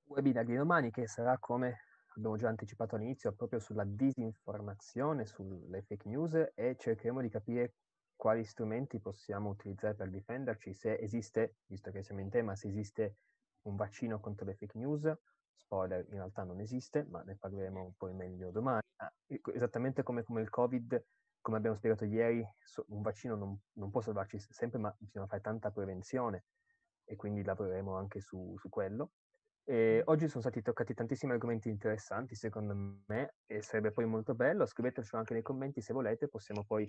Webinar 0.07 0.45
di 0.45 0.57
domani 0.57 0.91
che 0.91 1.07
sarà 1.07 1.39
come 1.39 1.81
abbiamo 2.17 2.37
già 2.37 2.49
anticipato 2.49 2.97
all'inizio 2.97 3.33
proprio 3.33 3.59
sulla 3.59 3.85
disinformazione, 3.85 5.27
sulle 5.27 5.83
fake 5.83 6.09
news 6.09 6.35
e 6.55 6.77
cercheremo 6.79 7.21
di 7.21 7.29
capire 7.29 7.75
quali 8.17 8.45
strumenti 8.45 9.01
possiamo 9.01 9.51
utilizzare 9.51 9.95
per 9.95 10.09
difenderci, 10.11 10.73
se 10.73 10.97
esiste, 10.99 11.57
visto 11.67 11.91
che 11.91 12.03
siamo 12.03 12.21
in 12.21 12.31
tema, 12.31 12.57
se 12.57 12.69
esiste 12.69 13.17
un 13.63 13.77
vaccino 13.77 14.21
contro 14.21 14.47
le 14.47 14.55
fake 14.55 14.79
news, 14.79 15.13
spoiler, 15.55 16.05
in 16.09 16.17
realtà 16.17 16.45
non 16.45 16.61
esiste, 16.61 17.05
ma 17.05 17.23
ne 17.23 17.37
parleremo 17.37 17.95
poi 17.97 18.13
meglio 18.13 18.51
domani. 18.51 18.83
Ah, 18.97 19.13
esattamente 19.53 20.03
come, 20.03 20.23
come 20.23 20.41
il 20.43 20.51
Covid, 20.51 21.05
come 21.41 21.57
abbiamo 21.57 21.77
spiegato 21.77 22.05
ieri, 22.05 22.47
un 22.89 23.03
vaccino 23.03 23.37
non, 23.37 23.59
non 23.75 23.91
può 23.91 24.01
salvarci 24.01 24.39
sempre, 24.39 24.79
ma 24.79 24.95
bisogna 24.99 25.27
fare 25.27 25.43
tanta 25.43 25.71
prevenzione 25.71 26.45
e 27.05 27.17
quindi 27.17 27.43
lavoreremo 27.43 27.97
anche 27.97 28.21
su, 28.21 28.55
su 28.57 28.69
quello. 28.69 29.13
E 29.67 30.03
oggi 30.07 30.29
sono 30.29 30.43
stati 30.43 30.61
toccati 30.61 30.93
tantissimi 30.93 31.33
argomenti 31.33 31.71
interessanti, 31.71 32.35
secondo 32.35 33.03
me, 33.07 33.35
e 33.47 33.63
sarebbe 33.63 33.93
poi 33.93 34.05
molto 34.05 34.35
bello. 34.35 34.67
Scrivetecelo 34.67 35.19
anche 35.19 35.33
nei 35.33 35.43
commenti 35.43 35.81
se 35.81 35.95
volete, 35.95 36.29
possiamo 36.29 36.65
poi 36.65 36.87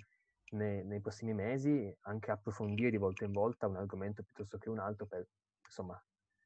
nei, 0.51 0.83
nei, 0.83 0.99
prossimi 0.99 1.33
mesi 1.33 1.95
anche 2.01 2.31
approfondire 2.31 2.89
di 2.89 2.97
volta 2.97 3.25
in 3.25 3.31
volta 3.31 3.67
un 3.67 3.77
argomento 3.77 4.23
piuttosto 4.23 4.57
che 4.57 4.69
un 4.69 4.79
altro 4.79 5.05
per, 5.05 5.27
insomma, 5.65 6.01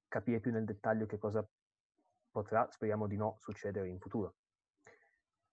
capire 0.08 0.40
più 0.40 0.52
nel 0.52 0.66
dettaglio 0.66 1.06
che 1.06 1.18
cosa 1.18 1.48
potrà, 2.32 2.70
speriamo 2.72 3.08
di 3.08 3.18
no, 3.18 3.38
succedere 3.40 3.88
in 3.88 4.00
futuro. 4.00 4.36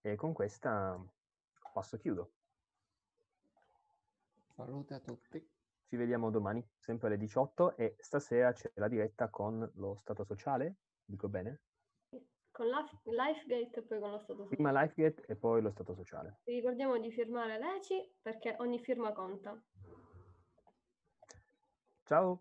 E 0.00 0.14
con 0.14 0.32
questa 0.32 0.98
passo 1.76 1.98
chiudo. 1.98 2.30
Salute 4.54 4.94
a 4.94 5.00
tutti. 5.00 5.46
Ci 5.88 5.96
vediamo 5.96 6.30
domani, 6.30 6.66
sempre 6.78 7.08
alle 7.08 7.18
18 7.18 7.76
e 7.76 7.96
stasera 7.98 8.52
c'è 8.52 8.70
la 8.76 8.88
diretta 8.88 9.28
con 9.28 9.70
lo 9.74 9.98
Stato 10.00 10.24
Sociale, 10.24 10.76
dico 11.04 11.28
bene? 11.28 11.60
Con 12.56 12.68
LifeGate 13.04 13.80
e 13.80 13.82
poi 13.82 14.00
con 14.00 14.12
lo 14.12 14.18
Stato 14.18 14.44
Sociale. 14.44 14.54
Prima 14.54 14.82
LifeGate 14.82 15.24
e 15.26 15.36
poi 15.36 15.60
lo 15.60 15.70
Stato 15.70 15.94
Sociale. 15.94 16.38
Vi 16.44 16.54
ricordiamo 16.54 16.98
di 16.98 17.12
firmare 17.12 17.58
l'ECI 17.58 18.14
perché 18.22 18.56
ogni 18.60 18.78
firma 18.78 19.12
conta. 19.12 19.62
Ciao! 22.04 22.40